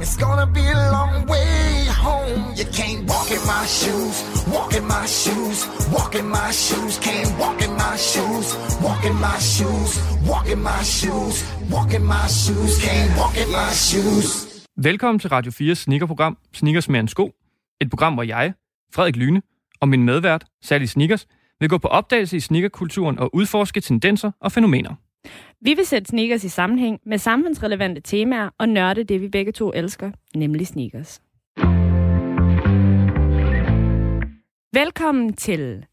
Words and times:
It's 0.00 0.16
gonna 0.16 0.46
be 0.46 0.66
a 0.66 0.90
long 0.92 1.26
way 1.26 1.84
home. 1.86 2.54
You 2.56 2.64
can't 2.64 3.06
walk 3.06 3.30
in 3.30 3.46
my 3.46 3.66
shoes, 3.66 4.46
walk 4.48 4.74
in 4.74 4.86
my 4.86 5.04
shoes, 5.04 5.66
walk 5.92 6.14
in 6.14 6.26
my 6.26 6.50
shoes. 6.50 6.98
Can't 6.98 7.19
my 7.90 7.96
shoes, 7.96 8.48
walk 8.86 9.02
in 9.08 9.16
my 9.26 9.38
shoes, 9.52 9.90
walk 10.30 10.46
in 10.52 10.60
my 10.70 10.82
shoes, 10.96 11.36
walk 11.74 11.90
in 11.96 12.04
my 12.14 12.26
shoes. 12.40 12.72
Can't 12.86 13.10
walk 13.20 13.34
in 13.42 13.48
my 13.58 13.70
shoes. 13.86 14.28
Velkommen 14.76 15.18
til 15.18 15.30
Radio 15.30 15.52
4's 15.52 15.74
sneakerprogram 15.74 16.38
Sneakers 16.54 16.88
med 16.88 17.00
en 17.00 17.08
sko. 17.08 17.30
Et 17.80 17.90
program, 17.90 18.14
hvor 18.14 18.22
jeg, 18.22 18.52
Frederik 18.94 19.16
Lyne, 19.16 19.42
og 19.80 19.88
min 19.88 20.04
medvært, 20.04 20.44
Sally 20.62 20.84
Sneakers, 20.84 21.26
vil 21.60 21.68
gå 21.68 21.78
på 21.78 21.88
opdagelse 21.88 22.36
i 22.36 22.40
sneakerkulturen 22.40 23.18
og 23.18 23.34
udforske 23.34 23.80
tendenser 23.80 24.30
og 24.40 24.52
fænomener. 24.52 24.94
Vi 25.60 25.74
vil 25.74 25.86
sætte 25.86 26.08
sneakers 26.08 26.44
i 26.44 26.48
sammenhæng 26.48 27.00
med 27.06 27.18
samfundsrelevante 27.18 28.00
temaer 28.00 28.50
og 28.58 28.68
nørde 28.68 29.04
det, 29.04 29.20
vi 29.20 29.28
begge 29.28 29.52
to 29.52 29.72
elsker, 29.74 30.10
nemlig 30.34 30.66
sneakers. 30.66 31.20
Velkommen 34.74 35.32
til 35.32 35.84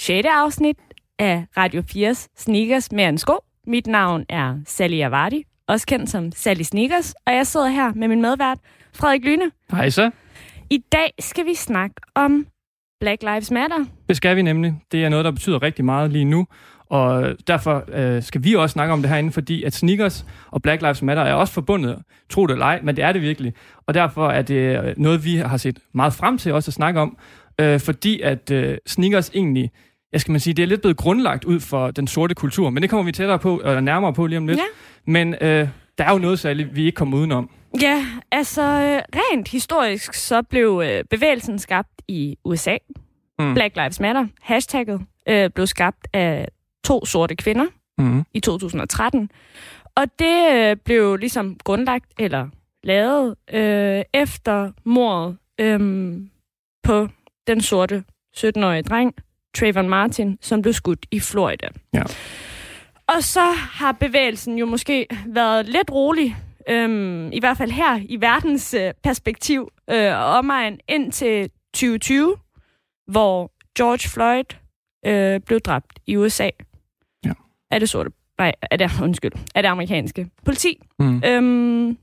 6. 0.00 0.26
afsnit 0.30 0.76
af 1.20 1.46
Radio 1.56 1.82
4's 1.82 2.28
Sneakers 2.36 2.92
med 2.92 3.04
en 3.04 3.18
sko. 3.18 3.32
Mit 3.66 3.86
navn 3.86 4.24
er 4.28 4.58
Sally 4.66 5.00
Avardi, 5.00 5.44
også 5.68 5.86
kendt 5.86 6.10
som 6.10 6.32
Sally 6.32 6.62
Sneakers, 6.62 7.14
og 7.26 7.34
jeg 7.34 7.46
sidder 7.46 7.68
her 7.68 7.92
med 7.94 8.08
min 8.08 8.22
medvært, 8.22 8.58
Frederik 8.94 9.24
Lyne. 9.24 9.50
Hej 9.70 9.90
så. 9.90 10.10
I 10.70 10.78
dag 10.92 11.12
skal 11.18 11.46
vi 11.46 11.54
snakke 11.54 11.94
om 12.14 12.46
Black 13.00 13.22
Lives 13.22 13.50
Matter. 13.50 13.84
Det 14.08 14.16
skal 14.16 14.36
vi 14.36 14.42
nemlig. 14.42 14.74
Det 14.92 15.04
er 15.04 15.08
noget, 15.08 15.24
der 15.24 15.30
betyder 15.30 15.62
rigtig 15.62 15.84
meget 15.84 16.10
lige 16.12 16.24
nu. 16.24 16.46
Og 16.86 17.34
derfor 17.46 17.84
øh, 17.92 18.22
skal 18.22 18.44
vi 18.44 18.54
også 18.54 18.72
snakke 18.72 18.92
om 18.92 19.02
det 19.02 19.10
herinde, 19.10 19.32
fordi 19.32 19.62
at 19.62 19.74
sneakers 19.74 20.26
og 20.50 20.62
Black 20.62 20.82
Lives 20.82 21.02
Matter 21.02 21.22
er 21.22 21.34
også 21.34 21.52
forbundet, 21.52 22.02
tro 22.30 22.46
det 22.46 22.52
eller 22.52 22.66
ej, 22.66 22.80
men 22.82 22.96
det 22.96 23.04
er 23.04 23.12
det 23.12 23.22
virkelig. 23.22 23.54
Og 23.86 23.94
derfor 23.94 24.28
er 24.28 24.42
det 24.42 24.84
øh, 24.84 24.94
noget, 24.96 25.24
vi 25.24 25.36
har 25.36 25.56
set 25.56 25.78
meget 25.94 26.12
frem 26.12 26.38
til 26.38 26.52
også 26.52 26.68
at 26.68 26.74
snakke 26.74 27.00
om, 27.00 27.18
øh, 27.60 27.80
fordi 27.80 28.20
at 28.20 28.50
øh, 28.50 28.78
sneakers 28.86 29.30
egentlig, 29.34 29.70
jeg 30.12 30.20
skal 30.20 30.32
man 30.32 30.40
sige, 30.40 30.54
det 30.54 30.62
er 30.62 30.66
lidt 30.66 30.80
blevet 30.80 30.96
grundlagt 30.96 31.44
ud 31.44 31.60
for 31.60 31.90
den 31.90 32.06
sorte 32.06 32.34
kultur, 32.34 32.70
men 32.70 32.82
det 32.82 32.90
kommer 32.90 33.04
vi 33.04 33.12
tættere 33.12 33.38
på, 33.38 33.56
eller 33.64 33.80
nærmere 33.80 34.12
på 34.12 34.26
lige 34.26 34.38
om 34.38 34.46
lidt. 34.46 34.58
Ja. 34.58 34.64
Men 35.06 35.34
øh, 35.34 35.68
der 35.98 36.04
er 36.04 36.12
jo 36.12 36.18
noget 36.18 36.38
særligt, 36.38 36.76
vi 36.76 36.84
ikke 36.84 36.96
kommer 36.96 37.18
udenom. 37.18 37.50
Ja, 37.82 38.06
altså 38.32 38.62
øh, 38.62 39.02
rent 39.16 39.48
historisk 39.48 40.14
så 40.14 40.42
blev 40.42 40.82
øh, 40.84 41.04
bevægelsen 41.10 41.58
skabt 41.58 42.02
i 42.08 42.36
USA. 42.44 42.76
Mm. 43.38 43.54
Black 43.54 43.76
Lives 43.76 44.00
Matter, 44.00 44.26
hashtagget, 44.40 45.00
øh, 45.28 45.50
blev 45.50 45.66
skabt 45.66 46.08
af 46.12 46.48
to 46.84 47.04
sorte 47.06 47.36
kvinder 47.36 47.66
Mm. 47.98 48.24
i 48.34 48.40
2013. 48.40 49.30
Og 49.94 50.04
det 50.18 50.52
øh, 50.52 50.76
blev 50.84 51.16
ligesom 51.16 51.56
grundlagt 51.64 52.04
eller 52.18 52.48
lavet 52.82 53.34
øh, 53.52 54.02
efter 54.14 54.70
mordet 54.84 55.36
øh, 55.60 56.12
på 56.82 57.08
den 57.46 57.60
sorte 57.60 58.04
17-årige 58.36 58.82
dreng, 58.82 59.14
Trayvon 59.58 59.88
Martin, 59.88 60.38
som 60.40 60.62
blev 60.62 60.72
skudt 60.72 61.06
i 61.10 61.20
Florida. 61.20 61.68
Ja. 61.94 62.02
Og 63.06 63.22
så 63.22 63.44
har 63.52 63.92
bevægelsen 63.92 64.58
jo 64.58 64.66
måske 64.66 65.06
været 65.26 65.66
lidt 65.66 65.90
rolig, 65.90 66.36
øhm, 66.68 67.32
i 67.32 67.40
hvert 67.40 67.56
fald 67.56 67.70
her 67.70 68.00
i 68.08 68.20
verdens 68.20 68.74
øh, 68.74 68.92
perspektiv, 69.02 69.68
øh, 69.90 70.18
og 70.18 70.24
omegn 70.24 70.78
indtil 70.88 71.50
2020, 71.74 72.36
hvor 73.06 73.52
George 73.78 74.08
Floyd 74.08 74.44
øh, 75.06 75.40
blev 75.40 75.60
dræbt 75.60 75.98
i 76.06 76.16
USA. 76.16 76.50
Ja. 77.24 77.32
Er 77.70 77.78
det 77.78 77.88
sorte? 77.88 78.10
Nej, 78.38 78.52
er 78.70 78.76
det, 78.76 78.90
undskyld, 79.02 79.32
er 79.54 79.62
det 79.62 79.68
amerikanske 79.68 80.30
politi. 80.44 80.82
Mm. 80.98 81.22
Øhm, 81.24 81.98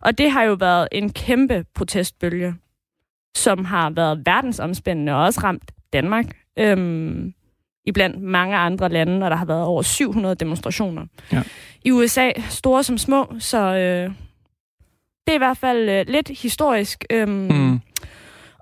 og 0.00 0.18
det 0.18 0.30
har 0.30 0.42
jo 0.42 0.54
været 0.54 0.88
en 0.92 1.12
kæmpe 1.12 1.64
protestbølge, 1.74 2.54
som 3.36 3.64
har 3.64 3.90
været 3.90 4.22
verdensomspændende 4.26 5.12
og 5.12 5.22
også 5.22 5.40
ramt 5.40 5.72
Danmark. 5.92 6.26
Øhm, 6.58 7.34
i 7.84 7.92
blandt 7.92 8.22
mange 8.22 8.56
andre 8.56 8.88
lande, 8.88 9.26
og 9.26 9.30
der 9.30 9.36
har 9.36 9.44
været 9.44 9.64
over 9.64 9.82
700 9.82 10.34
demonstrationer. 10.34 11.06
Ja. 11.32 11.42
I 11.84 11.90
USA, 11.90 12.30
store 12.48 12.82
som 12.84 12.98
små, 12.98 13.34
så 13.38 13.58
øh, 13.58 14.10
det 15.26 15.32
er 15.32 15.34
i 15.34 15.38
hvert 15.38 15.56
fald 15.58 15.88
øh, 15.88 16.04
lidt 16.08 16.28
historisk. 16.28 17.04
Øhm, 17.10 17.30
Mm. 17.50 17.80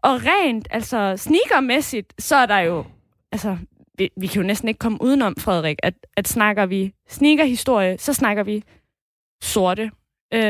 Og 0.02 0.20
rent, 0.26 0.68
altså 0.70 1.14
sneakermæssigt, 1.16 2.14
så 2.22 2.36
er 2.36 2.46
der 2.46 2.58
jo, 2.58 2.84
altså, 3.32 3.56
vi, 3.98 4.10
vi 4.16 4.26
kan 4.26 4.42
jo 4.42 4.46
næsten 4.46 4.68
ikke 4.68 4.78
komme 4.78 4.98
udenom, 5.02 5.34
Frederik, 5.38 5.76
at, 5.82 5.94
at 6.16 6.28
snakker 6.28 6.66
vi 6.66 6.94
sneakerhistorie, 7.08 7.98
så 7.98 8.12
snakker 8.12 8.42
vi 8.42 8.62
sorte. 9.42 9.90
Øh, 10.34 10.40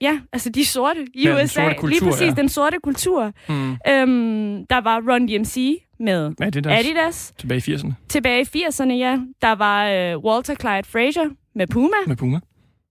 ja, 0.00 0.20
altså 0.32 0.50
de 0.50 0.64
sorte 0.64 1.06
i 1.14 1.24
Ja, 1.24 1.34
USA. 1.34 1.46
sorte 1.46 1.74
kultur, 1.74 1.88
Lige 1.88 2.00
præcis, 2.10 2.26
ja. 2.26 2.30
den 2.42 2.48
sorte 2.48 2.76
kultur. 2.82 3.32
Mm. 3.48 3.70
Øhm, 3.70 4.66
der 4.66 4.80
var 4.80 5.02
Run 5.12 5.26
DMC 5.26 5.82
med 6.00 6.30
der? 6.62 6.76
Adidas. 6.78 7.32
Tilbage 7.38 7.72
i 7.72 7.74
80'erne 7.74 7.92
Tilbage 8.08 8.40
i 8.54 8.62
80'erne, 8.68 8.92
ja. 8.92 9.18
Der 9.42 9.52
var 9.54 9.86
øh, 9.88 10.18
Walter 10.18 10.54
Clyde 10.54 10.82
Frazier 10.84 11.28
med 11.54 11.66
Puma. 11.66 11.96
med 12.06 12.16
Puma. 12.16 12.40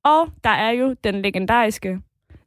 Og 0.05 0.29
der 0.43 0.49
er 0.49 0.71
jo 0.71 0.95
den 1.03 1.21
legendariske 1.21 1.99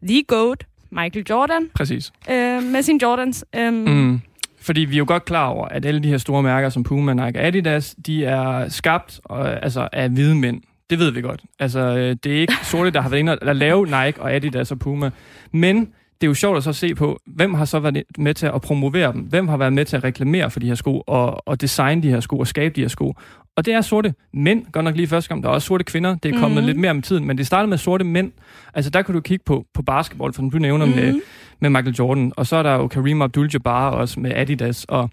The 0.09 0.23
GOAT, 0.23 0.67
Michael 0.91 1.27
Jordan, 1.31 1.69
Præcis. 1.75 2.13
øh, 2.31 2.63
med 2.63 2.83
sin 2.83 2.99
Jordans. 3.03 3.45
Øhm, 3.57 3.75
Mm. 3.75 4.21
Fordi 4.63 4.81
vi 4.81 4.95
er 4.95 4.99
jo 4.99 5.05
godt 5.09 5.25
klar 5.25 5.47
over, 5.47 5.69
at 5.69 5.85
alle 5.87 6.03
de 6.03 6.09
her 6.09 6.19
store 6.19 6.43
mærker 6.43 6.69
som 6.69 6.83
Puma, 6.83 7.15
Nike 7.15 7.39
og 7.41 7.47
Adidas, 7.47 7.97
de 8.07 8.25
er 8.25 8.69
skabt 8.69 9.21
og, 9.25 9.65
altså, 9.65 9.89
af 9.93 10.09
hvide 10.11 10.35
mænd. 10.35 10.61
Det 10.91 10.99
ved 10.99 11.11
vi 11.11 11.21
godt. 11.21 11.41
Altså, 11.59 11.81
øh, 11.81 12.17
det 12.25 12.37
er 12.37 12.41
ikke 12.41 12.55
sorte, 12.63 12.91
der 12.91 13.01
har 13.01 13.09
været 13.09 13.21
inde 13.21 13.33
og- 13.43 13.49
at 13.49 13.57
lave 13.57 13.85
Nike 13.85 14.21
og 14.23 14.35
Adidas 14.35 14.73
og 14.73 14.79
Puma. 14.79 15.11
Men 15.53 15.77
det 16.21 16.27
er 16.27 16.31
jo 16.31 16.35
sjovt 16.35 16.57
at 16.57 16.65
så 16.65 16.73
se 16.73 16.95
på, 16.95 17.19
hvem 17.27 17.55
har 17.55 17.65
så 17.65 17.79
været 17.79 18.03
med 18.19 18.35
til 18.35 18.47
at 18.47 18.61
promovere 18.61 19.13
dem? 19.13 19.21
Hvem 19.21 19.49
har 19.49 19.57
været 19.57 19.73
med 19.73 19.85
til 19.85 19.97
at 19.97 20.05
reklamere 20.05 20.51
for 20.51 20.61
de 20.61 20.67
her 20.67 20.75
sko 20.75 21.03
og, 21.07 21.49
og 21.49 21.61
designe 21.61 22.03
de 22.03 22.09
her 22.11 22.21
sko 22.21 22.39
og 22.39 22.47
skabe 22.47 22.75
de 22.77 22.81
her 22.81 22.89
sko? 22.89 23.15
Og 23.57 23.65
det 23.67 23.75
er 23.75 23.81
sorte 23.81 24.15
mænd, 24.35 24.65
godt 24.73 24.85
nok 24.85 24.97
lige 24.97 25.07
første 25.09 25.29
gang. 25.29 25.43
Der 25.43 25.49
er 25.49 25.53
også 25.53 25.67
sorte 25.67 25.85
kvinder. 25.85 26.15
Det 26.23 26.35
er 26.35 26.39
kommet 26.39 26.59
Mhm. 26.59 26.67
lidt 26.67 26.79
mere 26.79 26.95
med 26.95 27.03
tiden, 27.03 27.25
men 27.27 27.39
det 27.39 27.47
startede 27.47 27.69
med 27.71 27.79
sorte 27.79 28.05
mænd. 28.05 28.33
Altså, 28.75 28.91
der 28.91 29.03
kan 29.03 29.15
du 29.15 29.21
kigge 29.21 29.43
på, 29.47 29.65
på 29.75 29.83
basketball, 29.83 30.35
som 30.35 30.51
du 30.51 30.59
nævner 30.59 30.87
Mhm. 30.87 30.95
med, 30.97 31.21
med 31.61 31.71
Michael 31.71 31.95
Jordan. 31.99 32.33
Og 32.37 32.47
så 32.47 32.57
er 32.57 32.63
der 32.63 32.73
jo 32.75 32.89
Kareem 32.89 33.23
Abdul-Jabbar 33.23 33.91
også 33.95 34.21
med 34.21 34.33
Adidas. 34.35 34.85
Og 34.85 35.11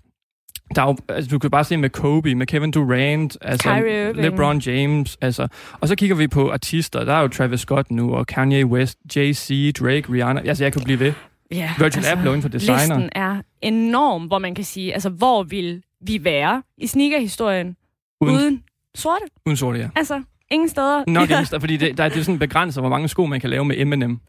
der 0.75 0.81
er 0.81 0.85
jo, 0.87 0.97
altså, 1.09 1.29
du 1.29 1.39
kan 1.39 1.49
bare 1.51 1.63
se 1.63 1.77
med 1.77 1.89
Kobe, 1.89 2.35
med 2.35 2.47
Kevin 2.47 2.71
Durant, 2.71 3.37
altså. 3.41 4.11
LeBron 4.15 4.59
James. 4.59 5.17
Altså. 5.21 5.47
Og 5.81 5.87
så 5.87 5.95
kigger 5.95 6.15
vi 6.15 6.27
på 6.27 6.51
artister. 6.51 7.05
Der 7.05 7.13
er 7.13 7.21
jo 7.21 7.27
Travis 7.27 7.59
Scott 7.59 7.91
nu, 7.91 8.13
og 8.15 8.27
Kanye 8.27 8.65
West, 8.65 8.97
Jay-Z, 9.17 9.71
Drake, 9.79 10.03
Rihanna. 10.13 10.41
Altså, 10.45 10.63
jeg 10.63 10.73
kan 10.73 10.81
blive 10.83 10.99
ved. 10.99 11.13
Ja, 11.51 11.71
Virgil 11.79 12.05
Abloh 12.05 12.25
inden 12.25 12.41
for 12.41 12.49
designer. 12.49 12.79
Listen 12.79 13.09
er 13.15 13.41
enorm, 13.61 14.23
hvor 14.23 14.37
man 14.39 14.55
kan 14.55 14.63
sige, 14.63 14.93
altså 14.93 15.09
hvor 15.09 15.43
vil 15.43 15.83
vi 16.01 16.23
være 16.23 16.63
i 16.77 16.87
sneakerhistorien 16.87 17.75
Uden, 18.21 18.35
uden, 18.35 18.63
sorte? 18.95 19.21
uden 19.45 19.57
sorte, 19.57 19.79
ja. 19.79 19.89
Altså, 19.95 20.23
ingen 20.51 20.69
steder. 20.69 21.03
Nok 21.07 21.29
ja, 21.29 21.39
ja. 21.51 21.57
fordi 21.57 21.77
det, 21.77 21.97
der, 21.97 22.09
det 22.09 22.17
er 22.17 22.23
sådan 22.23 22.39
begrænset, 22.39 22.83
hvor 22.83 22.89
mange 22.89 23.07
sko 23.07 23.25
man 23.25 23.39
kan 23.39 23.49
lave 23.49 23.65
med 23.65 23.85
M&M. 23.85 24.19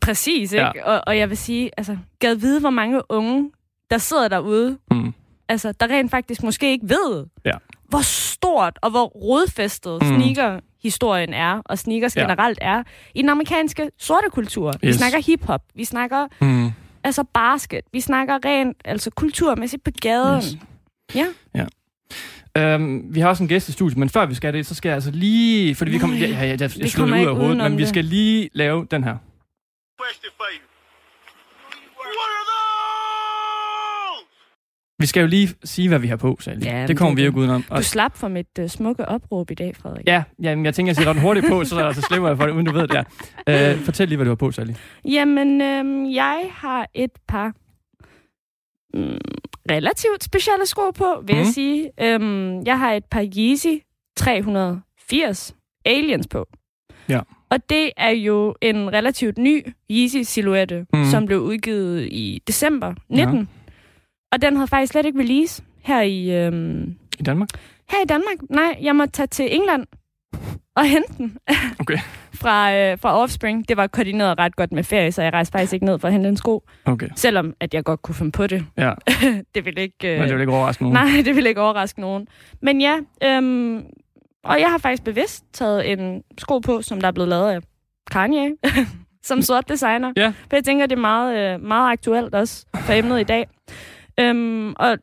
Præcis, 0.00 0.52
ikke? 0.52 0.64
Ja. 0.76 0.84
Og, 0.94 1.02
og 1.06 1.18
jeg 1.18 1.28
vil 1.28 1.36
sige, 1.36 1.70
altså, 1.76 1.96
gad 2.18 2.34
vide, 2.34 2.60
hvor 2.60 2.70
mange 2.70 3.00
unge, 3.08 3.50
der 3.90 3.98
sidder 3.98 4.28
derude, 4.28 4.78
Mm. 4.90 5.14
Altså, 5.48 5.72
der 5.80 5.86
rent 5.88 6.10
faktisk 6.10 6.42
måske 6.42 6.70
ikke 6.70 6.88
ved, 6.88 7.26
Ja. 7.44 7.52
hvor 7.88 8.00
stort 8.02 8.78
og 8.82 8.90
hvor 8.90 9.04
rodfæstet 9.06 10.02
Mm. 10.02 10.08
mm. 10.08 10.14
sneaker-historien 10.20 11.34
er, 11.34 11.62
og 11.64 11.78
sneakers 11.78 12.16
Ja. 12.16 12.20
ja. 12.20 12.26
generelt 12.26 12.58
er, 12.62 12.82
i 13.14 13.22
den 13.22 13.28
amerikanske 13.30 13.90
sorte 13.98 14.26
kultur. 14.30 14.72
Vi 14.80 14.88
Yes. 14.88 14.96
snakker 14.96 15.18
hiphop, 15.26 15.62
vi 15.74 15.84
snakker 15.84 16.26
Mm. 16.40 16.70
altså 17.04 17.24
basket, 17.34 17.80
vi 17.92 18.00
snakker 18.00 18.38
rent 18.44 18.76
altså 18.84 19.10
kulturmæssigt 19.10 19.84
på 19.84 19.90
gaden. 20.02 20.42
Yes. 21.14 21.24
Ja. 21.54 21.66
Øhm, 22.58 23.14
vi 23.14 23.20
har 23.20 23.28
også 23.28 23.42
en 23.42 23.48
gæst 23.48 23.68
i 23.68 23.72
studiet, 23.72 23.98
men 23.98 24.08
før 24.08 24.26
vi 24.26 24.34
skal 24.34 24.52
det, 24.52 24.66
så 24.66 24.74
skal 24.74 24.88
jeg 24.88 24.94
altså 24.94 25.10
lige... 25.10 25.74
Fordi 25.74 25.90
vi 25.90 25.98
kommer... 25.98 26.16
Ja, 26.16 26.26
ja, 26.26 26.32
ja, 26.34 26.40
jeg, 26.46 26.60
jeg 26.60 26.70
vi 26.76 26.88
slår 26.88 27.02
kommer 27.02 27.16
det 27.16 27.24
ud 27.24 27.28
af 27.30 27.36
hovedet, 27.36 27.56
men 27.56 27.76
vi 27.76 27.80
det. 27.82 27.88
skal 27.88 28.04
lige 28.04 28.48
lave 28.52 28.86
den 28.90 29.04
her. 29.04 29.16
question 30.00 30.32
for 30.36 30.44
you. 30.54 30.60
Vi 34.98 35.06
skal 35.06 35.20
jo 35.20 35.26
lige 35.26 35.48
sige, 35.64 35.88
hvad 35.88 35.98
vi 35.98 36.06
har 36.06 36.16
på, 36.16 36.36
Sally. 36.40 36.64
Ja, 36.64 36.86
det 36.86 36.96
kommer 36.96 37.14
vi 37.14 37.22
jo 37.22 37.26
ikke 37.26 37.38
udenom. 37.38 37.62
Du 37.76 37.82
slap 37.82 38.16
for 38.16 38.28
mit 38.28 38.46
uh, 38.60 38.66
smukke 38.68 39.08
opråb 39.08 39.50
i 39.50 39.54
dag, 39.54 39.76
Frederik. 39.76 40.06
ja, 40.06 40.22
ja, 40.42 40.56
men 40.56 40.64
jeg 40.64 40.74
tænker, 40.74 40.88
jeg 40.90 40.96
sætter 40.96 41.12
den 41.12 41.22
hurtigt 41.22 41.46
på, 41.48 41.64
så, 41.64 41.92
så 41.94 42.00
slipper 42.00 42.28
jeg 42.28 42.36
for 42.36 42.46
det, 42.46 42.52
uden 42.52 42.66
du 42.66 42.72
ved 42.72 42.88
det. 42.88 43.04
Ja. 43.46 43.72
Øh, 43.72 43.78
fortæl 43.78 44.08
lige, 44.08 44.16
hvad 44.16 44.24
du 44.24 44.30
har 44.30 44.36
på, 44.36 44.50
Sally. 44.50 44.72
Jamen, 45.04 45.60
øhm, 45.60 46.10
jeg 46.10 46.50
har 46.52 46.86
et 46.94 47.10
par 47.28 47.52
mm, 48.94 49.18
relativt 49.70 50.24
specielle 50.24 50.66
sko 50.66 50.90
på, 50.90 51.22
vil 51.26 51.34
mm. 51.36 51.40
jeg 51.40 51.46
sige. 51.46 51.90
Øhm, 52.00 52.62
jeg 52.66 52.78
har 52.78 52.92
et 52.92 53.04
par 53.04 53.28
Yeezy 53.38 53.82
380 54.16 55.54
Aliens 55.84 56.26
på. 56.26 56.46
Ja. 57.08 57.20
Og 57.50 57.70
det 57.70 57.90
er 57.96 58.10
jo 58.10 58.54
en 58.60 58.92
relativt 58.92 59.38
ny 59.38 59.66
Yeezy-silhuette, 59.90 60.86
mm. 60.92 61.04
som 61.04 61.26
blev 61.26 61.38
udgivet 61.40 62.08
i 62.10 62.42
december 62.46 62.94
19. 63.08 63.36
Ja. 63.38 63.44
Og 64.34 64.42
den 64.42 64.56
havde 64.56 64.68
faktisk 64.68 64.92
slet 64.92 65.06
ikke 65.06 65.18
release 65.18 65.62
her 65.82 66.00
i, 66.02 66.30
øhm, 66.30 66.94
I 67.18 67.22
Danmark? 67.22 67.48
her 67.90 68.02
i 68.02 68.06
Danmark. 68.06 68.36
Nej, 68.50 68.78
jeg 68.82 68.96
må 68.96 69.06
tage 69.06 69.26
til 69.26 69.54
England 69.54 69.86
og 70.76 70.84
hente 70.84 71.12
den 71.18 71.38
Okay. 71.80 71.98
fra, 72.34 72.74
øh, 72.74 72.98
fra 72.98 73.18
Offspring. 73.20 73.68
Det 73.68 73.76
var 73.76 73.86
koordineret 73.86 74.38
ret 74.38 74.56
godt 74.56 74.72
med 74.72 74.84
ferie, 74.84 75.12
så 75.12 75.22
jeg 75.22 75.32
rejste 75.32 75.52
faktisk 75.52 75.72
ikke 75.72 75.86
ned 75.86 75.98
for 75.98 76.08
at 76.08 76.12
hente 76.12 76.28
en 76.28 76.36
sko. 76.36 76.62
Okay. 76.84 77.08
Selvom 77.16 77.54
at 77.60 77.74
jeg 77.74 77.84
godt 77.84 78.02
kunne 78.02 78.14
finde 78.14 78.32
på 78.32 78.46
det. 78.46 78.66
Ja, 78.78 78.92
det 79.54 79.64
ville 79.64 79.82
ikke... 79.82 80.12
Øh, 80.14 80.18
men 80.18 80.28
det 80.28 80.34
vil 80.34 80.40
ikke 80.40 80.52
overraske 80.52 80.82
nogen. 80.82 80.94
Nej, 80.94 81.22
det 81.26 81.36
ville 81.36 81.48
ikke 81.48 81.60
overraske 81.60 82.00
nogen. 82.00 82.26
Men 82.62 82.80
ja, 82.80 82.96
øhm, 83.24 83.84
og 84.44 84.60
jeg 84.60 84.70
har 84.70 84.78
faktisk 84.78 85.04
bevidst 85.04 85.44
taget 85.52 85.92
en 85.92 86.22
sko 86.38 86.58
på, 86.58 86.82
som 86.82 87.00
der 87.00 87.08
er 87.08 87.12
blevet 87.12 87.28
lavet 87.28 87.50
af 87.50 87.60
Kanye, 88.10 88.50
som 89.22 89.42
sort 89.42 89.68
designer. 89.68 90.12
Ja. 90.16 90.28
For 90.28 90.56
jeg 90.56 90.64
tænker, 90.64 90.86
det 90.86 90.96
er 90.96 91.00
meget, 91.00 91.54
øh, 91.54 91.60
meget 91.62 91.92
aktuelt 91.92 92.34
også 92.34 92.66
for 92.76 92.92
emnet 92.92 93.20
i 93.20 93.24
dag. 93.24 93.46
Øhm, 94.20 94.72
og 94.76 94.98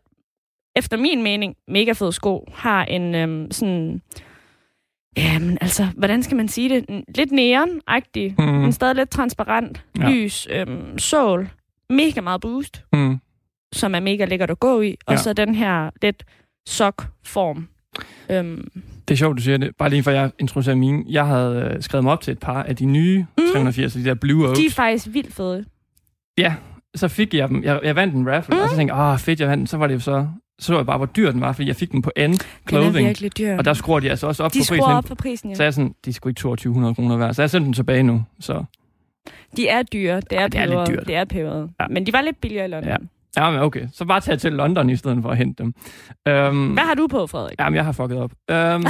efter 0.75 0.97
min 0.97 1.23
mening, 1.23 1.55
mega 1.67 1.91
fed 1.91 2.11
sko, 2.11 2.47
har 2.53 2.85
en 2.85 3.15
øhm, 3.15 3.51
sådan... 3.51 4.01
Jamen, 5.17 5.57
altså, 5.61 5.87
hvordan 5.97 6.23
skal 6.23 6.37
man 6.37 6.47
sige 6.47 6.69
det? 6.69 7.03
Lidt 7.17 7.31
neon-agtig, 7.31 8.35
mm. 8.37 8.43
men 8.45 8.71
stadig 8.71 8.95
lidt 8.95 9.09
transparent, 9.09 9.85
Ja. 9.99 10.09
lys, 10.09 10.47
øhm, 10.51 10.97
sål, 10.97 11.49
mega 11.89 12.21
meget 12.21 12.41
boost 12.41 12.83
Mm. 12.93 13.17
som 13.73 13.95
er 13.95 13.99
mega 13.99 14.25
lækkert 14.25 14.49
at 14.49 14.59
gå 14.59 14.81
i, 14.81 14.95
og 15.05 15.13
Ja. 15.13 15.17
så 15.17 15.33
den 15.33 15.55
her 15.55 15.89
lidt 16.01 16.23
sok-form. 16.67 17.67
Øhm, 18.29 18.67
Det 19.07 19.13
er 19.13 19.17
sjovt, 19.17 19.37
du 19.37 19.41
siger 19.41 19.57
det. 19.57 19.75
Bare 19.77 19.89
lige 19.89 20.03
for 20.03 20.11
jeg 20.11 20.31
introducerer 20.39 20.75
mine. 20.75 21.03
Jeg 21.09 21.27
havde 21.27 21.71
øh, 21.75 21.81
skrevet 21.81 22.03
mig 22.03 22.13
op 22.13 22.21
til 22.21 22.31
et 22.31 22.39
par 22.39 22.63
af 22.63 22.75
de 22.75 22.85
nye 22.85 23.25
Mm. 23.37 23.43
380, 23.53 23.93
de 23.93 24.05
der 24.05 24.13
Blue 24.13 24.47
Oaks. 24.47 24.59
de 24.59 24.65
er 24.65 24.69
faktisk 24.71 25.07
vildt 25.11 25.33
fede. 25.33 25.65
Ja, 26.37 26.55
så 26.95 27.07
fik 27.07 27.33
jeg 27.33 27.49
dem. 27.49 27.63
Jeg, 27.63 27.79
jeg 27.83 27.95
vandt 27.95 28.15
en 28.15 28.29
raffle, 28.31 28.55
mm. 28.55 28.61
og 28.61 28.69
så 28.69 28.75
tænkte 28.75 28.95
jeg, 28.95 29.13
åh 29.13 29.19
fedt, 29.19 29.39
jeg 29.39 29.49
vandt 29.49 29.59
den. 29.59 29.67
Så 29.67 29.77
var 29.77 29.88
det 29.88 29.93
jo 29.93 29.99
så, 29.99 30.27
så 30.59 30.75
jeg 30.75 30.85
bare, 30.85 30.97
hvor 30.97 31.05
dyr 31.05 31.31
den 31.31 31.41
var, 31.41 31.51
fordi 31.51 31.67
jeg 31.67 31.75
fik 31.75 31.91
den 31.91 32.01
på 32.01 32.11
End 32.15 32.33
Den 32.33 32.39
er 32.41 32.69
Clothing. 32.69 33.07
virkelig 33.07 33.38
dyr. 33.38 33.57
Og 33.57 33.65
der 33.65 33.73
skruer 33.73 33.99
de 33.99 34.09
altså 34.09 34.27
også 34.27 34.43
op 34.43 34.53
de 34.53 34.59
på 34.59 34.65
prisen. 34.69 34.83
op 34.91 35.07
for 35.07 35.15
prisen, 35.15 35.49
ja. 35.49 35.55
Så 35.55 35.63
jeg 35.63 35.73
sådan, 35.73 35.95
de 36.05 36.13
sgu 36.13 36.29
ikke 36.29 36.39
2200 36.39 36.95
kroner 36.95 37.17
værd. 37.17 37.33
Så 37.33 37.41
jeg 37.41 37.49
sendte 37.49 37.65
den 37.65 37.73
tilbage 37.73 38.03
nu. 38.03 38.23
Så 38.39 38.63
De 39.57 39.67
er 39.67 39.83
dyre. 39.83 40.15
Det 40.15 40.25
er, 40.31 40.41
Ja, 40.41 40.47
det 40.47 40.59
er 40.59 40.65
lidt 40.65 40.88
dyrt. 40.88 41.07
Det 41.07 41.15
er 41.15 41.25
peberet. 41.25 41.69
Ja. 41.79 41.85
Men 41.89 42.05
de 42.05 42.13
var 42.13 42.21
lidt 42.21 42.41
billigere 42.41 42.65
i 42.65 42.69
London. 42.69 42.89
Ja. 42.89 42.97
Ja. 43.37 43.49
men 43.51 43.59
okay. 43.59 43.87
Så 43.94 44.05
bare 44.05 44.19
tage 44.19 44.37
til 44.37 44.53
London 44.53 44.89
i 44.89 44.95
stedet 44.95 45.19
for 45.21 45.29
at 45.29 45.37
hente 45.37 45.63
dem. 45.63 45.67
Um, 46.29 46.67
Hvad 46.73 46.83
har 46.83 46.94
du 46.94 47.07
på, 47.07 47.27
Frederik? 47.27 47.59
Jamen, 47.59 47.75
jeg 47.75 47.85
har 47.85 47.91
fucket 47.91 48.17
op. 48.17 48.31
Um, 48.31 48.55
jeg 48.55 48.85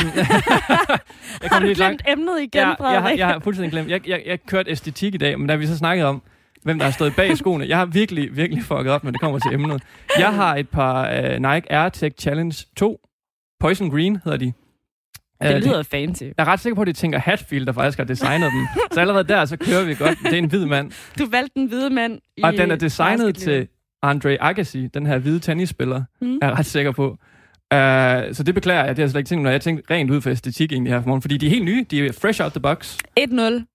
har 1.52 1.60
du 1.60 1.66
lige 1.66 1.76
glemt 1.76 2.02
emnet 2.08 2.38
igen, 2.42 2.50
ja, 2.62 2.68
jeg, 2.68 2.76
Frederik? 2.80 3.02
har, 3.04 3.10
jeg 3.10 3.28
har 3.28 3.40
fuldstændig 3.40 3.72
glemt. 3.72 3.90
Jeg, 3.90 4.08
jeg, 4.08 4.22
jeg 4.26 4.40
kørte 4.46 4.72
æstetik 4.72 5.14
i 5.16 5.18
dag, 5.18 5.40
men 5.40 5.48
da 5.48 5.56
vi 5.56 5.68
så 5.68 5.78
snakkede 5.78 6.08
om, 6.08 6.22
hvem 6.64 6.78
der 6.80 6.86
har 6.86 6.92
stået 6.92 7.16
bag 7.16 7.38
skoene, 7.38 7.66
jeg 7.68 7.78
har 7.78 7.86
virkelig, 7.86 8.38
virkelig 8.38 8.64
fucket 8.64 8.88
op, 8.92 9.04
når 9.04 9.12
det 9.12 9.20
kommer 9.22 9.40
til 9.40 9.54
emnet. 9.54 9.84
Jeg 10.20 10.34
har 10.34 10.56
et 10.56 10.70
par 10.70 11.10
uh, 11.20 11.32
Nike 11.34 11.72
Air 11.72 11.90
Tech 11.90 12.16
Challenge 12.20 12.66
2. 12.78 13.00
Poison 13.60 13.90
Green 13.92 14.20
hedder 14.24 14.38
de. 14.38 14.46
det 15.42 15.56
Øh, 15.56 15.62
lyder 15.62 15.84
fancy. 15.84 16.24
Jeg 16.24 16.32
er 16.38 16.46
ret 16.46 16.60
sikker 16.60 16.76
på, 16.76 16.82
at 16.82 16.88
de 16.88 16.94
tænker 16.94 17.20
Hatfield, 17.20 17.66
der 17.66 17.72
faktisk 17.72 17.98
har 17.98 18.06
designet 18.06 18.52
dem. 18.52 18.68
Så 18.92 19.00
allerede 19.02 19.24
der, 19.28 19.46
så 19.46 19.58
kører 19.58 19.86
vi 19.86 19.96
godt. 19.96 20.18
Det 20.24 20.34
er 20.34 20.38
en 20.38 20.46
hvid 20.50 20.66
mand. 20.66 20.92
Du 21.20 21.26
valgte 21.32 21.60
en 21.60 21.68
hvide 21.68 21.90
mand 21.90 22.20
i 22.38 22.42
Og 22.44 22.54
den 22.54 22.72
er 22.72 22.76
designet 22.76 23.36
til 23.36 23.68
Andre 24.04 24.38
Agassi, 24.42 24.88
den 24.88 25.06
her 25.06 25.18
hvide 25.18 25.40
tennisspiller, 25.40 26.04
Mm. 26.22 26.36
er 26.42 26.48
jeg 26.48 26.58
ret 26.60 26.66
sikker 26.66 26.92
på. 26.92 27.10
Uh, 27.10 27.78
så 28.36 28.44
det 28.46 28.54
beklager 28.56 28.80
jeg, 28.86 28.90
det 28.90 28.98
har 28.98 29.04
jeg 29.04 29.10
slet 29.10 29.20
ikke 29.20 29.28
tænkt, 29.30 29.44
når 29.44 29.50
jeg 29.52 29.62
tænkte 29.62 29.94
rent 29.94 30.12
ud 30.12 30.22
for 30.22 30.30
æstetik 30.30 30.72
egentlig 30.72 30.94
her 30.94 31.02
for 31.02 31.08
morgen, 31.08 31.22
fordi 31.22 31.38
de 31.38 31.46
er 31.46 31.50
helt 31.50 31.66
nye, 31.66 31.86
de 31.92 32.06
er 32.06 32.12
fresh 32.22 32.44
out 32.44 32.52
the 32.52 32.60
box. 32.62 32.98
1-0. 33.20 33.68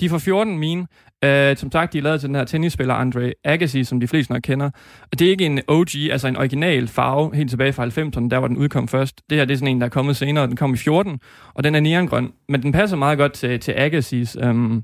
De 0.00 0.06
er 0.06 0.10
fra 0.10 0.18
14 0.18 0.58
mine. 0.58 0.86
Uh, 1.26 1.56
som 1.56 1.72
sagt, 1.72 1.92
de 1.92 1.98
er 1.98 2.02
lavet 2.02 2.20
til 2.20 2.28
den 2.28 2.36
her 2.36 2.44
tennisspiller 2.44 2.94
Andre 2.94 3.32
Agassi, 3.44 3.84
som 3.84 4.00
de 4.00 4.08
fleste 4.08 4.32
nok 4.32 4.40
kender. 4.42 4.70
Og 5.12 5.18
det 5.18 5.26
er 5.26 5.30
ikke 5.30 5.46
en 5.46 5.60
OG, 5.68 5.86
altså 6.10 6.28
en 6.28 6.36
original 6.36 6.88
farve, 6.88 7.34
helt 7.36 7.50
tilbage 7.50 7.72
fra 7.72 7.84
90'erne, 7.86 8.28
der 8.28 8.38
hvor 8.38 8.48
den 8.48 8.56
udkom 8.56 8.88
først. 8.88 9.20
Det 9.30 9.38
her 9.38 9.44
det 9.44 9.54
er 9.54 9.58
sådan 9.58 9.68
en, 9.68 9.80
der 9.80 9.84
er 9.86 9.90
kommet 9.90 10.16
senere, 10.16 10.46
den 10.46 10.56
kom 10.56 10.74
i 10.74 10.76
14, 10.76 11.18
og 11.54 11.64
den 11.64 11.74
er 11.74 11.80
neongrøn. 11.80 12.32
Men 12.48 12.62
den 12.62 12.72
passer 12.72 12.96
meget 12.96 13.18
godt 13.18 13.32
til, 13.32 13.60
til 13.60 13.72
Agassis 13.72 14.36
øhm, 14.42 14.82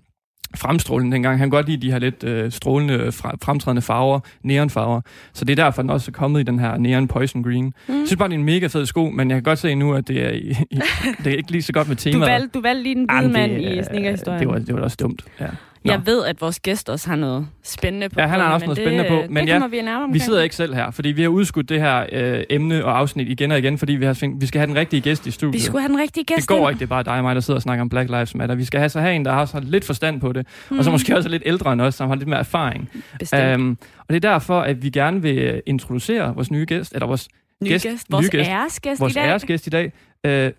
fremstråling 0.57 1.13
dengang. 1.13 1.39
Han 1.39 1.47
kan 1.47 1.51
godt 1.51 1.67
lide 1.69 1.87
de 1.87 1.93
her 1.93 1.99
lidt 1.99 2.25
øh, 2.25 2.53
strålende, 2.53 3.13
fremtrædende 3.13 3.83
farver, 3.83 4.21
neonfarver. 4.43 5.01
Så 5.35 5.45
det 5.45 5.59
er 5.59 5.65
derfor, 5.65 5.83
den 5.83 5.91
også 5.91 6.11
er 6.11 6.13
kommet 6.13 6.41
i 6.41 6.43
den 6.43 6.59
her 6.59 6.77
neon 6.79 7.09
poison 7.09 7.43
green. 7.43 7.65
Mm. 7.65 7.95
Jeg 7.95 8.03
synes 8.07 8.17
bare, 8.17 8.29
det 8.29 8.35
er 8.35 8.39
en 8.39 8.45
mega 8.45 8.67
fed 8.67 8.87
sko, 8.87 9.05
men 9.11 9.31
jeg 9.31 9.37
kan 9.37 9.43
godt 9.43 9.59
se 9.59 9.75
nu, 9.75 9.95
at 9.95 10.09
det 10.09 10.25
er, 10.25 10.31
i, 10.31 10.55
i, 10.71 10.81
det 11.25 11.33
er 11.33 11.37
ikke 11.37 11.51
lige 11.53 11.63
så 11.63 11.73
godt 11.73 11.89
med 11.89 11.97
Du 11.97 12.03
temaet. 12.03 12.31
valgte, 12.33 12.49
du 12.55 12.61
valgte 12.61 12.83
lige 12.83 12.95
den 12.95 13.07
hvide 13.19 13.33
mand 13.33 13.53
i 13.53 13.83
sneakerhistorien. 13.83 14.41
Det 14.41 14.49
var, 14.49 14.59
det 14.59 14.75
var 14.75 14.81
også 14.81 14.97
dumt, 15.01 15.23
ja. 15.41 15.47
Nå. 15.87 15.93
Jeg 15.93 16.07
ved, 16.07 16.25
at 16.25 16.41
vores 16.41 16.61
gæst 16.61 16.89
også 16.91 17.09
har 17.09 17.17
noget 17.17 17.47
spændende 17.63 18.09
på. 18.09 18.21
Ja, 18.21 18.27
han 18.27 18.41
har 18.41 18.53
også 18.55 18.67
noget 18.67 18.79
men 18.79 18.85
spændende 18.87 19.05
det, 19.17 19.27
på, 19.29 19.33
men 19.33 19.47
det 19.47 19.53
ja, 19.53 19.67
vi 19.67 19.77
nærmere 19.83 19.99
Vi 20.01 20.05
omkring. 20.05 20.23
sidder 20.23 20.43
ikke 20.43 20.57
selv 20.57 20.75
her, 20.75 20.91
fordi 20.91 21.09
vi 21.09 21.23
har 21.23 21.29
udskudt 21.29 21.69
det 21.69 21.81
her 21.81 22.07
øh, 22.13 22.45
emne 22.51 22.85
og 22.85 22.99
afsnit 22.99 23.29
igen 23.29 23.53
og 23.53 23.59
igen, 23.59 23.79
fordi 23.79 23.93
vi, 23.93 24.05
har, 24.05 24.13
tænkt, 24.15 24.41
vi 24.41 24.47
skal 24.47 24.59
have 24.59 24.67
den 24.67 24.77
rigtige 24.77 25.01
gæst 25.01 25.27
i 25.27 25.31
studiet. 25.31 25.55
Vi 25.55 25.61
skulle 25.61 25.81
have 25.83 25.89
den 25.93 25.99
rigtige 26.01 26.25
gæst 26.25 26.39
det 26.39 26.49
går 26.49 26.57
ind. 26.59 26.69
ikke, 26.71 26.79
det 26.79 26.85
er 26.85 26.89
bare 26.89 27.03
dig 27.03 27.13
og 27.17 27.23
mig, 27.23 27.35
der 27.35 27.41
sidder 27.41 27.59
og 27.59 27.63
snakker 27.63 27.83
om 27.83 27.89
Black 27.89 28.11
Lives 28.11 28.35
Matter. 28.35 28.55
Vi 28.55 28.65
skal 28.65 28.81
have 28.81 28.89
så 28.89 29.01
have 29.01 29.15
en, 29.15 29.25
der 29.25 29.33
har 29.33 29.45
så 29.45 29.61
lidt 29.61 29.85
forstand 29.85 30.21
på 30.21 30.33
det, 30.33 30.47
mm. 30.71 30.79
og 30.79 30.85
så 30.85 30.91
måske 30.91 31.17
også 31.17 31.29
er 31.29 31.31
lidt 31.31 31.43
ældre 31.47 31.73
end 31.73 31.81
os, 31.81 31.95
som 31.95 32.09
har 32.09 32.17
lidt 32.17 32.29
mere 32.29 32.39
erfaring. 32.39 32.91
Bestemt. 33.19 33.57
Um, 33.61 33.79
og 33.99 34.07
det 34.09 34.25
er 34.25 34.31
derfor, 34.33 34.61
at 34.61 34.83
vi 34.83 34.91
gerne 34.91 35.23
vil 35.23 35.39
øh, 35.39 35.61
introducere 35.67 36.35
vores 36.35 36.51
nye 36.51 36.65
gæst, 36.69 36.93
eller 36.93 37.07
vores, 37.07 37.29
Ny 37.65 37.69
gæst- 37.69 37.83
gæst. 37.89 38.07
Vores 38.11 38.33
nye 38.33 38.39
gæst. 38.39 38.51
æresgæst 38.51 39.01
vores 39.01 39.13
i 39.13 39.15
dag. 39.19 39.29
æresgæst 39.29 39.67
i 39.67 39.71
dag, 39.71 39.93
uh, 40.29 40.53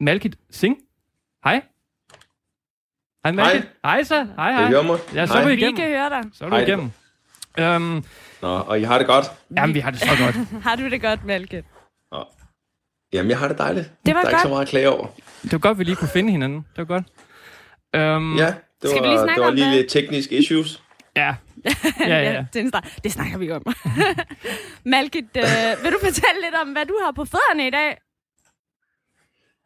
Malkit 0.00 0.36
Singh. 0.50 0.76
Hej. 1.44 1.60
Hej 3.24 3.32
Malkit. 3.32 3.68
Hej 3.84 4.02
så. 4.02 4.14
Hej 4.36 4.52
Kan 4.52 4.60
I 4.60 4.62
hej. 4.62 4.68
høre 4.68 4.84
mig? 4.84 4.98
Ja, 5.14 5.26
så 5.26 5.34
er 5.34 5.42
vi 5.44 5.50
Vi 5.50 5.56
igennem. 5.56 5.76
kan 5.76 5.88
høre 5.88 6.08
dig. 6.10 6.22
Så 6.32 6.44
er 6.44 6.48
du 6.48 6.54
Hej. 6.56 6.64
igennem. 6.64 6.90
Um, 7.76 8.04
Nå, 8.42 8.48
og 8.48 8.80
I 8.80 8.82
har 8.82 8.98
det 8.98 9.06
godt? 9.06 9.26
jamen, 9.56 9.74
vi 9.74 9.80
har 9.80 9.90
det 9.90 10.00
så 10.00 10.06
godt. 10.24 10.34
Har 10.66 10.76
du 10.76 10.90
det 10.90 11.02
godt, 11.02 11.24
Malke? 11.24 11.64
Nå. 12.12 12.24
Jamen, 13.12 13.30
jeg 13.30 13.38
har 13.38 13.48
det 13.48 13.58
dejligt. 13.58 13.90
Det 14.06 14.14
var 14.14 14.20
Der 14.20 14.26
er 14.26 14.30
ikke 14.30 14.36
godt. 14.36 14.42
så 14.42 14.48
meget 14.48 14.62
at 14.62 14.68
klage 14.68 14.90
over. 14.90 15.06
Det 15.42 15.52
var 15.52 15.58
godt, 15.58 15.78
vi 15.78 15.84
lige 15.84 15.96
kunne 15.96 16.08
finde 16.08 16.30
hinanden. 16.32 16.58
Det 16.76 16.88
var 16.88 17.00
godt. 17.00 17.04
Um, 18.16 18.36
Ja, 18.38 18.54
det 18.82 18.90
Skal 18.90 19.02
vi 19.02 19.08
var, 19.08 19.12
lige 19.12 19.18
snakke 19.18 19.34
det 19.34 19.40
var 19.42 19.48
om 19.48 19.54
lige 19.54 19.70
lidt 19.70 19.90
tekniske 19.90 20.38
issues. 20.38 20.82
Ja. 21.16 21.34
Ja, 22.00 22.06
ja, 22.06 22.44
ja. 22.54 22.68
start. 22.68 22.88
Det 23.04 23.12
snakker 23.12 23.38
vi 23.38 23.50
om. 23.50 23.62
Malkit, 24.84 25.24
øh, 25.36 25.84
vil 25.84 25.92
du 25.92 25.98
fortælle 26.04 26.40
lidt 26.44 26.54
om, 26.62 26.68
hvad 26.68 26.86
du 26.86 26.98
har 27.04 27.12
på 27.12 27.24
fødderne 27.24 27.66
i 27.66 27.70
dag? 27.70 27.96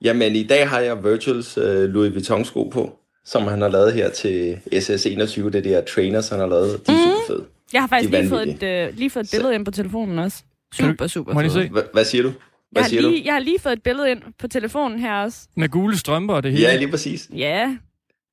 Jamen, 0.03 0.33
i 0.37 0.47
dag 0.47 0.69
har 0.69 0.79
jeg 0.81 1.05
Virtuals 1.05 1.59
uh, 1.59 1.65
Louis 1.65 2.13
Vuitton 2.15 2.45
sko 2.45 2.63
på, 2.69 2.99
som 3.25 3.43
han 3.43 3.61
har 3.61 3.69
lavet 3.69 3.93
her 3.93 4.11
til 4.11 4.59
SS21. 4.75 5.43
Det 5.45 5.55
er 5.55 5.61
de 5.61 5.69
her 5.69 5.85
trainers, 5.95 6.29
han 6.29 6.39
har 6.39 6.47
lavet. 6.47 6.87
De 6.87 6.93
er 6.93 6.97
super 6.97 7.27
fede. 7.27 7.45
Jeg 7.73 7.83
har 7.83 7.89
faktisk 7.89 8.11
lige 8.11 8.29
fået, 8.29 8.49
et, 8.49 8.63
øh, 8.63 8.97
lige 8.99 9.11
fået 9.11 9.25
et 9.25 9.31
billede 9.33 9.55
ind 9.55 9.65
på 9.65 9.71
telefonen 9.71 10.19
også. 10.19 10.43
Du- 10.81 10.85
Super, 10.87 11.07
super 11.07 11.33
Må 11.35 11.41
jeg 11.41 11.51
se? 11.51 11.71
Hva- 11.75 11.91
Hvad 11.93 12.05
siger 12.05 12.23
du? 12.23 12.29
Jeg 12.29 12.35
Hvad 12.71 12.83
har, 12.83 12.89
siger 12.89 13.03
du? 13.03 13.09
lige, 13.09 13.25
jeg 13.25 13.33
har 13.33 13.41
lige 13.41 13.59
fået 13.59 13.73
et 13.73 13.83
billede 13.83 14.11
ind 14.11 14.21
på 14.39 14.49
telefonen 14.49 14.99
her 14.99 15.15
også. 15.15 15.39
Med 15.57 15.69
gule 15.69 15.99
strømper 15.99 16.35
og 16.35 16.43
det 16.43 16.53
hele. 16.53 16.63
Ja, 16.65 16.77
lige 16.77 16.91
præcis. 16.91 17.29
Ja, 17.37 17.77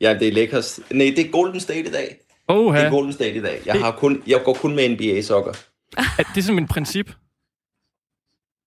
Ja, 0.01 0.17
det 0.19 0.27
er 0.27 0.31
lækkert. 0.31 0.79
Nej, 0.91 1.13
det 1.15 1.25
er 1.25 1.31
Golden 1.31 1.59
State 1.59 1.79
i 1.79 1.91
dag. 1.91 2.17
Det 2.49 2.55
Oha. 2.57 2.79
er 2.81 2.89
Golden 2.89 3.13
State 3.13 3.35
i 3.35 3.41
dag. 3.41 3.61
Jeg, 3.65 3.75
har 3.75 3.91
kun, 3.91 4.23
jeg 4.27 4.39
går 4.45 4.53
kun 4.53 4.75
med 4.75 4.89
NBA-sokker. 4.89 5.51
Er 5.97 6.23
det 6.35 6.37
er 6.37 6.41
som 6.41 6.57
en 6.57 6.67
princip. 6.67 7.11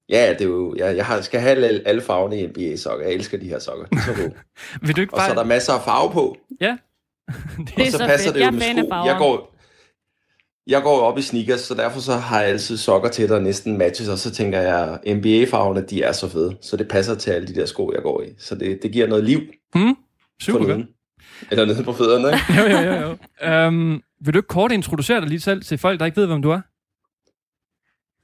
Ja, 0.09 0.33
det 0.33 0.41
er 0.41 0.45
jo, 0.45 0.75
jeg, 0.75 0.97
jeg 0.97 1.07
har, 1.07 1.21
skal 1.21 1.41
have 1.41 1.51
alle, 1.51 1.83
alle 1.87 2.01
farverne 2.01 2.41
i 2.41 2.47
NBA-sokker. 2.47 3.07
Jeg 3.07 3.15
elsker 3.15 3.39
de 3.39 3.49
her 3.49 3.59
sokker. 3.59 3.85
De 3.87 3.97
er 3.97 4.03
så. 4.03 4.31
Vil 4.87 4.97
du 4.97 5.01
ikke 5.01 5.15
Og 5.15 5.21
så 5.21 5.25
er 5.25 5.29
bare... 5.29 5.43
der 5.43 5.49
masser 5.49 5.73
af 5.73 5.83
farve 5.85 6.13
på. 6.13 6.37
Ja. 6.61 6.67
det 7.67 7.79
er 7.79 7.85
og 7.87 7.87
så, 7.87 7.99
så, 7.99 8.07
passer 8.07 8.33
fedt. 8.33 8.35
det 8.35 8.47
jo 8.47 8.51
med 8.51 8.61
sko. 8.61 8.89
farver. 8.89 9.07
Jeg 9.07 9.19
går, 9.19 9.55
jeg 10.67 10.83
går 10.83 11.01
op 11.01 11.19
i 11.19 11.23
sneakers, 11.23 11.61
så 11.61 11.75
derfor 11.75 12.01
så 12.01 12.13
har 12.13 12.41
jeg 12.41 12.51
altid 12.51 12.77
sokker 12.77 13.09
til, 13.09 13.29
der 13.29 13.41
næsten 13.41 13.79
matches, 13.79 14.09
og 14.09 14.19
så 14.19 14.31
tænker 14.31 14.61
jeg, 14.61 14.99
NBA-farverne, 15.07 15.81
de 15.81 16.03
er 16.03 16.13
så 16.13 16.29
fede, 16.29 16.57
så 16.61 16.77
det 16.77 16.89
passer 16.89 17.15
til 17.15 17.31
alle 17.31 17.49
de 17.49 17.55
der 17.55 17.67
sko, 17.67 17.93
jeg 17.95 18.03
går 18.03 18.23
i. 18.23 18.27
Så 18.39 18.55
det, 18.55 18.83
det 18.83 18.93
giver 18.93 19.07
noget 19.07 19.25
liv 19.25 19.41
på 19.73 19.79
Super 20.41 20.67
godt. 20.67 20.87
Eller 21.51 21.65
nede 21.65 21.85
på 21.85 21.93
fødderne, 21.93 22.27
ikke? 22.27 22.45
Jo, 22.61 22.79
jo, 22.79 22.93
jo. 22.93 23.17
jo. 23.43 23.67
Um, 23.67 24.03
vil 24.21 24.35
du 24.35 24.39
ikke 24.39 24.49
kort 24.49 24.73
introducere 24.73 25.21
dig 25.21 25.29
lige 25.29 25.41
selv 25.41 25.63
til 25.63 25.79
folk, 25.79 26.01
der 26.01 26.07
ikke 26.07 26.17
ved, 26.17 26.27
hvem 26.27 26.43
du 26.43 26.51
er? 26.51 26.61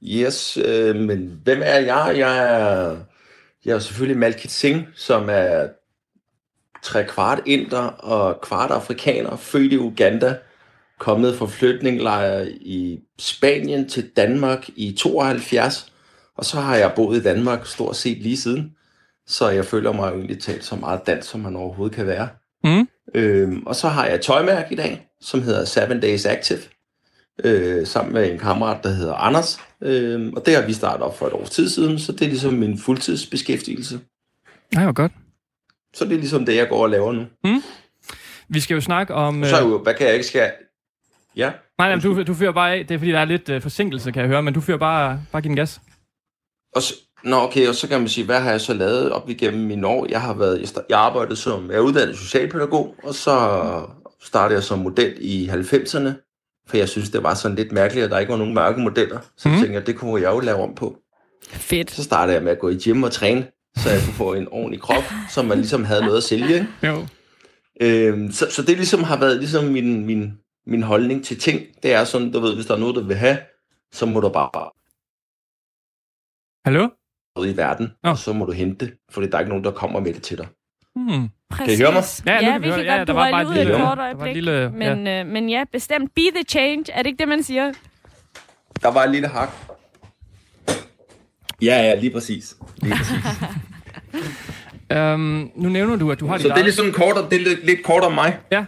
Yes, 0.03 0.57
øh, 0.65 0.95
men 0.95 1.39
hvem 1.43 1.61
er 1.63 1.79
jeg? 1.79 2.13
Jeg 2.17 2.37
er, 2.37 2.97
jeg 3.65 3.75
er 3.75 3.79
selvfølgelig 3.79 4.17
Malkit 4.17 4.51
Singh, 4.51 4.87
som 4.95 5.29
er 5.29 5.67
tre 6.83 7.03
kvart 7.03 7.41
inder 7.45 7.81
og 7.87 8.41
kvart 8.41 8.71
afrikaner, 8.71 9.35
født 9.35 9.73
i 9.73 9.77
Uganda, 9.77 10.37
kommet 10.99 11.35
fra 11.35 11.45
flygtningelejre 11.45 12.51
i 12.51 12.99
Spanien 13.19 13.89
til 13.89 14.09
Danmark 14.09 14.69
i 14.75 14.95
72, 14.99 15.93
og 16.37 16.45
så 16.45 16.59
har 16.59 16.75
jeg 16.75 16.93
boet 16.95 17.17
i 17.17 17.23
Danmark 17.23 17.65
stort 17.65 17.95
set 17.95 18.17
lige 18.17 18.37
siden, 18.37 18.71
så 19.27 19.49
jeg 19.49 19.65
føler 19.65 19.91
mig 19.91 20.09
egentlig 20.09 20.41
talt 20.41 20.65
så 20.65 20.75
meget 20.75 21.07
dansk, 21.07 21.29
som 21.29 21.39
man 21.39 21.55
overhovedet 21.55 21.95
kan 21.95 22.07
være. 22.07 22.29
Mm. 22.63 22.87
Øhm, 23.15 23.63
og 23.65 23.75
så 23.75 23.87
har 23.87 24.05
jeg 24.05 24.15
et 24.15 24.21
tøjmærke 24.21 24.73
i 24.73 24.75
dag, 24.75 25.07
som 25.21 25.41
hedder 25.41 25.65
Seven 25.65 25.99
Days 25.99 26.25
Active, 26.25 26.59
øh, 27.43 27.87
sammen 27.87 28.13
med 28.13 28.31
en 28.31 28.39
kammerat, 28.39 28.83
der 28.83 28.89
hedder 28.89 29.13
Anders. 29.13 29.59
Øhm, 29.81 30.33
og 30.33 30.45
det 30.45 30.55
har 30.55 30.65
vi 30.65 30.73
startet 30.73 31.03
op 31.03 31.17
for 31.17 31.27
et 31.27 31.33
års 31.33 31.49
tid 31.49 31.69
siden, 31.69 31.99
så 31.99 32.11
det 32.11 32.21
er 32.21 32.27
ligesom 32.29 32.53
min 32.53 32.77
fuldtidsbeskæftigelse. 32.77 33.99
Nej, 34.73 34.83
hvor 34.83 34.93
godt. 34.93 35.11
så 35.93 36.05
det 36.05 36.13
er 36.13 36.17
ligesom 36.17 36.45
det, 36.45 36.55
jeg 36.55 36.69
går 36.69 36.83
og 36.83 36.89
laver 36.89 37.11
nu. 37.11 37.25
Vi 38.49 38.59
skal 38.59 38.75
jo 38.75 38.81
snakke 38.81 39.13
om... 39.13 39.43
Så 39.43 39.55
er 39.55 39.65
øh, 39.65 39.71
jo, 39.71 39.83
hvad 39.83 39.93
kan 39.93 40.05
jeg 40.07 40.13
ikke 40.13 40.27
skal... 40.27 40.51
Ja, 41.35 41.51
nej, 41.77 41.95
nej, 41.95 41.99
du, 41.99 42.23
du 42.23 42.33
fyrer 42.33 42.51
bare 42.51 42.73
af. 42.73 42.87
Det 42.87 42.95
er, 42.95 42.99
fordi 42.99 43.11
der 43.11 43.19
er 43.19 43.25
lidt 43.25 43.49
øh, 43.49 43.61
forsinkelse, 43.61 44.11
kan 44.11 44.21
jeg 44.21 44.29
høre, 44.29 44.43
men 44.43 44.53
du 44.53 44.61
fyrer 44.61 44.77
bare, 44.77 45.21
bare 45.31 45.41
giv 45.41 45.49
den 45.49 45.55
gas. 45.55 45.81
og 46.75 46.81
så, 46.81 46.93
Nå, 47.23 47.35
okay, 47.35 47.67
og 47.67 47.75
så 47.75 47.87
kan 47.87 47.99
man 47.99 48.09
sige, 48.09 48.25
hvad 48.25 48.39
har 48.39 48.51
jeg 48.51 48.61
så 48.61 48.73
lavet 48.73 49.11
op 49.11 49.29
igennem 49.29 49.67
mine 49.67 49.87
år? 49.87 50.05
Jeg 50.09 50.21
har 50.21 50.33
været, 50.33 50.61
jeg, 50.61 50.83
jeg 50.89 50.99
arbejdede 50.99 51.35
som, 51.35 51.69
jeg 51.69 51.77
er 51.77 51.81
uddannet 51.81 52.17
socialpædagog, 52.17 52.95
og 53.03 53.15
så 53.15 53.35
startede 54.21 54.55
jeg 54.55 54.63
som 54.63 54.79
model 54.79 55.17
i 55.19 55.47
90'erne, 55.49 56.30
for 56.71 56.77
jeg 56.77 56.89
synes, 56.89 57.09
det 57.09 57.23
var 57.23 57.33
sådan 57.33 57.57
lidt 57.57 57.71
mærkeligt, 57.71 58.03
at 58.05 58.11
der 58.11 58.19
ikke 58.19 58.31
var 58.31 58.37
nogen 58.37 58.53
mørke 58.53 58.81
modeller. 58.81 59.19
Så 59.37 59.49
mm. 59.49 59.55
tænkte 59.55 59.73
jeg, 59.73 59.87
det 59.87 59.95
kunne 59.95 60.21
jeg 60.21 60.31
jo 60.31 60.39
lave 60.39 60.57
om 60.57 60.75
på. 60.75 60.97
Fedt. 61.43 61.91
Så 61.91 62.03
startede 62.03 62.35
jeg 62.35 62.43
med 62.43 62.51
at 62.51 62.59
gå 62.59 62.69
i 62.69 62.77
gym 62.83 63.03
og 63.03 63.11
træne, 63.11 63.47
så 63.77 63.89
jeg 63.89 64.01
kunne 64.05 64.13
få 64.13 64.33
en 64.33 64.47
ordentlig 64.51 64.81
krop, 64.81 65.03
så 65.33 65.43
man 65.43 65.57
ligesom 65.57 65.83
havde 65.83 66.01
noget 66.01 66.17
at 66.17 66.23
sælge. 66.23 66.53
ikke? 66.53 66.67
Jo. 66.83 67.05
Øhm, 67.81 68.31
så, 68.31 68.47
så 68.49 68.61
det 68.61 68.77
ligesom 68.77 69.03
har 69.03 69.19
været 69.19 69.37
ligesom 69.37 69.65
min, 69.65 70.05
min, 70.05 70.33
min 70.67 70.83
holdning 70.83 71.25
til 71.25 71.39
ting. 71.39 71.61
Det 71.83 71.93
er 71.93 72.03
sådan, 72.03 72.31
du 72.31 72.39
ved, 72.39 72.55
hvis 72.55 72.65
der 72.65 72.73
er 72.73 72.79
noget, 72.79 72.95
du 72.95 73.03
vil 73.03 73.17
have, 73.17 73.37
så 73.91 74.05
må 74.05 74.19
du 74.19 74.29
bare 74.29 74.69
Hallo? 76.65 76.89
ud 77.39 77.47
i 77.47 77.57
verden, 77.57 77.91
Nå. 78.03 78.09
og 78.09 78.17
så 78.17 78.33
må 78.33 78.45
du 78.45 78.51
hente 78.51 78.85
det, 78.85 78.93
fordi 79.11 79.27
der 79.27 79.35
er 79.35 79.39
ikke 79.39 79.49
nogen, 79.49 79.63
der 79.63 79.71
kommer 79.71 79.99
med 79.99 80.13
det 80.13 80.23
til 80.23 80.37
dig. 80.37 80.47
Hmm. 80.95 81.29
Præcis. 81.51 81.79
I 81.79 81.83
høre 81.83 81.93
mig? 81.93 82.03
Ja, 82.25 82.39
nu 82.41 82.45
ja 82.47 82.51
kan 82.51 82.61
vi 82.61 82.67
vi 82.67 82.71
kan 82.73 82.83
høre. 82.83 82.91
Ja, 82.93 82.97
godt, 82.97 83.07
der 83.07 83.13
du 83.13 83.19
var 83.19 83.31
bare 83.31 83.41
et 83.41 83.53
lille- 83.57 83.77
kort 83.77 83.97
øjeblik. 83.99 84.33
lille- 84.35 84.69
men, 84.71 85.07
øh, 85.07 85.25
men 85.25 85.49
ja, 85.49 85.63
bestemt. 85.71 86.11
Be 86.15 86.21
the 86.35 86.43
change. 86.49 86.83
Er 86.93 86.97
det 86.97 87.05
ikke 87.05 87.19
det, 87.19 87.27
man 87.27 87.43
siger? 87.43 87.71
Der 88.83 88.91
var 88.91 89.03
et 89.03 89.11
lille 89.11 89.27
hak. 89.27 89.49
Ja, 91.61 91.75
ja, 91.83 91.95
lige 91.95 92.11
præcis. 92.13 92.55
Lige 92.81 92.95
præcis. 92.95 93.15
Øhm, 94.91 95.49
nu 95.55 95.69
nævner 95.69 95.95
du, 95.95 96.11
at 96.11 96.19
du 96.19 96.27
har 96.27 96.33
dit 96.37 96.41
så 96.41 96.47
det 96.47 96.51
er 96.51 96.55
eget... 96.55 96.65
ligesom 96.65 96.91
kort, 96.91 97.15
det 97.31 97.41
er 97.41 97.43
lidt, 97.43 97.65
lidt 97.65 97.83
kort 97.83 98.03
om 98.03 98.11
mig. 98.13 98.37
Ja. 98.51 98.65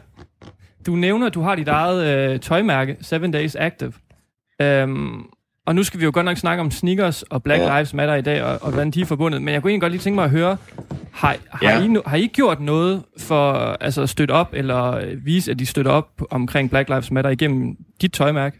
Du 0.85 0.95
nævner, 0.95 1.27
at 1.27 1.33
du 1.33 1.41
har 1.41 1.55
dit 1.55 1.67
eget 1.67 2.05
øh, 2.33 2.39
tøjmærke, 2.39 2.97
7 3.01 3.31
Days 3.33 3.55
Active. 3.55 3.93
Øhm, 4.61 5.23
og 5.67 5.75
nu 5.75 5.83
skal 5.83 5.99
vi 5.99 6.05
jo 6.05 6.11
godt 6.13 6.25
nok 6.25 6.37
snakke 6.37 6.61
om 6.61 6.71
sneakers 6.71 7.23
og 7.23 7.43
Black 7.43 7.61
Ja. 7.61 7.77
Lives 7.77 7.93
Matter 7.93 8.15
i 8.15 8.21
dag, 8.21 8.43
og, 8.43 8.59
og 8.61 8.69
hvordan 8.71 8.91
de 8.91 9.01
er 9.01 9.05
forbundet. 9.05 9.41
Men 9.41 9.53
jeg 9.53 9.61
kunne 9.61 9.69
egentlig 9.71 9.81
godt 9.81 9.91
lige 9.91 10.01
tænke 10.01 10.15
mig 10.15 10.23
at 10.25 10.29
høre, 10.31 10.57
har, 11.13 11.37
har, 11.49 11.69
Ja. 11.69 11.83
I, 11.83 11.87
no, 11.87 12.01
har 12.05 12.17
I 12.17 12.27
gjort 12.27 12.61
noget 12.61 13.03
for 13.17 13.53
altså, 13.81 14.01
at 14.01 14.09
støtte 14.09 14.31
op, 14.31 14.49
eller 14.53 14.91
øh, 14.91 15.25
vise, 15.25 15.51
at 15.51 15.59
de 15.59 15.65
støtter 15.65 15.91
op 15.91 16.21
omkring 16.29 16.69
Black 16.69 16.89
Lives 16.89 17.11
Matter 17.11 17.31
igennem 17.31 17.75
dit 18.01 18.11
tøjmærke? 18.11 18.59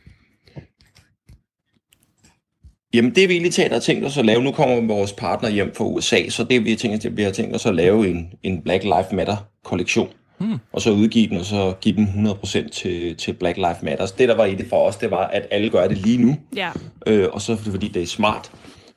Jamen, 2.93 3.15
det 3.15 3.29
vi 3.29 3.33
egentlig 3.33 3.53
talt 3.53 3.74
har 3.74 3.79
tænkt 3.79 4.05
os 4.05 4.17
at 4.17 4.25
lave, 4.25 4.43
nu 4.43 4.51
kommer 4.51 4.93
vores 4.93 5.13
partner 5.13 5.50
hjem 5.50 5.74
fra 5.75 5.86
USA, 5.86 6.29
så 6.29 6.43
det 6.43 6.65
vi 6.65 6.74
os, 6.74 7.00
det, 7.00 7.17
vi 7.17 7.24
har 7.24 7.31
tænkt 7.31 7.55
os 7.55 7.65
at 7.65 7.75
lave 7.75 8.10
en, 8.10 8.33
en 8.43 8.62
Black 8.62 8.83
Lives 8.83 9.12
Matter 9.12 9.38
kollektion. 9.63 10.10
Hmm. 10.38 10.57
Og 10.74 10.81
så 10.81 10.91
udgive 10.91 11.29
den, 11.29 11.38
og 11.38 11.45
så 11.45 11.74
give 11.81 11.95
dem 11.95 12.05
100% 12.05 12.69
til, 12.69 13.15
til 13.15 13.33
Black 13.33 13.57
Lives 13.57 13.81
Matter. 13.81 14.05
Det, 14.05 14.29
der 14.29 14.36
var 14.36 14.45
i 14.45 14.55
det 14.55 14.65
for 14.69 14.88
os, 14.88 14.95
det 14.95 15.12
var, 15.12 15.27
at 15.27 15.48
alle 15.51 15.69
gør 15.69 15.88
det 15.88 15.98
lige 15.98 16.17
nu. 16.17 16.36
Ja. 16.55 16.72
øh, 17.07 17.29
og 17.31 17.41
så 17.41 17.51
er 17.51 17.55
det 17.55 17.65
fordi 17.65 17.88
det 17.88 18.01
er 18.01 18.07
smart. 18.07 18.51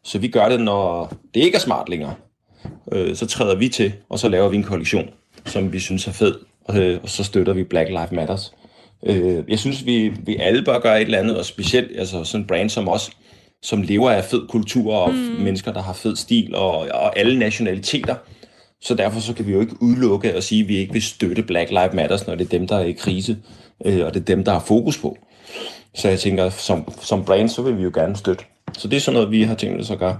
Så 0.04 0.18
vi 0.18 0.28
gør 0.28 0.48
det, 0.48 0.60
når 0.60 1.12
det 1.34 1.40
ikke 1.40 1.56
er 1.56 1.60
smart 1.60 1.88
længere. 1.88 2.14
Øh, 2.92 3.16
så 3.16 3.26
træder 3.26 3.54
vi 3.54 3.68
til, 3.68 3.92
og 4.08 4.18
så 4.18 4.28
laver 4.28 4.48
vi 4.48 4.56
en 4.56 4.62
kollektion, 4.62 5.08
som 5.46 5.72
vi 5.72 5.80
synes 5.80 6.06
er 6.06 6.12
fed, 6.12 6.34
øh, 6.74 6.98
og 7.02 7.08
så 7.08 7.24
støtter 7.24 7.52
vi 7.52 7.64
Black 7.64 7.88
Lives 7.88 8.12
Matters. 8.12 8.54
Øh, 9.06 9.44
jeg 9.48 9.58
synes, 9.58 9.86
vi, 9.86 10.08
vi 10.08 10.36
alle 10.36 10.64
bør 10.64 10.78
gøre 10.78 11.00
et 11.00 11.04
eller 11.04 11.18
andet, 11.18 11.38
og 11.38 11.44
specielt 11.44 11.98
altså 11.98 12.24
sådan 12.24 12.40
en 12.40 12.46
brand 12.46 12.70
som 12.70 12.88
os, 12.88 13.10
som 13.62 13.82
lever 13.82 14.10
af 14.10 14.24
fed 14.24 14.48
kultur 14.48 14.94
og 14.94 15.12
mm. 15.12 15.18
mennesker, 15.18 15.72
der 15.72 15.82
har 15.82 15.92
fed 15.92 16.16
stil 16.16 16.54
og, 16.54 16.78
og 16.78 17.18
alle 17.18 17.38
nationaliteter. 17.38 18.14
Så 18.80 18.94
derfor 18.94 19.20
så 19.20 19.34
kan 19.34 19.46
vi 19.46 19.52
jo 19.52 19.60
ikke 19.60 19.82
udelukke 19.82 20.32
at 20.32 20.44
sige, 20.44 20.62
at 20.62 20.68
vi 20.68 20.76
ikke 20.76 20.92
vil 20.92 21.02
støtte 21.02 21.42
Black 21.42 21.70
Lives 21.70 21.92
Matters, 21.92 22.26
når 22.26 22.34
det 22.34 22.44
er 22.44 22.58
dem, 22.58 22.66
der 22.66 22.76
er 22.76 22.84
i 22.84 22.92
krise, 22.92 23.36
øh, 23.84 24.06
og 24.06 24.14
det 24.14 24.20
er 24.20 24.24
dem, 24.24 24.44
der 24.44 24.52
har 24.52 24.60
fokus 24.60 24.98
på. 24.98 25.16
Så 25.94 26.08
jeg 26.08 26.20
tænker, 26.20 26.48
som, 26.48 26.92
som 27.00 27.24
brand, 27.24 27.48
så 27.48 27.62
vil 27.62 27.78
vi 27.78 27.82
jo 27.82 27.90
gerne 27.94 28.16
støtte. 28.16 28.44
Så 28.72 28.88
det 28.88 28.96
er 28.96 29.00
sådan 29.00 29.14
noget, 29.14 29.30
vi 29.30 29.42
har 29.42 29.54
tænkt 29.54 29.80
os 29.80 29.90
at 29.90 29.98
gøre. 29.98 30.18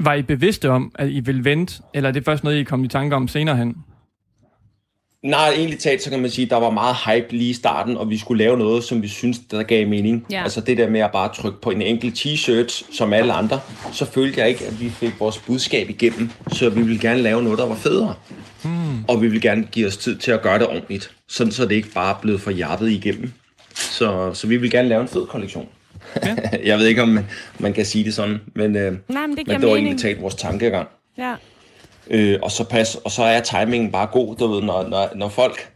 Var 0.00 0.14
I 0.14 0.22
bevidste 0.22 0.70
om, 0.70 0.92
at 0.94 1.08
I 1.08 1.20
vil 1.20 1.44
vente, 1.44 1.82
eller 1.94 2.08
er 2.08 2.12
det 2.12 2.24
først 2.24 2.44
noget, 2.44 2.56
I 2.56 2.64
kom 2.64 2.84
i 2.84 2.88
tanke 2.88 3.16
om 3.16 3.28
senere 3.28 3.56
hen? 3.56 3.76
Nej, 5.24 5.52
egentlig 5.56 5.78
talt, 5.78 6.02
så 6.02 6.10
kan 6.10 6.20
man 6.20 6.30
sige, 6.30 6.44
at 6.44 6.50
der 6.50 6.56
var 6.56 6.70
meget 6.70 6.96
hype 7.06 7.36
lige 7.36 7.50
i 7.50 7.52
starten, 7.52 7.96
og 7.96 8.10
vi 8.10 8.18
skulle 8.18 8.44
lave 8.44 8.58
noget, 8.58 8.84
som 8.84 9.02
vi 9.02 9.08
synes, 9.08 9.38
der 9.50 9.62
gav 9.62 9.88
mening. 9.88 10.26
Ja. 10.30 10.42
Altså 10.42 10.60
det 10.60 10.78
der 10.78 10.90
med 10.90 11.00
at 11.00 11.12
bare 11.12 11.34
trykke 11.34 11.60
på 11.60 11.70
en 11.70 11.82
enkelt 11.82 12.18
t-shirt, 12.18 12.96
som 12.96 13.12
alle 13.12 13.32
andre, 13.32 13.60
så 13.92 14.04
følte 14.04 14.40
jeg 14.40 14.48
ikke, 14.48 14.66
at 14.66 14.80
vi 14.80 14.90
fik 14.90 15.20
vores 15.20 15.38
budskab 15.38 15.90
igennem. 15.90 16.30
Så 16.52 16.70
vi 16.70 16.82
ville 16.82 17.00
gerne 17.00 17.22
lave 17.22 17.42
noget, 17.42 17.58
der 17.58 17.66
var 17.66 17.74
federe. 17.74 18.14
Hmm. 18.62 19.04
Og 19.08 19.22
vi 19.22 19.28
vil 19.28 19.40
gerne 19.40 19.68
give 19.72 19.86
os 19.86 19.96
tid 19.96 20.16
til 20.18 20.30
at 20.30 20.42
gøre 20.42 20.58
det 20.58 20.66
ordentligt, 20.66 21.10
sådan 21.28 21.52
så 21.52 21.66
det 21.66 21.74
ikke 21.74 21.92
bare 21.92 22.16
blevet 22.22 22.40
for 22.40 22.50
jappet 22.50 22.90
igennem. 22.90 23.32
Så, 23.74 24.34
så 24.34 24.46
vi 24.46 24.56
vil 24.56 24.70
gerne 24.70 24.88
lave 24.88 25.02
en 25.02 25.08
fed 25.08 25.26
kollektion. 25.26 25.68
Ja. 26.24 26.36
jeg 26.70 26.78
ved 26.78 26.86
ikke, 26.86 27.02
om 27.02 27.08
man, 27.08 27.26
man 27.58 27.72
kan 27.72 27.84
sige 27.86 28.04
det 28.04 28.14
sådan, 28.14 28.40
men, 28.54 28.76
øh, 28.76 28.92
Nej, 29.08 29.26
men 29.26 29.36
det 29.36 29.46
men 29.46 29.60
det 29.60 29.68
var 29.68 29.74
mening. 29.74 29.86
egentlig 29.86 30.02
talt 30.02 30.22
vores 30.22 30.34
tankegang. 30.34 30.88
Ja. 31.18 31.34
Øh, 32.10 32.38
og, 32.42 32.50
så 32.50 32.64
pas, 32.64 32.94
og 32.94 33.10
så 33.10 33.22
er 33.22 33.40
timingen 33.40 33.92
bare 33.92 34.06
god, 34.06 34.36
du 34.36 34.46
ved, 34.46 34.62
når, 34.62 34.88
når, 34.88 35.08
når 35.14 35.28
folk 35.28 35.68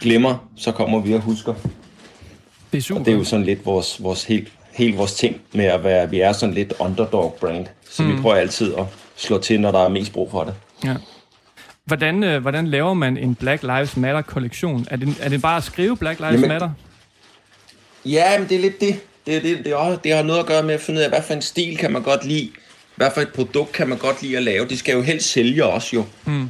glemmer, 0.00 0.48
så 0.56 0.72
kommer 0.72 1.00
vi 1.00 1.14
og 1.14 1.20
husker. 1.20 1.54
Det 2.72 2.78
er 2.78 2.82
super. 2.82 3.00
Og 3.00 3.06
det 3.06 3.14
er 3.14 3.18
jo 3.18 3.24
sådan 3.24 3.44
lidt 3.46 3.66
vores, 3.66 4.02
vores 4.02 4.24
helt, 4.24 4.48
helt 4.72 4.98
vores 4.98 5.14
ting 5.14 5.40
med 5.52 5.64
at 5.64 5.84
være, 5.84 6.10
vi 6.10 6.20
er 6.20 6.32
sådan 6.32 6.54
lidt 6.54 6.72
underdog 6.78 7.36
brand. 7.40 7.66
Så 7.90 8.02
mm. 8.02 8.16
vi 8.16 8.22
prøver 8.22 8.36
altid 8.36 8.74
at 8.74 8.84
slå 9.16 9.38
til, 9.38 9.60
når 9.60 9.70
der 9.70 9.78
er 9.84 9.88
mest 9.88 10.12
brug 10.12 10.30
for 10.30 10.44
det. 10.44 10.54
Ja. 10.84 10.94
Hvordan, 11.84 12.24
øh, 12.24 12.42
hvordan 12.42 12.66
laver 12.66 12.94
man 12.94 13.16
en 13.16 13.34
Black 13.34 13.62
Lives 13.62 13.96
Matter-kollektion? 13.96 14.86
Er 14.90 14.96
det, 14.96 15.14
er 15.20 15.28
det 15.28 15.42
bare 15.42 15.56
at 15.56 15.64
skrive 15.64 15.96
Black 15.96 16.20
Lives 16.20 16.32
Jamen- 16.32 16.48
Matter? 16.48 16.70
Ja, 18.04 18.38
men 18.38 18.48
det 18.48 18.56
er 18.56 18.60
lidt 18.60 18.80
det. 18.80 19.00
Det, 19.30 19.42
det, 19.42 19.64
det, 19.64 19.74
også, 19.74 19.98
det 20.04 20.12
har 20.12 20.22
noget 20.22 20.40
at 20.40 20.46
gøre 20.46 20.62
med 20.62 20.74
at 20.74 20.80
finde 20.80 20.98
ud 20.98 21.02
af, 21.02 21.10
hvad 21.10 21.22
for 21.22 21.34
en 21.34 21.42
stil 21.42 21.76
kan 21.76 21.92
man 21.92 22.02
godt 22.02 22.24
lide. 22.24 22.50
Hvad 22.96 23.10
for 23.14 23.20
et 23.20 23.28
produkt 23.28 23.72
kan 23.72 23.88
man 23.88 23.98
godt 23.98 24.22
lide 24.22 24.36
at 24.36 24.42
lave. 24.42 24.68
Det 24.68 24.78
skal 24.78 24.94
jo 24.94 25.02
helst 25.02 25.30
sælge 25.32 25.64
også 25.64 25.96
jo. 25.96 26.04
Mm. 26.24 26.48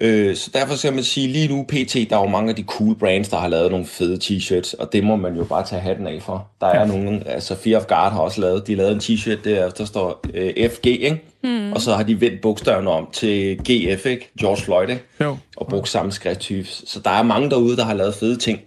Øh, 0.00 0.36
så 0.36 0.50
derfor 0.54 0.74
skal 0.74 0.92
man 0.92 1.04
sige, 1.04 1.28
lige 1.28 1.48
nu 1.48 1.62
PT, 1.68 1.94
der 2.10 2.16
er 2.16 2.20
jo 2.20 2.28
mange 2.28 2.50
af 2.50 2.56
de 2.56 2.62
cool 2.62 2.94
brands, 2.94 3.28
der 3.28 3.36
har 3.36 3.48
lavet 3.48 3.70
nogle 3.70 3.86
fede 3.86 4.18
t-shirts, 4.24 4.74
og 4.78 4.92
det 4.92 5.04
må 5.04 5.16
man 5.16 5.36
jo 5.36 5.44
bare 5.44 5.66
tage 5.66 5.80
hatten 5.80 6.06
af 6.06 6.22
for. 6.22 6.48
Der 6.60 6.66
er 6.66 6.86
nogle, 6.86 7.28
altså 7.28 7.54
Fear 7.54 7.78
of 7.80 7.86
God 7.86 8.10
har 8.10 8.20
også 8.20 8.40
lavet, 8.40 8.66
de 8.66 8.72
har 8.72 8.76
lavet 8.76 8.92
en 8.92 9.00
t-shirt, 9.00 9.44
der, 9.44 9.70
der 9.70 9.84
står 9.84 10.20
øh, 10.34 10.70
FG, 10.70 10.86
ikke? 10.86 11.22
Mm. 11.42 11.72
Og 11.72 11.80
så 11.80 11.94
har 11.94 12.02
de 12.02 12.20
vendt 12.20 12.40
bogstaverne 12.40 12.90
om 12.90 13.08
til 13.12 13.56
GF, 13.56 14.06
ikke? 14.06 14.30
George 14.40 14.62
Floyd, 14.62 14.88
ikke? 14.88 15.02
Jo. 15.20 15.36
og 15.56 15.66
brugt 15.66 15.88
samme 15.88 16.12
skrifttype. 16.12 16.68
Så 16.68 17.00
der 17.04 17.10
er 17.10 17.22
mange 17.22 17.50
derude, 17.50 17.76
der 17.76 17.84
har 17.84 17.94
lavet 17.94 18.14
fede 18.14 18.36
ting. 18.36 18.60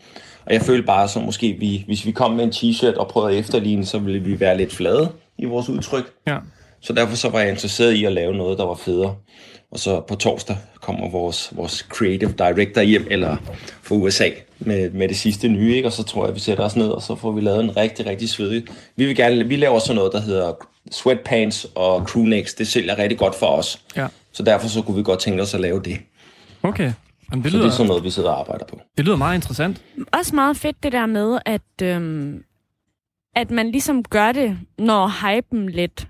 Og 0.50 0.56
jeg 0.56 0.62
føler 0.62 0.86
bare, 0.86 1.08
så 1.08 1.20
måske 1.20 1.56
vi, 1.60 1.84
hvis 1.88 2.06
vi 2.06 2.12
kom 2.12 2.32
med 2.32 2.44
en 2.44 2.50
t-shirt 2.50 2.98
og 2.98 3.08
prøvede 3.08 3.34
at 3.34 3.40
efterligne, 3.40 3.86
så 3.86 4.00
ville 4.00 4.20
vi 4.20 4.40
være 4.40 4.58
lidt 4.58 4.74
flade 4.74 5.12
i 5.38 5.46
vores 5.46 5.70
udtryk. 5.70 6.12
Ja. 6.28 6.38
Så 6.82 6.94
derfor 6.94 7.16
så 7.16 7.30
var 7.30 7.40
jeg 7.40 7.50
interesseret 7.50 7.94
i 7.94 8.06
at 8.06 8.12
lave 8.12 8.34
noget, 8.34 8.58
der 8.58 8.66
var 8.66 8.76
federe. 8.76 9.16
Og 9.72 9.80
så 9.80 10.02
på 10.02 10.16
torsdag 10.16 10.58
kommer 10.82 11.10
vores, 11.10 11.50
vores 11.56 11.86
creative 11.90 12.34
director 12.38 12.82
hjem, 12.82 13.08
eller 13.12 13.38
fra 13.84 13.96
USA, 13.96 14.30
med, 14.60 14.90
med 14.90 15.08
det 15.08 15.18
sidste 15.18 15.48
nye, 15.48 15.76
ikke? 15.76 15.88
og 15.88 15.92
så 15.92 16.04
tror 16.04 16.26
jeg, 16.26 16.36
vi 16.36 16.40
sætter 16.40 16.64
os 16.64 16.76
ned, 16.76 16.90
og 16.90 17.02
så 17.02 17.16
får 17.16 17.32
vi 17.32 17.42
lavet 17.42 17.64
en 17.64 17.78
rigtig, 17.78 18.06
rigtig 18.06 18.30
svedig. 18.30 18.64
Vi, 18.96 19.06
vil 19.06 19.16
gerne, 19.16 19.48
vi 19.48 19.56
laver 19.56 19.80
sådan 19.80 19.96
noget, 19.96 20.14
der 20.14 20.22
hedder 20.22 20.54
sweatpants 20.92 21.68
og 21.76 22.06
crewnecks. 22.08 22.54
Det 22.54 22.68
sælger 22.68 22.98
rigtig 22.98 23.18
godt 23.18 23.36
for 23.36 23.48
os. 23.48 23.82
Ja. 23.96 24.08
Så 24.32 24.44
derfor 24.44 24.68
så 24.68 24.82
kunne 24.82 24.98
vi 24.98 25.04
godt 25.04 25.20
tænke 25.20 25.42
os 25.42 25.54
at 25.54 25.60
lave 25.60 25.82
det. 25.82 25.98
Okay. 26.64 26.94
Jamen, 27.32 27.44
det, 27.44 27.52
Så 27.52 27.58
det 27.58 27.62
lyder, 27.64 27.72
er 27.72 27.76
sådan 27.76 27.88
noget, 27.88 28.04
vi 28.04 28.10
sidder 28.10 28.30
og 28.30 28.40
arbejder 28.40 28.66
på. 28.66 28.80
det 28.98 29.06
lyder 29.06 29.18
meget 29.18 29.36
interessant. 29.36 29.82
Også 30.12 30.36
meget 30.36 30.58
fedt 30.58 30.84
det 30.84 30.92
der 30.92 31.06
med, 31.06 31.40
at, 31.46 31.62
øhm, 31.84 32.44
at 33.36 33.52
man 33.52 33.72
ligesom 33.72 34.04
gør 34.04 34.32
det, 34.32 34.58
når 34.78 35.08
hypen 35.28 35.70
lidt 35.70 36.08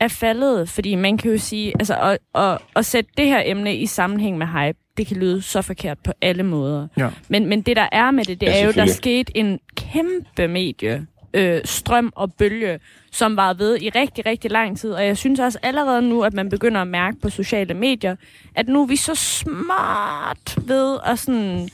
er 0.00 0.08
faldet. 0.08 0.68
Fordi 0.68 0.94
man 0.94 1.16
kan 1.18 1.30
jo 1.30 1.38
sige, 1.38 1.72
altså 1.78 1.94
at, 1.94 2.18
at, 2.42 2.58
at 2.76 2.86
sætte 2.86 3.10
det 3.16 3.26
her 3.26 3.42
emne 3.44 3.76
i 3.76 3.86
sammenhæng 3.86 4.38
med 4.38 4.46
hype, 4.46 4.78
det 4.96 5.06
kan 5.06 5.16
lyde 5.16 5.42
så 5.42 5.62
forkert 5.62 5.98
på 6.04 6.12
alle 6.22 6.42
måder. 6.42 6.88
Ja. 6.96 7.08
Men, 7.28 7.46
men 7.46 7.62
det 7.62 7.76
der 7.76 7.88
er 7.92 8.10
med 8.10 8.24
det, 8.24 8.40
det 8.40 8.46
Ja, 8.46 8.60
er 8.62 8.66
jo, 8.66 8.72
der 8.72 8.86
skete 8.86 9.36
en 9.36 9.58
kæmpe 9.76 10.48
medie, 10.48 11.06
øh, 11.34 11.60
strøm 11.64 12.12
og 12.16 12.32
bølge, 12.34 12.80
som 13.12 13.36
var 13.36 13.52
ved 13.54 13.78
i 13.80 13.88
rigtig, 13.88 14.26
rigtig 14.26 14.50
lang 14.50 14.78
tid. 14.78 14.92
Og 14.92 15.06
jeg 15.06 15.16
synes 15.16 15.40
også 15.40 15.58
allerede 15.62 16.02
nu, 16.02 16.22
at 16.22 16.34
man 16.34 16.48
begynder 16.48 16.80
at 16.80 16.86
mærke 16.88 17.16
på 17.22 17.30
sociale 17.30 17.74
medier, 17.74 18.16
at 18.54 18.68
nu 18.68 18.82
er 18.82 18.86
vi 18.86 18.96
så 18.96 19.14
smart 19.14 20.58
ved 20.68 20.98
at 21.06 21.18
sådan... 21.18 21.68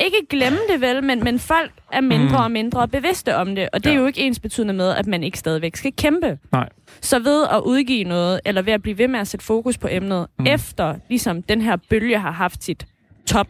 Ikke 0.00 0.16
glemme 0.30 0.58
det 0.72 0.80
vel, 0.80 1.04
men, 1.04 1.24
men 1.24 1.38
folk 1.38 1.70
er 1.92 2.00
mindre 2.00 2.28
Mm. 2.38 2.44
og 2.44 2.50
mindre 2.50 2.88
bevidste 2.88 3.36
om 3.36 3.54
det. 3.54 3.68
Og 3.72 3.84
det 3.84 3.90
er 3.90 3.94
Ja. 3.94 4.00
jo 4.00 4.06
ikke 4.06 4.20
ens 4.20 4.40
betydende 4.40 4.74
med, 4.74 4.90
at 4.90 5.06
man 5.06 5.22
ikke 5.24 5.38
stadigvæk 5.38 5.76
skal 5.76 5.92
kæmpe. 5.96 6.38
Nej. 6.52 6.68
Så 7.00 7.18
ved 7.18 7.46
at 7.52 7.60
udgive 7.64 8.04
noget, 8.04 8.40
eller 8.44 8.62
ved 8.62 8.72
at 8.72 8.82
blive 8.82 8.98
ved 8.98 9.08
med 9.08 9.20
at 9.20 9.28
sætte 9.28 9.46
fokus 9.46 9.78
på 9.78 9.88
emnet, 9.90 10.26
mm. 10.38 10.46
efter 10.46 10.94
ligesom 11.08 11.42
den 11.42 11.60
her 11.60 11.76
bølge 11.90 12.18
har 12.18 12.30
haft 12.30 12.64
sit 12.64 12.86
top, 13.26 13.46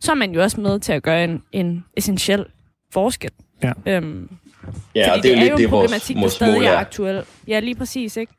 så 0.00 0.10
er 0.12 0.16
man 0.16 0.32
jo 0.32 0.42
også 0.42 0.60
med 0.60 0.80
til 0.80 0.92
at 0.92 1.02
gøre 1.02 1.24
en, 1.24 1.42
en 1.52 1.84
essentiel 1.96 2.44
forskel. 2.92 3.30
Ja. 3.62 3.72
Øhm, 3.86 4.28
Ja, 4.94 5.14
fordi 5.14 5.18
og 5.18 5.22
det 5.22 5.32
er 5.32 5.36
jo 5.36 5.40
jo 5.40 5.48
lidt 5.48 5.58
det, 5.58 5.70
vores, 5.70 5.82
problematik, 5.82 6.16
der 6.16 6.20
vores 6.20 6.32
stadig 6.32 6.54
mål 6.54 6.64
er 6.64 6.76
aktuel. 6.76 7.22
Ja, 7.48 7.60
lige 7.60 7.74
præcis, 7.74 8.16
ikke? 8.16 8.32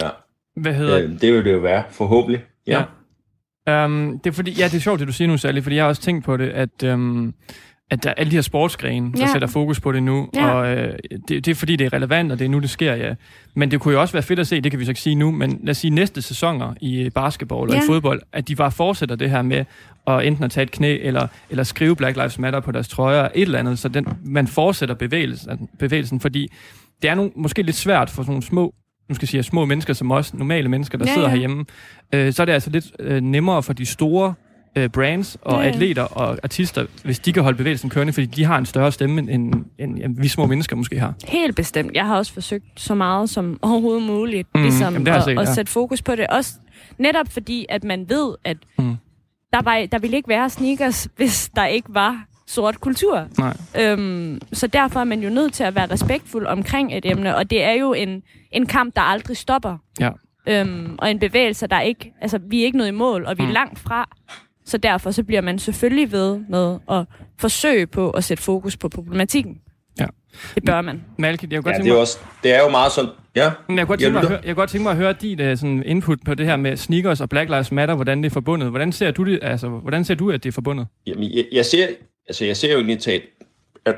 Ja. 0.00 0.08
Hvad 0.56 0.74
hedder 0.74 1.02
Øh, 1.02 1.20
det 1.20 1.32
vil 1.32 1.44
det 1.44 1.52
jo 1.52 1.58
være, 1.58 1.84
forhåbentlig. 1.90 2.44
Ja. 2.66 2.72
Ja. 2.72 2.84
ja. 3.72 3.84
Um, 3.84 4.20
det 4.24 4.30
er 4.30 4.34
fordi, 4.34 4.50
ja, 4.50 4.64
det 4.64 4.74
er 4.74 4.80
sjovt, 4.80 5.00
det 5.00 5.08
du 5.08 5.12
siger 5.12 5.28
nu, 5.28 5.36
Sally, 5.36 5.60
fordi 5.60 5.76
jeg 5.76 5.84
har 5.84 5.88
også 5.88 6.02
tænkt 6.02 6.24
på 6.24 6.36
det, 6.36 6.48
at, 6.48 6.82
um, 6.82 7.34
at 7.90 8.02
der 8.04 8.10
er 8.10 8.14
alle 8.14 8.30
de 8.30 8.36
her 8.36 8.42
sportsgrene, 8.42 9.12
der 9.12 9.20
Ja. 9.20 9.32
sætter 9.32 9.48
fokus 9.48 9.80
på 9.80 9.92
det 9.92 10.02
nu, 10.02 10.28
Ja. 10.34 10.50
og 10.50 10.72
uh, 10.72 10.78
det, 11.28 11.28
det 11.28 11.48
er 11.48 11.54
fordi, 11.54 11.76
det 11.76 11.84
er 11.84 11.92
relevant, 11.92 12.32
og 12.32 12.38
det 12.38 12.44
er 12.44 12.48
nu, 12.48 12.58
det 12.58 12.70
sker, 12.70 12.94
ja. 12.94 13.14
Men 13.54 13.70
det 13.70 13.80
kunne 13.80 13.94
jo 13.94 14.00
også 14.00 14.12
være 14.12 14.22
fedt 14.22 14.38
at 14.38 14.46
se, 14.46 14.60
det 14.60 14.72
kan 14.72 14.80
vi 14.80 14.84
så 14.84 14.90
ikke 14.90 15.00
sige 15.00 15.14
nu, 15.14 15.30
men 15.30 15.60
lad 15.62 15.70
os 15.70 15.76
sige 15.76 15.90
næste 15.90 16.22
sæsoner 16.22 16.74
i 16.80 17.10
basketball 17.14 17.68
og 17.68 17.74
Ja. 17.74 17.82
i 17.82 17.86
fodbold, 17.86 18.22
at 18.32 18.48
de 18.48 18.56
bare 18.56 18.70
fortsætter 18.70 19.16
det 19.16 19.30
her 19.30 19.42
med 19.42 19.64
at 20.06 20.26
enten 20.26 20.44
at 20.44 20.50
tage 20.50 20.62
et 20.62 20.70
knæ, 20.70 20.98
eller, 21.02 21.26
eller 21.50 21.64
skrive 21.64 21.96
Black 21.96 22.16
Lives 22.16 22.38
Matter 22.38 22.60
på 22.60 22.72
deres 22.72 22.88
trøjer, 22.88 23.28
et 23.34 23.42
eller 23.42 23.58
andet, 23.58 23.78
så 23.78 23.88
den, 23.88 24.06
man 24.24 24.46
fortsætter 24.46 24.94
bevægelsen, 24.94 25.68
bevægelsen, 25.78 26.20
fordi 26.20 26.48
det 27.02 27.10
er 27.10 27.14
nu 27.14 27.30
måske 27.36 27.62
lidt 27.62 27.76
svært 27.76 28.10
for 28.10 28.22
sådan 28.22 28.30
nogle 28.32 28.42
små 28.42 28.74
nu 29.08 29.14
skal 29.14 29.24
jeg 29.24 29.28
sige, 29.28 29.42
små 29.42 29.64
mennesker 29.64 29.92
som 29.94 30.10
os, 30.12 30.34
normale 30.34 30.68
mennesker, 30.68 30.98
der 30.98 31.04
ja, 31.08 31.12
sidder 31.14 31.28
ja. 31.28 31.32
herhjemme, 31.32 31.64
øh, 32.14 32.32
så 32.32 32.42
er 32.42 32.44
det 32.46 32.52
altså 32.52 32.70
lidt 32.70 32.86
øh, 32.98 33.20
nemmere 33.20 33.62
for 33.62 33.72
de 33.72 33.86
store 33.86 34.34
øh, 34.76 34.88
brands 34.88 35.36
og 35.42 35.62
ja. 35.62 35.68
atleter 35.68 36.02
og 36.02 36.38
artister, 36.42 36.86
hvis 37.04 37.18
de 37.18 37.32
kan 37.32 37.42
holde 37.42 37.56
bevægelsen 37.58 37.90
kørende, 37.90 38.12
fordi 38.12 38.26
de 38.26 38.44
har 38.44 38.58
en 38.58 38.66
større 38.66 38.92
stemme, 38.92 39.20
end, 39.20 39.30
end, 39.78 39.98
end 40.04 40.20
vi 40.20 40.28
små 40.28 40.46
mennesker 40.46 40.76
måske 40.76 40.98
har. 40.98 41.14
Helt 41.28 41.56
bestemt. 41.56 41.94
Jeg 41.94 42.06
har 42.06 42.16
også 42.16 42.32
forsøgt 42.32 42.64
så 42.76 42.94
meget 42.94 43.30
som 43.30 43.58
overhovedet 43.62 44.02
muligt, 44.02 44.48
mm, 44.54 44.62
ligesom 44.62 44.92
jamen, 44.94 45.08
at, 45.08 45.24
set, 45.24 45.38
at 45.38 45.48
ja. 45.48 45.54
sætte 45.54 45.72
fokus 45.72 46.02
på 46.02 46.14
det. 46.14 46.26
Også 46.26 46.52
netop 46.98 47.26
fordi, 47.32 47.66
at 47.68 47.84
man 47.84 48.08
ved, 48.08 48.34
at 48.44 48.56
Mm. 48.78 48.96
der, 49.52 49.62
var, 49.62 49.86
der 49.92 49.98
ville 49.98 50.16
ikke 50.16 50.28
være 50.28 50.50
sneakers, 50.50 51.08
hvis 51.16 51.50
der 51.56 51.66
ikke 51.66 51.88
var 51.94 52.24
sort 52.46 52.80
kultur. 52.80 53.26
Nej. 53.38 53.56
Øhm, 53.80 54.40
så 54.52 54.66
derfor 54.66 55.00
er 55.00 55.04
man 55.04 55.22
jo 55.22 55.30
nødt 55.30 55.52
til 55.52 55.64
at 55.64 55.74
være 55.74 55.86
respektfuld 55.90 56.46
omkring 56.46 56.96
et 56.96 57.06
emne, 57.06 57.36
og 57.36 57.50
det 57.50 57.62
er 57.64 57.72
jo 57.72 57.92
en, 57.92 58.22
en 58.52 58.66
kamp, 58.66 58.96
der 58.96 59.02
aldrig 59.02 59.36
stopper. 59.36 59.76
Ja. 60.00 60.10
Øhm, 60.48 60.94
og 60.98 61.10
en 61.10 61.18
bevægelse, 61.18 61.66
der 61.66 61.80
ikke... 61.80 62.12
Altså, 62.20 62.38
vi 62.50 62.60
er 62.60 62.64
ikke 62.64 62.78
nået 62.78 62.88
i 62.88 62.90
mål, 62.90 63.24
og 63.26 63.38
vi 63.38 63.42
er 63.42 63.46
Mm. 63.46 63.52
langt 63.52 63.78
fra. 63.78 64.08
Så 64.70 64.78
derfor 64.78 65.10
så 65.10 65.22
bliver 65.22 65.40
man 65.40 65.58
selvfølgelig 65.58 66.12
ved 66.12 66.40
med 66.48 66.78
at 66.90 67.04
forsøge 67.38 67.86
på 67.86 68.10
at 68.10 68.24
sætte 68.24 68.42
fokus 68.42 68.76
på 68.76 68.88
problematikken. 68.88 69.60
Ja. 70.00 70.06
Det 70.54 70.64
bør 70.64 70.80
man. 70.80 71.02
Malke, 71.18 71.48
jeg 71.50 71.62
kunne 71.62 71.70
Ja, 71.70 71.76
godt 71.76 71.84
det 71.84 71.92
er, 71.92 71.96
også, 71.96 72.18
det 72.42 72.54
er 72.54 72.62
jo 72.62 72.68
meget 72.68 72.92
sådan... 72.92 73.10
Ja, 73.36 73.50
Men 73.68 73.78
jeg 73.78 73.86
kunne 73.86 73.96
godt 73.96 74.00
Jeg 74.00 74.06
tænke 74.06 74.12
mig, 74.12 74.22
at 74.22 74.28
høre, 74.28 74.40
jeg 74.44 74.54
kunne 74.54 74.62
godt 74.62 74.70
tænke 74.70 74.82
mig 74.82 74.90
at 74.90 74.96
høre 74.96 75.12
dit 75.12 75.40
uh, 75.40 75.46
sådan 75.46 75.82
input 75.86 76.18
på 76.24 76.34
det 76.34 76.46
her 76.46 76.56
med 76.56 76.76
sneakers 76.76 77.20
og 77.20 77.28
Black 77.28 77.50
Lives 77.50 77.72
Matter, 77.72 77.94
hvordan 77.94 78.18
det 78.22 78.26
er 78.26 78.30
forbundet. 78.30 78.70
Hvordan 78.70 78.92
ser 78.92 79.10
du 79.10 79.24
det, 79.24 79.38
altså, 79.42 79.68
hvordan 79.68 80.04
ser 80.04 80.14
du, 80.14 80.30
at 80.30 80.42
det 80.42 80.48
er 80.48 80.52
forbundet? 80.52 80.86
Jamen, 81.06 81.30
jeg, 81.32 81.44
jeg, 81.52 81.66
ser, 81.66 81.86
altså, 82.28 82.44
jeg 82.44 82.56
ser 82.56 82.72
jo 82.72 82.76
egentlig 82.78 82.98
talt, 82.98 83.24
at 83.86 83.94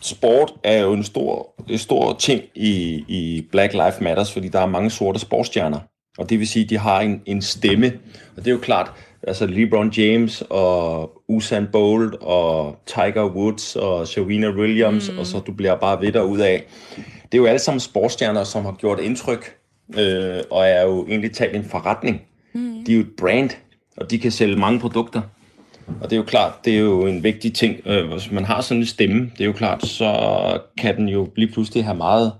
sport 0.00 0.52
er 0.64 0.82
jo 0.82 0.92
en 0.92 1.04
stor, 1.04 1.54
en 1.68 1.78
stor 1.78 2.16
ting 2.20 2.42
i, 2.54 3.04
i 3.08 3.46
Black 3.50 3.72
Lives 3.72 4.00
Matters, 4.00 4.32
fordi 4.32 4.48
der 4.48 4.60
er 4.60 4.66
mange 4.66 4.90
sorte 4.90 5.18
sportsstjerner. 5.18 5.78
Og 6.18 6.30
det 6.30 6.38
vil 6.38 6.48
sige, 6.48 6.64
at 6.64 6.70
de 6.70 6.78
har 6.78 7.00
en, 7.00 7.22
en 7.26 7.42
stemme. 7.42 7.92
Og 8.36 8.44
det 8.44 8.46
er 8.46 8.52
jo 8.52 8.58
klart, 8.58 8.92
altså 9.22 9.46
LeBron 9.46 9.90
James 9.90 10.42
og 10.50 11.12
Usain 11.28 11.66
Bolt 11.72 12.14
og 12.20 12.76
Tiger 12.86 13.34
Woods 13.34 13.76
og 13.76 14.08
Serena 14.08 14.50
Williams, 14.50 15.12
mm. 15.12 15.18
og 15.18 15.26
så 15.26 15.38
du 15.38 15.52
bliver 15.52 15.76
bare 15.76 16.00
ved 16.00 16.22
ud 16.22 16.38
af. 16.38 16.64
Det 16.96 17.38
er 17.38 17.38
jo 17.38 17.46
alle 17.46 17.58
sammen 17.58 17.80
sportsstjerner, 17.80 18.44
som 18.44 18.64
har 18.64 18.72
gjort 18.72 19.00
indtryk, 19.00 19.56
øh, 19.98 20.42
og 20.50 20.66
er 20.66 20.82
jo 20.82 21.06
egentlig 21.06 21.32
talt 21.32 21.56
en 21.56 21.64
forretning. 21.64 22.22
Mm. 22.52 22.84
De 22.86 22.92
er 22.92 22.96
jo 22.96 23.02
et 23.02 23.16
brand, 23.18 23.50
og 23.96 24.10
de 24.10 24.18
kan 24.18 24.30
sælge 24.30 24.56
mange 24.56 24.80
produkter. 24.80 25.20
Og 26.00 26.10
det 26.10 26.12
er 26.12 26.16
jo 26.16 26.22
klart, 26.22 26.52
det 26.64 26.74
er 26.74 26.78
jo 26.78 27.06
en 27.06 27.22
vigtig 27.22 27.54
ting. 27.54 27.76
Øh, 27.86 28.12
hvis 28.12 28.30
man 28.30 28.44
har 28.44 28.60
sådan 28.60 28.80
en 28.80 28.86
stemme, 28.86 29.30
det 29.32 29.40
er 29.40 29.44
jo 29.44 29.52
klart, 29.52 29.86
så 29.86 30.60
kan 30.78 30.96
den 30.96 31.08
jo 31.08 31.28
lige 31.36 31.52
pludselig 31.52 31.84
have 31.84 31.96
meget, 31.96 32.32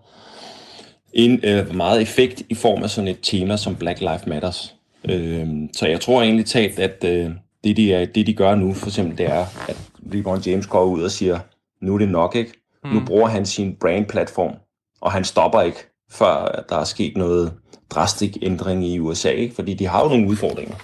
en, 1.13 1.41
øh, 1.45 1.75
meget 1.75 2.03
effekt 2.03 2.43
i 2.49 2.55
form 2.55 2.83
af 2.83 2.91
sådan 2.91 3.09
et 3.09 3.19
tema 3.23 3.57
som 3.57 3.77
Black 3.77 4.01
Lives 4.01 4.27
Matters. 4.27 4.78
Øh, 5.05 5.49
så 5.73 5.87
jeg 5.87 6.01
tror 6.01 6.23
egentlig 6.23 6.47
talt, 6.47 6.79
at 6.79 7.05
øh, 7.05 7.31
det, 7.65 7.77
de 7.77 7.93
er, 7.93 8.05
det 8.05 8.27
de 8.27 8.35
gør 8.35 8.55
nu, 8.55 8.75
for 8.75 8.87
eksempel, 8.87 9.19
det 9.19 9.27
er, 9.27 9.47
at 9.69 9.77
LeBron 10.03 10.41
James 10.41 10.67
går 10.67 10.85
ud 10.85 11.03
og 11.03 11.11
siger, 11.11 11.39
nu 11.83 11.95
er 11.95 11.99
det 11.99 12.09
nok, 12.09 12.37
ikke? 12.37 12.53
Mm. 12.85 12.91
Nu 12.91 13.01
bruger 13.07 13.29
han 13.29 13.47
sin 13.47 13.77
brand-platform, 13.81 14.55
og 15.01 15.13
han 15.13 15.25
stopper 15.25 15.61
ikke, 15.61 15.79
før 16.11 16.65
der 16.69 16.77
er 16.77 16.85
sket 16.85 17.17
noget 17.17 17.53
drastisk 17.91 18.33
ændring 18.43 18.87
i 18.87 18.99
USA, 18.99 19.31
ikke? 19.31 19.55
fordi 19.55 19.75
de 19.75 19.87
har 19.87 20.03
jo 20.03 20.09
nogle 20.09 20.29
udfordringer. 20.29 20.75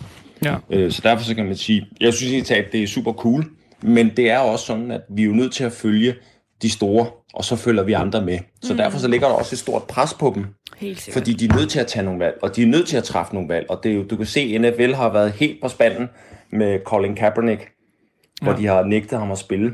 Ja. 0.45 0.57
Øh, 0.71 0.93
så 0.93 1.01
derfor 1.05 1.25
så 1.25 1.35
kan 1.35 1.47
man 1.47 1.57
sige, 1.57 1.87
jeg 2.01 2.15
synes 2.15 2.33
egentlig, 2.33 2.57
at 2.57 2.73
det 2.73 2.83
er 2.83 2.87
super 2.87 3.13
cool, 3.13 3.45
men 3.83 4.11
det 4.17 4.31
er 4.31 4.39
også 4.39 4.67
sådan, 4.67 4.91
at 4.91 5.01
vi 5.09 5.23
er 5.23 5.27
jo 5.27 5.33
nødt 5.33 5.53
til 5.53 5.65
at 5.65 5.73
følge 5.73 6.15
de 6.63 6.71
store, 6.71 7.07
og 7.35 7.45
så 7.45 7.57
følger 7.57 7.83
vi 7.83 7.93
andre 7.93 8.25
med. 8.25 8.39
Så 8.63 8.73
mm. 8.73 8.77
derfor 8.77 8.99
så 8.99 9.09
ligger 9.09 9.29
der 9.29 9.35
også 9.35 9.55
et 9.55 9.59
stort 9.59 9.83
pres 9.83 10.15
på 10.15 10.33
dem, 10.35 10.47
Helt 10.77 11.01
sikkert. 11.01 11.21
fordi 11.21 11.33
de 11.33 11.45
er 11.45 11.57
nødt 11.57 11.71
til 11.71 11.81
at 11.81 11.87
tage 11.87 12.05
nogle 12.05 12.21
valg, 12.21 12.39
og 12.43 12.57
de 12.57 12.63
er 12.63 12.67
nødt 12.67 12.89
til 12.89 12.97
at 12.97 13.05
træffe 13.05 13.35
nogle 13.35 13.49
valg. 13.49 13.71
Og 13.71 13.81
det 13.83 13.91
er 13.93 13.97
jo, 13.97 14.03
du 14.03 14.17
kan 14.17 14.27
se, 14.27 14.41
at 14.41 14.61
NFL 14.61 14.93
har 14.93 15.13
været 15.13 15.33
helt 15.33 15.61
på 15.63 15.69
spanden 15.69 16.09
med 16.51 16.79
Colin 16.85 17.15
Kaepernick, 17.15 17.71
hvor 18.43 18.53
Ja. 18.53 18.59
de 18.59 18.67
har 18.67 18.83
nægtet 18.85 19.19
ham 19.19 19.33
at 19.33 19.39
spille. 19.39 19.73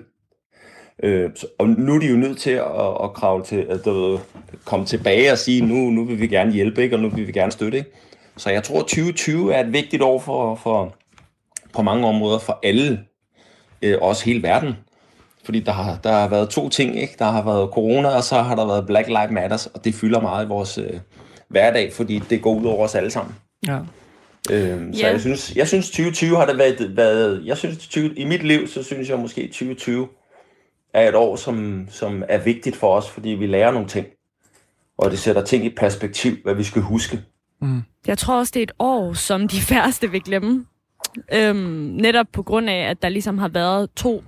Øh, 1.02 1.30
så, 1.34 1.46
og 1.58 1.68
nu 1.68 1.94
er 1.94 1.98
de 2.00 2.06
jo 2.06 2.16
nødt 2.16 2.38
til 2.38 2.50
at, 2.50 2.64
at 3.04 3.12
kravle 3.14 3.44
til, 3.44 3.66
at 3.70 3.84
du 3.84 4.18
komme 4.64 4.86
tilbage 4.86 5.32
og 5.32 5.38
sige, 5.38 5.66
nu, 5.66 5.74
nu 5.74 6.04
vil 6.04 6.20
vi 6.20 6.26
gerne 6.26 6.52
hjælpe, 6.52 6.82
ikke? 6.82 6.96
og 6.96 7.02
nu 7.02 7.08
vil 7.08 7.26
vi 7.26 7.32
gerne 7.32 7.52
støtte. 7.52 7.78
Ikke? 7.78 7.90
Så 8.36 8.50
jeg 8.50 8.62
tror, 8.62 8.76
at 8.80 8.86
2020 8.86 9.54
er 9.54 9.60
et 9.60 9.72
vigtigt 9.72 10.02
år 10.02 10.18
for, 10.18 10.54
for, 10.54 10.94
på 11.74 11.82
mange 11.82 12.06
områder 12.06 12.38
for 12.38 12.58
alle, 12.62 13.00
øh, 13.82 13.98
også 14.00 14.24
hele 14.24 14.42
verden. 14.42 14.74
Fordi 15.44 15.60
der 15.60 15.72
har, 15.72 15.98
der 16.04 16.12
har 16.12 16.28
været 16.28 16.48
to 16.50 16.68
ting, 16.68 17.00
ikke? 17.00 17.14
Der 17.18 17.24
har 17.24 17.44
været 17.44 17.70
corona, 17.72 18.08
og 18.08 18.22
så 18.24 18.42
har 18.42 18.54
der 18.56 18.66
været 18.66 18.86
Black 18.86 19.08
Lives 19.08 19.30
Matters, 19.30 19.66
og 19.66 19.84
det 19.84 19.94
fylder 19.94 20.20
meget 20.20 20.44
i 20.44 20.48
vores 20.48 20.78
øh, 20.78 21.00
hverdag, 21.48 21.92
fordi 21.92 22.18
det 22.18 22.42
går 22.42 22.54
ud 22.54 22.64
over 22.64 22.84
os 22.84 22.94
alle 22.94 23.10
sammen. 23.10 23.34
Ja. 23.68 23.78
Øhm, 24.50 24.94
så 24.94 25.00
Ja. 25.00 25.10
jeg 25.10 25.20
synes, 25.20 25.56
jeg 25.56 25.68
synes 25.68 25.86
2020 25.90 26.36
har 26.36 26.46
det 26.46 26.58
været, 26.58 26.96
været 26.96 27.42
jeg 27.44 27.56
synes 27.56 27.88
20, 27.88 28.14
i 28.18 28.24
mit 28.24 28.42
liv, 28.42 28.68
så 28.68 28.82
synes 28.82 29.08
jeg 29.08 29.18
måske 29.18 29.46
2020 29.46 30.08
er 30.94 31.08
et 31.08 31.14
år, 31.14 31.36
som, 31.36 31.86
som 31.90 32.22
er 32.28 32.38
vigtigt 32.38 32.76
for 32.76 32.96
os, 32.96 33.08
fordi 33.10 33.28
vi 33.28 33.46
lærer 33.46 33.70
nogle 33.72 33.88
ting. 33.88 34.06
Og 34.98 35.10
det 35.10 35.18
sætter 35.18 35.42
ting 35.44 35.64
i 35.64 35.68
perspektiv, 35.76 36.36
hvad 36.44 36.54
vi 36.54 36.62
skal 36.62 36.82
huske. 36.82 37.20
Jeg 38.06 38.18
tror 38.18 38.38
også, 38.38 38.50
det 38.54 38.60
er 38.60 38.64
et 38.64 38.72
år, 38.78 39.12
som 39.12 39.48
de 39.48 39.60
færreste 39.70 40.10
vil 40.10 40.20
glemme. 40.22 40.64
Øhm, 41.32 41.56
netop 42.00 42.26
på 42.32 42.42
grund 42.42 42.70
af, 42.70 42.90
at 42.90 43.02
der 43.02 43.08
ligesom 43.08 43.38
har 43.38 43.48
været 43.48 43.90
to 43.96 44.22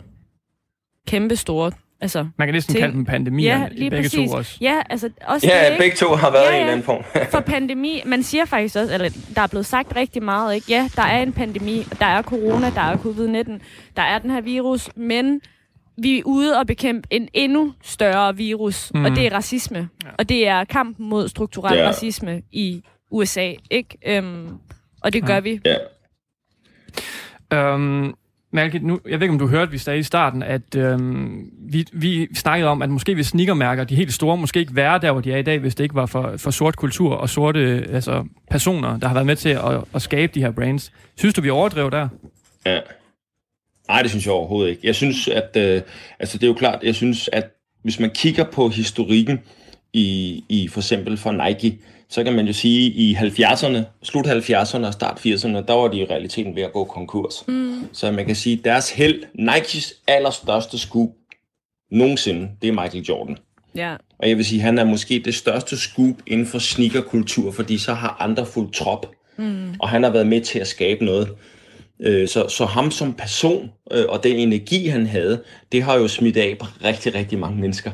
kæmpe 1.08 1.36
store... 1.36 1.72
Altså, 2.00 2.26
Man 2.38 2.48
kan 2.48 2.54
næsten 2.54 2.74
Ting. 2.74 2.82
kalde 2.82 2.94
dem 2.96 3.04
pandemier, 3.04 3.58
ja, 3.58 3.68
lige 3.72 3.90
begge 3.90 4.04
præcis. 4.04 4.30
to 4.30 4.36
også. 4.36 4.58
Ja, 4.60 4.82
altså 4.90 5.10
også 5.26 5.46
Ja, 5.46 5.64
det, 5.64 5.70
ikke? 5.70 5.78
begge 5.82 5.96
to 5.96 6.14
har 6.14 6.30
været 6.30 6.42
Ja, 6.44 6.48
ja, 6.48 6.54
ja. 6.54 6.58
ja. 6.58 6.64
en 6.64 6.70
anden 6.72 6.84
form. 6.84 7.04
For 7.32 7.40
pandemi, 7.40 8.02
man 8.06 8.22
siger 8.22 8.44
faktisk 8.44 8.76
også, 8.76 8.94
eller 8.94 9.08
der 9.34 9.42
er 9.42 9.46
blevet 9.46 9.66
sagt 9.66 9.96
rigtig 9.96 10.22
meget, 10.22 10.54
ikke? 10.54 10.66
Ja, 10.68 10.88
der 10.96 11.02
er 11.02 11.22
en 11.22 11.32
pandemi, 11.32 11.86
der 11.98 12.06
er 12.06 12.22
corona, 12.22 12.70
der 12.70 12.80
er 12.80 12.96
covid-19, 12.96 13.50
der 13.96 14.02
er 14.02 14.18
den 14.18 14.30
her 14.30 14.40
virus, 14.40 14.90
men 14.96 15.40
vi 15.98 16.18
er 16.18 16.22
ude 16.24 16.58
og 16.58 16.66
bekæmpe 16.66 17.08
en 17.10 17.28
endnu 17.32 17.72
større 17.82 18.36
virus, 18.36 18.92
mm. 18.94 19.04
og 19.04 19.10
det 19.10 19.26
er 19.26 19.32
racisme. 19.34 19.88
Ja. 20.04 20.08
Og 20.18 20.28
det 20.28 20.48
er 20.48 20.64
kampen 20.64 21.08
mod 21.08 21.28
strukturel 21.28 21.78
Ja. 21.78 21.88
racisme 21.88 22.42
i 22.52 22.82
USA, 23.10 23.52
ikke? 23.70 23.98
Øhm, 24.06 24.48
og 25.02 25.12
det 25.12 25.26
gør 25.26 25.40
vi. 25.40 25.60
Ja. 25.64 25.76
Øhm, 27.58 28.14
Malke, 28.54 28.78
nu, 28.78 29.00
jeg 29.08 29.20
ved 29.20 29.22
ikke, 29.24 29.32
om 29.32 29.38
du 29.38 29.46
hørte, 29.46 29.70
vi 29.70 29.78
sagde 29.78 29.98
i 29.98 30.02
starten, 30.02 30.42
at 30.42 30.74
øhm, 30.76 31.50
vi, 31.58 31.86
vi 31.92 32.28
snakkede 32.34 32.70
om, 32.70 32.82
at 32.82 32.90
måske 32.90 33.14
hvis 33.14 33.26
sneakermærker, 33.26 33.84
de 33.84 33.96
helt 33.96 34.12
store, 34.12 34.36
måske 34.36 34.60
ikke 34.60 34.76
være 34.76 34.98
der, 34.98 35.12
hvor 35.12 35.20
de 35.20 35.32
er 35.32 35.36
i 35.36 35.42
dag, 35.42 35.58
hvis 35.58 35.74
det 35.74 35.84
ikke 35.84 35.94
var 35.94 36.06
for, 36.06 36.34
for 36.36 36.50
sort 36.50 36.76
kultur 36.76 37.14
og 37.14 37.28
sorte 37.28 37.86
altså, 37.92 38.24
personer, 38.50 38.98
der 38.98 39.06
har 39.06 39.14
været 39.14 39.26
med 39.26 39.36
til 39.36 39.48
at, 39.48 39.84
at 39.94 40.02
skabe 40.02 40.32
de 40.34 40.40
her 40.40 40.50
brands. 40.50 40.92
Synes 41.16 41.34
du, 41.34 41.40
vi 41.40 41.50
overdrev 41.50 41.90
der? 41.90 42.08
Ja. 42.66 42.80
Nej, 43.88 44.02
det 44.02 44.10
synes 44.10 44.26
jeg 44.26 44.34
overhovedet 44.34 44.70
ikke. 44.70 44.86
Jeg 44.86 44.94
synes, 44.94 45.28
at 45.28 45.56
øh, 45.56 45.82
altså 46.18 46.38
det 46.38 46.42
er 46.42 46.48
jo 46.48 46.54
klart, 46.54 46.82
jeg 46.82 46.94
synes, 46.94 47.30
at 47.32 47.50
hvis 47.82 48.00
man 48.00 48.10
kigger 48.10 48.44
på 48.44 48.68
historikken 48.68 49.40
i, 49.92 50.44
i 50.48 50.68
for 50.68 50.80
eksempel 50.80 51.16
for 51.16 51.32
Nike, 51.32 51.78
så 52.12 52.24
kan 52.24 52.32
man 52.32 52.46
jo 52.46 52.52
sige, 52.52 52.86
at 52.86 52.92
i 52.96 53.14
70'erne, 53.14 53.78
slut 54.02 54.26
70'erne 54.26 54.86
og 54.86 54.92
start 54.92 55.26
80'erne, 55.26 55.66
der 55.66 55.72
var 55.72 55.88
de 55.88 55.98
i 55.98 56.04
realiteten 56.04 56.56
ved 56.56 56.62
at 56.62 56.72
gå 56.72 56.84
konkurs. 56.84 57.44
Mm. 57.48 57.88
Så 57.92 58.12
man 58.12 58.26
kan 58.26 58.36
sige, 58.36 58.58
at 58.58 58.64
deres 58.64 58.90
held, 58.90 59.22
Nikes 59.34 59.94
allerstørste 60.06 60.78
scoop 60.78 61.08
nogensinde, 61.90 62.48
det 62.62 62.68
er 62.68 62.72
Michael 62.72 63.04
Jordan. 63.04 63.36
Ja. 63.74 63.96
Og 64.18 64.28
jeg 64.28 64.36
vil 64.36 64.44
sige, 64.44 64.58
at 64.58 64.64
han 64.64 64.78
er 64.78 64.84
måske 64.84 65.22
det 65.24 65.34
største 65.34 65.76
scoop 65.76 66.16
inden 66.26 66.46
for 66.46 66.58
sneakerkultur, 66.58 67.52
fordi 67.52 67.78
så 67.78 67.94
har 67.94 68.16
andre 68.20 68.46
fuldt 68.46 68.74
trop. 68.74 69.06
Mm. 69.36 69.74
Og 69.78 69.88
han 69.88 70.02
har 70.02 70.10
været 70.10 70.26
med 70.26 70.40
til 70.40 70.58
at 70.58 70.66
skabe 70.66 71.04
noget. 71.04 71.28
Øh, 72.00 72.28
Så, 72.28 72.48
så 72.48 72.64
ham 72.64 72.90
som 72.90 73.14
person, 73.14 73.70
øh, 73.92 74.04
og 74.08 74.24
den 74.24 74.36
energi, 74.36 74.86
han 74.86 75.06
havde, 75.06 75.42
det 75.72 75.82
har 75.82 75.94
jo 75.98 76.08
smidt 76.08 76.36
af 76.36 76.56
på 76.60 76.66
rigtig, 76.84 77.14
rigtig 77.14 77.38
mange 77.38 77.60
mennesker. 77.60 77.90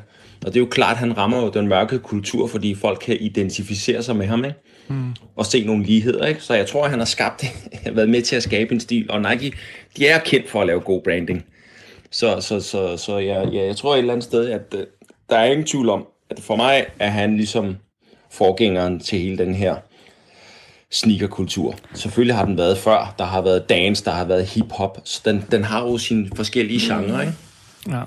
Og 0.46 0.46
det 0.46 0.56
er 0.56 0.60
jo 0.60 0.68
klart, 0.70 0.92
at 0.92 0.98
han 0.98 1.16
rammer 1.16 1.42
jo 1.42 1.50
den 1.50 1.68
mørke 1.68 1.98
kultur, 1.98 2.46
fordi 2.46 2.74
folk 2.74 2.98
kan 2.98 3.16
identificere 3.20 4.02
sig 4.02 4.16
med 4.16 4.26
ham, 4.26 4.44
ikke? 4.44 4.56
Mm. 4.88 5.14
og 5.36 5.46
se 5.46 5.64
nogle 5.64 5.84
ligheder. 5.84 6.26
Ikke? 6.26 6.40
Så 6.40 6.54
jeg 6.54 6.66
tror, 6.66 6.84
at 6.84 6.90
han 6.90 6.98
har 6.98 7.06
skabt, 7.06 7.44
har 7.84 7.90
været 7.90 8.08
med 8.08 8.22
til 8.22 8.36
at 8.36 8.42
skabe 8.42 8.74
en 8.74 8.80
stil. 8.80 9.10
Og 9.10 9.20
Nike, 9.20 9.52
de 9.96 10.06
er 10.06 10.18
kendt 10.18 10.50
for 10.50 10.60
at 10.60 10.66
lave 10.66 10.80
god 10.80 11.02
branding. 11.02 11.44
Så, 12.10 12.40
så, 12.40 12.60
så, 12.60 12.96
så 12.96 13.18
jeg, 13.18 13.48
jeg, 13.52 13.66
jeg 13.66 13.76
tror 13.76 13.94
et 13.94 13.98
eller 13.98 14.12
andet 14.12 14.24
sted, 14.24 14.50
at 14.50 14.74
øh, 14.74 14.86
der 15.30 15.36
er 15.36 15.44
ingen 15.44 15.66
tvivl 15.66 15.88
om, 15.88 16.06
at 16.30 16.40
for 16.40 16.56
mig 16.56 16.86
er 16.98 17.10
han 17.10 17.36
ligesom 17.36 17.76
forgængeren 18.30 19.00
til 19.00 19.18
hele 19.18 19.38
den 19.38 19.54
her 19.54 19.76
sneakerkultur. 20.90 21.74
Selvfølgelig 21.94 22.36
har 22.36 22.44
den 22.44 22.58
været 22.58 22.78
før. 22.78 23.14
Der 23.18 23.24
har 23.24 23.40
været 23.40 23.68
dance, 23.68 24.04
der 24.04 24.10
har 24.10 24.24
været 24.24 24.46
hip-hop. 24.46 25.00
Så 25.04 25.22
den, 25.24 25.44
den 25.50 25.64
har 25.64 25.82
jo 25.82 25.98
sine 25.98 26.30
forskellige 26.36 26.80
genrer, 26.94 27.20
ikke? 27.20 27.32
Ja. 27.88 28.02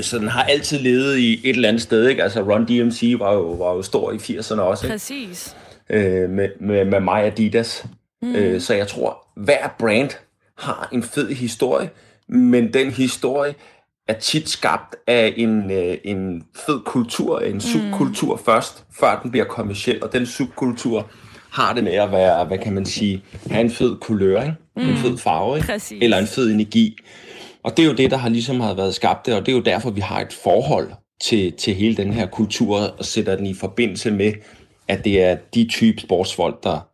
Så 0.00 0.18
den 0.18 0.28
har 0.28 0.42
altid 0.42 0.78
levet 0.78 1.18
i 1.18 1.40
et 1.48 1.54
eller 1.54 1.68
andet 1.68 1.82
sted, 1.82 2.08
ikke? 2.08 2.22
Altså 2.22 2.42
Run 2.42 2.64
DMC 2.64 3.14
var 3.18 3.32
jo, 3.32 3.42
var 3.42 3.74
jo 3.74 3.82
stor 3.82 4.12
i 4.12 4.16
80'erne 4.16 4.60
også, 4.60 4.86
ikke? 4.86 4.94
Præcis. 4.94 5.56
øh, 5.90 6.30
med, 6.30 6.48
med, 6.60 6.84
med 6.84 7.00
mig 7.00 7.24
Adidas. 7.24 7.84
Mm. 8.22 8.34
Øh, 8.34 8.60
så 8.60 8.74
jeg 8.74 8.88
tror, 8.88 9.26
hver 9.36 9.68
brand 9.78 10.10
har 10.58 10.88
en 10.92 11.02
fed 11.02 11.28
historie, 11.28 11.90
men 12.28 12.72
den 12.74 12.90
historie 12.90 13.54
er 14.08 14.14
tit 14.14 14.48
skabt 14.48 14.96
af 15.06 15.34
en, 15.36 15.70
øh, 15.70 15.96
en 16.04 16.42
fed 16.66 16.80
kultur, 16.84 17.40
en 17.40 17.60
subkultur 17.60 18.40
først, 18.44 18.84
før 19.00 19.20
den 19.22 19.30
bliver 19.30 19.46
kommersiel, 19.46 20.02
og 20.02 20.12
den 20.12 20.26
subkultur 20.26 21.10
har 21.50 21.72
det 21.72 21.84
med 21.84 21.92
at 21.92 22.12
være, 22.12 22.44
hvad 22.44 22.58
kan 22.58 22.72
man 22.72 22.86
sige, 22.86 23.22
have 23.50 23.60
en 23.60 23.70
fed 23.70 23.96
kulør, 23.96 24.42
ikke? 24.42 24.56
en 24.76 24.96
fed 24.96 25.18
farve, 25.18 25.56
ikke? 25.56 25.66
Præcis. 25.66 25.98
eller 26.02 26.18
en 26.18 26.26
fed 26.26 26.50
energi. 26.50 26.96
Og 27.64 27.76
det 27.76 27.82
er 27.82 27.86
jo 27.86 27.94
det, 27.94 28.10
der 28.10 28.16
har 28.16 28.28
ligesom 28.28 28.60
har 28.60 28.74
været 28.74 28.94
skabt 28.94 29.26
det, 29.26 29.34
og 29.34 29.46
det 29.46 29.52
er 29.52 29.56
jo 29.56 29.62
derfor, 29.62 29.90
vi 29.90 30.00
har 30.00 30.20
et 30.20 30.32
forhold 30.32 30.92
til, 31.22 31.52
til 31.52 31.74
hele 31.74 31.96
den 31.96 32.12
her 32.12 32.26
kultur, 32.26 32.78
og 32.98 33.04
sætter 33.04 33.36
den 33.36 33.46
i 33.46 33.54
forbindelse 33.54 34.10
med, 34.10 34.32
at 34.88 35.04
det 35.04 35.22
er 35.22 35.36
de 35.54 35.68
type 35.70 36.00
sportsfolk, 36.00 36.64
der, 36.64 36.88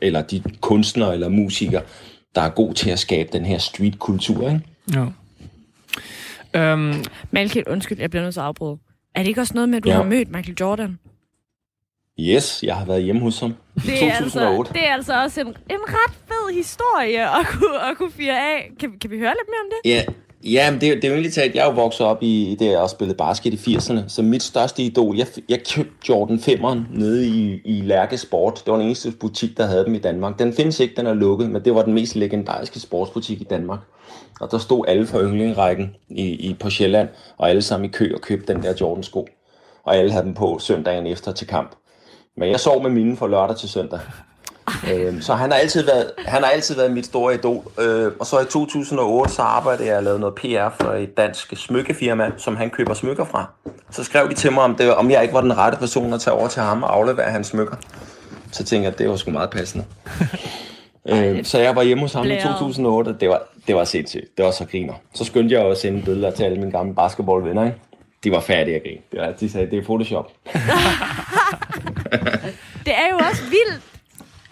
eller 0.00 0.22
de 0.22 0.42
kunstnere 0.60 1.14
eller 1.14 1.28
musikere, 1.28 1.82
der 2.34 2.40
er 2.40 2.48
god 2.50 2.74
til 2.74 2.90
at 2.90 2.98
skabe 2.98 3.28
den 3.32 3.44
her 3.44 3.58
streetkultur. 3.58 4.48
Ikke? 4.48 4.60
Jo. 4.96 5.06
Øhm, 6.60 7.04
Malkild, 7.30 7.64
undskyld, 7.68 7.98
jeg 8.00 8.10
bliver 8.10 8.22
nødt 8.22 8.34
til 8.34 8.40
at 8.40 8.46
afbryde. 8.46 8.78
Er 9.14 9.22
det 9.22 9.28
ikke 9.28 9.40
også 9.40 9.54
noget 9.54 9.68
med, 9.68 9.76
at 9.76 9.84
du 9.84 9.88
Ja. 9.88 9.94
har 9.96 10.02
mødt 10.04 10.30
Michael 10.30 10.56
Jordan? 10.60 10.98
Yes, 12.20 12.62
jeg 12.62 12.76
har 12.76 12.84
været 12.84 13.02
hjemme 13.02 13.20
hos 13.22 13.40
ham 13.40 13.54
i 13.76 13.80
Det 13.80 13.94
er, 14.04 14.18
2008. 14.18 14.58
altså, 14.58 14.72
det 14.72 14.88
er 14.88 14.92
altså 14.94 15.22
også 15.22 15.40
en, 15.40 15.46
en 15.46 15.54
ret 15.88 16.14
fed 16.28 16.54
historie 16.54 17.22
at 17.40 17.46
kunne, 17.46 17.90
at 17.90 17.96
kunne 17.98 18.10
fire 18.10 18.32
af. 18.54 18.70
Kan, 18.80 18.92
kan 19.00 19.10
vi 19.10 19.18
høre 19.18 19.30
lidt 19.40 19.48
mere 19.48 19.60
om 19.64 19.70
det? 19.70 19.90
Ja, 19.90 20.02
ja 20.50 20.70
men 20.70 20.80
det, 20.80 20.88
er- 20.88 20.94
det 20.94 21.04
er 21.04 21.08
jo 21.08 21.14
egentlig 21.14 21.32
talt, 21.32 21.54
jeg 21.54 21.62
er 21.62 21.70
jo 21.70 21.74
vokset 21.82 22.06
op 22.06 22.18
i 22.22 22.56
det 22.58 22.78
og 22.78 22.90
spillet 22.90 23.16
basket 23.16 23.54
i 23.66 23.74
80'erne, 23.76 23.98
så 24.08 24.22
mit 24.22 24.42
største 24.42 24.82
idol, 24.82 25.16
jeg, 25.16 25.26
jeg 25.48 25.60
købte 25.74 25.92
Jordan 26.08 26.36
5'eren 26.38 26.98
nede 26.98 27.26
i, 27.28 27.60
i 27.64 27.80
Lærke 27.80 28.18
Sport. 28.18 28.62
Det 28.64 28.70
var 28.72 28.78
den 28.78 28.86
eneste 28.86 29.10
butik, 29.10 29.56
der 29.56 29.66
havde 29.66 29.84
dem 29.84 29.94
i 29.94 29.98
Danmark. 29.98 30.38
Den 30.38 30.52
findes 30.52 30.80
ikke, 30.80 30.94
den 30.96 31.06
er 31.06 31.14
lukket, 31.14 31.50
men 31.50 31.64
det 31.64 31.74
var 31.74 31.82
den 31.82 31.94
mest 31.94 32.16
legendariske 32.16 32.80
sportsbutik 32.80 33.40
i 33.40 33.44
Danmark. 33.44 33.80
Og 34.40 34.50
der 34.50 34.58
stod 34.58 34.84
alle 34.88 35.06
fra 35.06 35.22
yndlingrækken 35.22 35.94
i, 36.08 36.22
i, 36.28 36.54
på 36.60 36.70
Sjælland, 36.70 37.08
og 37.36 37.50
alle 37.50 37.62
sammen 37.62 37.90
i 37.90 37.92
kø 37.92 38.12
og 38.14 38.20
købte 38.20 38.52
den 38.54 38.62
der 38.62 38.72
Jordan-sko. 38.80 39.28
Og 39.84 39.96
alle 39.96 40.12
havde 40.12 40.24
dem 40.24 40.34
på 40.34 40.58
søndagen 40.58 41.06
efter 41.06 41.32
til 41.32 41.46
kamp. 41.46 41.74
Men 42.36 42.50
jeg 42.50 42.60
sov 42.60 42.82
med 42.82 42.90
mine 42.90 43.16
fra 43.16 43.28
lørdag 43.28 43.56
til 43.56 43.68
søndag. 43.68 44.00
Øhm, 44.92 45.20
så 45.20 45.34
han 45.34 45.50
har 45.50 45.58
altid 45.58 45.84
været, 45.84 46.10
han 46.18 46.42
har 46.42 46.50
altid 46.50 46.76
været 46.76 46.92
mit 46.92 47.06
store 47.06 47.34
idol. 47.34 47.64
Øh, 47.80 48.12
og 48.20 48.26
så 48.26 48.40
i 48.40 48.44
2008, 48.44 49.34
så 49.34 49.42
arbejdede 49.42 49.88
jeg 49.88 49.96
og 49.96 50.02
lavede 50.02 50.20
noget 50.20 50.34
PR 50.34 50.68
for 50.80 50.92
et 50.92 51.16
dansk 51.16 51.52
smykkefirma, 51.56 52.30
som 52.36 52.56
han 52.56 52.70
køber 52.70 52.94
smykker 52.94 53.24
fra. 53.24 53.50
Så 53.90 54.04
skrev 54.04 54.28
de 54.30 54.34
til 54.34 54.52
mig, 54.52 54.62
om, 54.62 54.74
det, 54.74 54.94
om 54.94 55.10
jeg 55.10 55.22
ikke 55.22 55.34
var 55.34 55.40
den 55.40 55.56
rette 55.56 55.78
person 55.78 56.12
at 56.12 56.20
tage 56.20 56.34
over 56.34 56.48
til 56.48 56.62
ham 56.62 56.82
og 56.82 56.94
aflevere 56.94 57.30
hans 57.30 57.46
smykker. 57.46 57.76
Så 58.52 58.64
tænkte 58.64 58.84
jeg, 58.84 58.92
at 58.92 58.98
det 58.98 59.08
var 59.08 59.16
sgu 59.16 59.30
meget 59.30 59.50
passende. 59.50 59.84
øh, 61.08 61.44
så 61.44 61.58
jeg 61.58 61.76
var 61.76 61.82
hjemme 61.82 62.02
hos 62.02 62.12
ham 62.12 62.24
i 62.24 62.26
Blæret. 62.26 62.42
2008, 62.42 63.08
og 63.08 63.20
det 63.20 63.28
var, 63.28 63.42
det 63.66 63.74
var 63.74 63.84
sindssygt. 63.84 64.36
Det 64.36 64.44
var 64.44 64.50
så 64.50 64.64
griner. 64.70 64.94
Så 65.14 65.24
skyndte 65.24 65.54
jeg 65.54 65.64
også 65.64 65.82
sende 65.82 66.02
billeder 66.02 66.30
til 66.30 66.44
alle 66.44 66.58
mine 66.58 66.72
gamle 66.72 66.94
basketballvenner, 66.94 67.64
ikke? 67.64 67.76
De 68.24 68.30
var 68.30 68.40
færdige 68.40 68.76
at 68.76 68.82
grine. 68.82 69.00
Det 69.12 69.20
var, 69.20 69.32
de 69.40 69.50
sagde, 69.50 69.70
det 69.70 69.78
er 69.78 69.82
Photoshop. 69.82 70.30
Det 72.84 72.94
er 72.94 73.10
jo 73.12 73.16
også 73.16 73.42
vildt. 73.42 73.82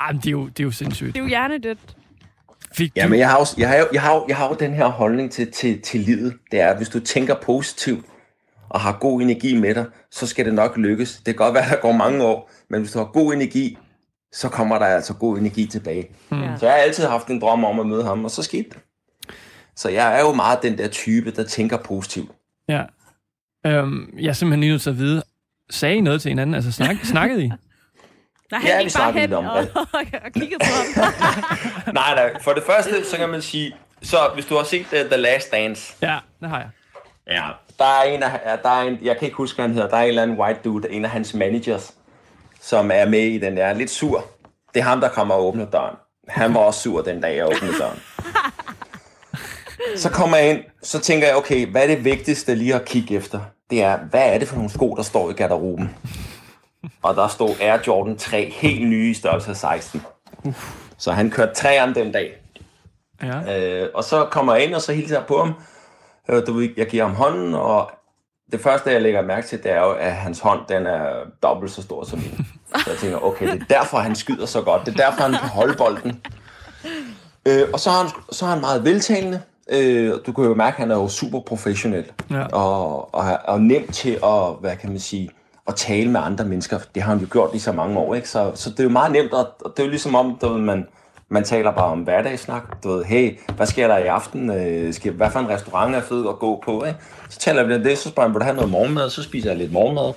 ej, 0.01 0.13
men 0.13 0.21
det, 0.21 0.27
er 0.27 0.31
jo, 0.31 0.47
det 0.47 0.61
er 0.61 0.65
jo 0.65 0.71
sindssygt. 0.71 1.15
Det 1.15 1.17
er 1.21 1.23
jo 1.23 1.29
hjernedødt. 1.29 1.79
Fik 2.73 2.91
du, 2.91 3.01
Ja, 3.01 3.09
men 3.09 3.19
jeg 3.19 3.31
har, 3.31 3.39
jo, 3.39 3.47
jeg, 3.59 3.69
har 3.69 3.77
jo, 3.77 3.87
jeg, 3.93 4.03
har 4.03 4.15
jo, 4.15 4.25
jeg 4.29 4.37
har 4.37 4.49
jo 4.49 4.57
den 4.61 4.75
her 4.75 4.87
holdning 4.87 5.31
til, 5.33 5.53
til, 5.53 5.81
til 5.81 6.01
livet. 6.01 6.35
Det 6.51 6.61
er, 6.61 6.69
at 6.69 6.77
hvis 6.77 6.89
du 6.89 7.01
tænker 7.01 7.35
positivt 7.35 8.07
og 8.69 8.81
har 8.81 8.99
god 9.01 9.21
energi 9.23 9.57
med 9.57 9.75
dig, 9.75 9.87
så 10.11 10.27
skal 10.27 10.45
det 10.45 10.55
nok 10.55 10.77
lykkes. 10.77 11.17
Det 11.17 11.25
kan 11.25 11.35
godt 11.35 11.55
være, 11.55 11.65
at 11.65 11.71
der 11.71 11.81
går 11.81 11.93
mange 11.93 12.25
år, 12.25 12.51
men 12.71 12.81
hvis 12.81 12.93
du 12.93 12.99
har 12.99 13.07
god 13.07 13.33
energi, 13.35 13.79
så 14.33 14.49
kommer 14.49 14.79
der 14.79 14.87
altså 14.87 15.15
god 15.15 15.39
energi 15.39 15.67
tilbage. 15.67 16.07
Ja. 16.33 16.57
Så 16.59 16.67
jeg 16.67 16.75
har 16.75 16.81
altid 16.83 17.05
haft 17.07 17.29
en 17.29 17.41
drøm 17.41 17.65
om 17.65 17.81
at 17.81 17.87
møde 17.87 18.05
ham, 18.05 18.25
og 18.25 18.31
så 18.31 18.43
skete 18.43 18.69
det. 18.71 18.79
Så 19.77 19.89
jeg 19.89 20.17
er 20.19 20.21
jo 20.21 20.33
meget 20.33 20.63
den 20.63 20.79
der 20.79 20.89
type, 20.89 21.31
der 21.31 21.45
tænker 21.45 21.77
positivt. 21.77 22.31
Ja. 22.69 22.83
Øhm, 23.67 24.15
jeg 24.19 24.29
er 24.29 24.33
simpelthen 24.33 24.61
lige 24.61 24.71
nødt 24.71 24.83
til 24.83 24.91
at 24.91 24.99
vide, 24.99 25.23
sagde 25.71 25.97
I 25.97 26.01
noget 26.01 26.23
til 26.23 26.29
hinanden? 26.29 26.55
Altså, 26.55 26.73
snak, 26.73 26.97
snakkede 27.13 27.45
I? 27.45 27.47
Nej, 27.49 27.57
Ja, 28.53 28.57
han 28.59 28.79
vi 28.79 28.83
gik 28.85 28.85
bare 28.85 28.91
snakkede 28.91 29.21
hen 29.21 29.31
lidt 29.31 29.39
om 29.39 29.47
og, 29.47 29.63
det. 29.63 29.77
og 30.27 30.33
kiggede 30.35 30.59
på 30.61 31.01
ham. 31.01 31.15
Nej, 31.95 32.15
nej. 32.15 32.43
For 32.43 32.53
det 32.53 32.63
første, 32.67 33.05
så 33.11 33.17
kan 33.17 33.29
man 33.29 33.43
sige, 33.43 33.77
så 34.03 34.17
hvis 34.35 34.47
du 34.47 34.57
har 34.57 34.65
set 34.65 34.87
uh, 34.93 34.99
The 35.11 35.17
Last 35.17 35.53
Dance, 35.53 35.95
Ja, 36.03 36.19
det 36.41 36.49
har 36.49 36.59
jeg. 36.59 36.69
Ja, 37.27 37.45
der 37.79 37.85
er 37.85 38.03
en 38.03 38.23
af, 38.23 38.41
ja, 38.47 38.57
der 38.63 38.69
er 38.69 38.83
en, 38.83 38.99
jeg 39.03 39.17
kan 39.19 39.27
ikke 39.27 39.37
huske, 39.37 39.57
hvad 39.57 39.65
han 39.65 39.75
hedder, 39.75 39.89
der 39.89 39.97
er 39.97 40.03
en 40.03 40.09
eller 40.09 40.23
anden 40.23 40.39
white 40.39 40.61
dude, 40.65 40.91
en 40.91 41.05
af 41.05 41.11
hans 41.11 41.35
managers, 41.35 41.95
som 42.61 42.91
er 42.95 43.07
med 43.07 43.21
i 43.23 43.39
den 43.39 43.57
der, 43.57 43.73
lidt 43.73 43.91
sur. 43.91 44.25
Det 44.75 44.81
er 44.81 44.85
ham, 44.85 45.01
der 45.01 45.09
kommer 45.09 45.35
og 45.35 45.47
åbner 45.47 45.67
døren. 45.67 45.97
Han 46.29 46.55
var 46.55 46.61
også 46.61 46.81
sur 46.81 47.03
den 47.03 47.21
dag, 47.21 47.37
jeg 47.37 47.47
åbnede 47.47 47.79
døren. 47.79 47.99
Så 49.97 50.11
kommer 50.11 50.37
jeg 50.37 50.51
ind, 50.51 50.61
så 50.83 51.01
tænker 51.01 51.27
jeg, 51.27 51.37
okay, 51.37 51.67
hvad 51.67 51.83
er 51.83 51.87
det 51.87 52.05
vigtigste 52.05 52.55
lige 52.55 52.75
at 52.75 52.85
kigge 52.85 53.15
efter? 53.15 53.41
Det 53.71 53.83
er, 53.83 53.99
hvad 53.99 54.35
er 54.35 54.39
det 54.39 54.49
for 54.49 54.57
nogle 54.57 54.71
sko, 54.71 54.95
der 54.95 55.03
står 55.03 55.31
i 55.31 55.33
garderoben? 55.33 55.97
Og 57.03 57.17
der 57.17 57.29
stod 57.29 57.51
Air 57.61 57.79
Jordan 57.87 58.17
3, 58.17 58.51
helt 58.51 58.89
nye 58.89 59.11
i 59.11 59.15
størrelse 59.15 59.55
16. 59.55 60.03
Så 60.99 61.13
han 61.13 61.31
kørte 61.31 61.55
træerne 61.55 61.95
den 61.95 62.13
dag. 62.13 62.37
Ja. 63.23 63.59
Øh, 63.59 63.91
og 63.95 64.05
så 64.05 64.25
kommer 64.31 64.55
jeg 64.55 64.65
ind, 64.65 64.75
og 64.75 64.83
så 64.83 64.93
hilser 64.93 65.17
jeg 65.17 65.27
på 65.27 65.39
ham. 65.39 65.55
Øh, 66.29 66.47
du 66.47 66.61
jeg 66.77 66.87
giver 66.87 67.05
ham 67.05 67.15
hånden, 67.15 67.55
og 67.55 67.91
det 68.53 68.61
første, 68.61 68.91
jeg 68.91 69.03
lægger 69.03 69.23
mærke 69.23 69.47
til, 69.47 69.63
det 69.63 69.71
er 69.71 69.81
jo, 69.81 69.93
at 69.93 70.13
hans 70.13 70.41
hånd, 70.41 70.61
den 70.69 70.87
er 70.87 71.11
dobbelt 71.43 71.73
så 71.73 71.83
stor 71.83 72.05
som 72.05 72.19
min. 72.19 72.47
Så 72.85 72.91
jeg 72.91 72.99
tænker, 72.99 73.25
okay, 73.25 73.53
det 73.53 73.63
er 73.63 73.79
derfor, 73.79 73.99
han 73.99 74.15
skyder 74.15 74.47
så 74.47 74.63
godt. 74.63 74.87
Det 74.87 75.01
er 75.01 75.11
derfor, 75.11 75.23
han 75.23 75.33
kan 75.33 75.49
holde 75.49 75.75
bolden. 75.77 76.23
Øh, 77.49 77.69
og 77.73 77.81
så 77.81 77.91
er, 77.91 77.95
han, 77.95 78.11
så 78.33 78.47
er 78.47 78.51
han 78.51 78.61
meget 78.61 78.85
veltalende. 78.85 79.43
Øh, 79.73 80.13
du 80.27 80.33
kan 80.33 80.45
jo 80.45 80.55
mærke, 80.55 80.75
at 80.75 80.81
han 80.81 80.91
er 80.91 80.95
jo 80.97 81.09
super 81.09 81.41
professionel. 81.41 82.05
Ja. 82.31 82.45
Og, 82.47 83.15
og, 83.15 83.25
og 83.45 83.61
nemt 83.61 83.95
til 83.95 84.19
at, 84.25 84.41
hvad 84.61 84.77
kan 84.81 84.91
man 84.91 84.99
sige, 84.99 85.31
at 85.69 85.75
tale 85.75 86.11
med 86.11 86.21
andre 86.25 86.45
mennesker. 86.45 86.79
Det 86.95 87.03
har 87.03 87.11
han 87.13 87.21
jo 87.21 87.27
gjort 87.33 87.51
i 87.55 87.59
så 87.59 87.73
mange 87.73 87.99
år, 87.99 88.15
ikke? 88.15 88.29
Så, 88.29 88.53
så 88.55 88.71
det 88.71 88.81
er 88.81 88.85
jo 88.85 88.91
meget 88.91 89.13
nemt, 89.13 89.33
og 89.33 89.47
og 89.65 89.73
det 89.77 89.79
er 89.83 89.85
jo 89.85 89.91
ligesom 89.91 90.15
om, 90.15 90.39
du 90.43 90.49
ved, 90.49 90.61
man, 90.61 90.87
man 91.29 91.45
taler 91.45 91.71
bare 91.73 91.85
om 91.93 91.99
hverdagssnak. 92.01 92.83
Du 92.85 92.89
ved, 92.89 93.05
hey, 93.05 93.39
hvad 93.57 93.67
sker 93.67 93.89
der 93.89 93.99
i 93.99 94.07
aften? 94.07 94.51
Øh, 94.51 94.95
skal, 94.95 95.13
hvad 95.13 95.31
for 95.31 95.41
en 95.41 95.49
restaurant 95.49 95.95
er 95.95 96.01
fed 96.01 96.29
at 96.29 96.39
gå 96.39 96.63
på? 96.65 96.85
Ikke? 96.85 96.99
Så 97.31 97.39
taler 97.39 97.65
vi 97.65 97.75
om 97.75 97.83
det, 97.83 97.99
så 97.99 98.09
spørger 98.09 98.29
han, 98.29 98.35
vil 98.35 98.41
du 98.41 98.45
have 98.45 98.57
noget 98.57 98.71
morgenmad? 98.71 99.11
Så 99.11 99.23
spiser 99.23 99.51
jeg 99.51 99.59
lidt 99.59 99.73
morgenmad. 99.73 100.13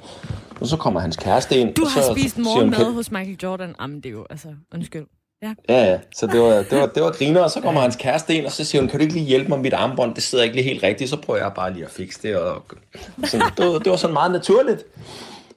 Og 0.61 0.67
så 0.67 0.77
kommer 0.77 0.99
hans 0.99 1.17
kæreste 1.17 1.55
ind. 1.57 1.73
Du 1.75 1.83
og 1.83 1.89
så, 1.89 1.99
har 1.99 2.13
spist 2.15 2.35
så 2.35 2.41
hun, 2.41 2.43
morgenmad 2.43 2.77
"Kan- 2.79 2.93
hos 2.93 3.11
Michael 3.11 3.37
Jordan. 3.43 3.75
Jamen, 3.81 3.97
det 3.97 4.05
er 4.05 4.09
jo, 4.11 4.25
altså, 4.29 4.47
undskyld. 4.73 5.05
Ja. 5.43 5.53
Ja, 5.69 5.83
ja. 5.91 5.99
Så 6.15 6.27
det 6.27 6.39
var, 6.39 6.53
det 6.69 6.79
var, 6.79 6.85
det 6.85 7.03
var 7.03 7.11
griner, 7.11 7.41
og 7.41 7.51
så 7.51 7.61
kommer 7.61 7.81
hans 7.81 7.95
kæreste 7.95 8.35
ind, 8.35 8.45
og 8.45 8.51
så 8.51 8.63
siger 8.65 8.81
hun, 8.81 8.89
kan 8.89 8.99
du 8.99 9.03
ikke 9.03 9.13
lige 9.13 9.25
hjælpe 9.25 9.49
mig 9.49 9.57
med 9.57 9.63
mit 9.63 9.73
armbånd? 9.73 10.15
Det 10.15 10.23
sidder 10.23 10.43
ikke 10.43 10.55
lige 10.55 10.65
helt 10.65 10.83
rigtigt. 10.83 11.09
Så 11.09 11.17
prøver 11.17 11.39
jeg 11.39 11.51
bare 11.55 11.73
lige 11.73 11.85
at 11.85 11.91
fikse 11.91 12.21
det. 12.23 12.37
Og, 12.37 12.63
så 13.23 13.37
det, 13.57 13.65
var, 13.65 13.79
det 13.79 13.89
var 13.89 13.95
sådan 13.95 14.13
meget 14.13 14.31
naturligt. 14.31 14.83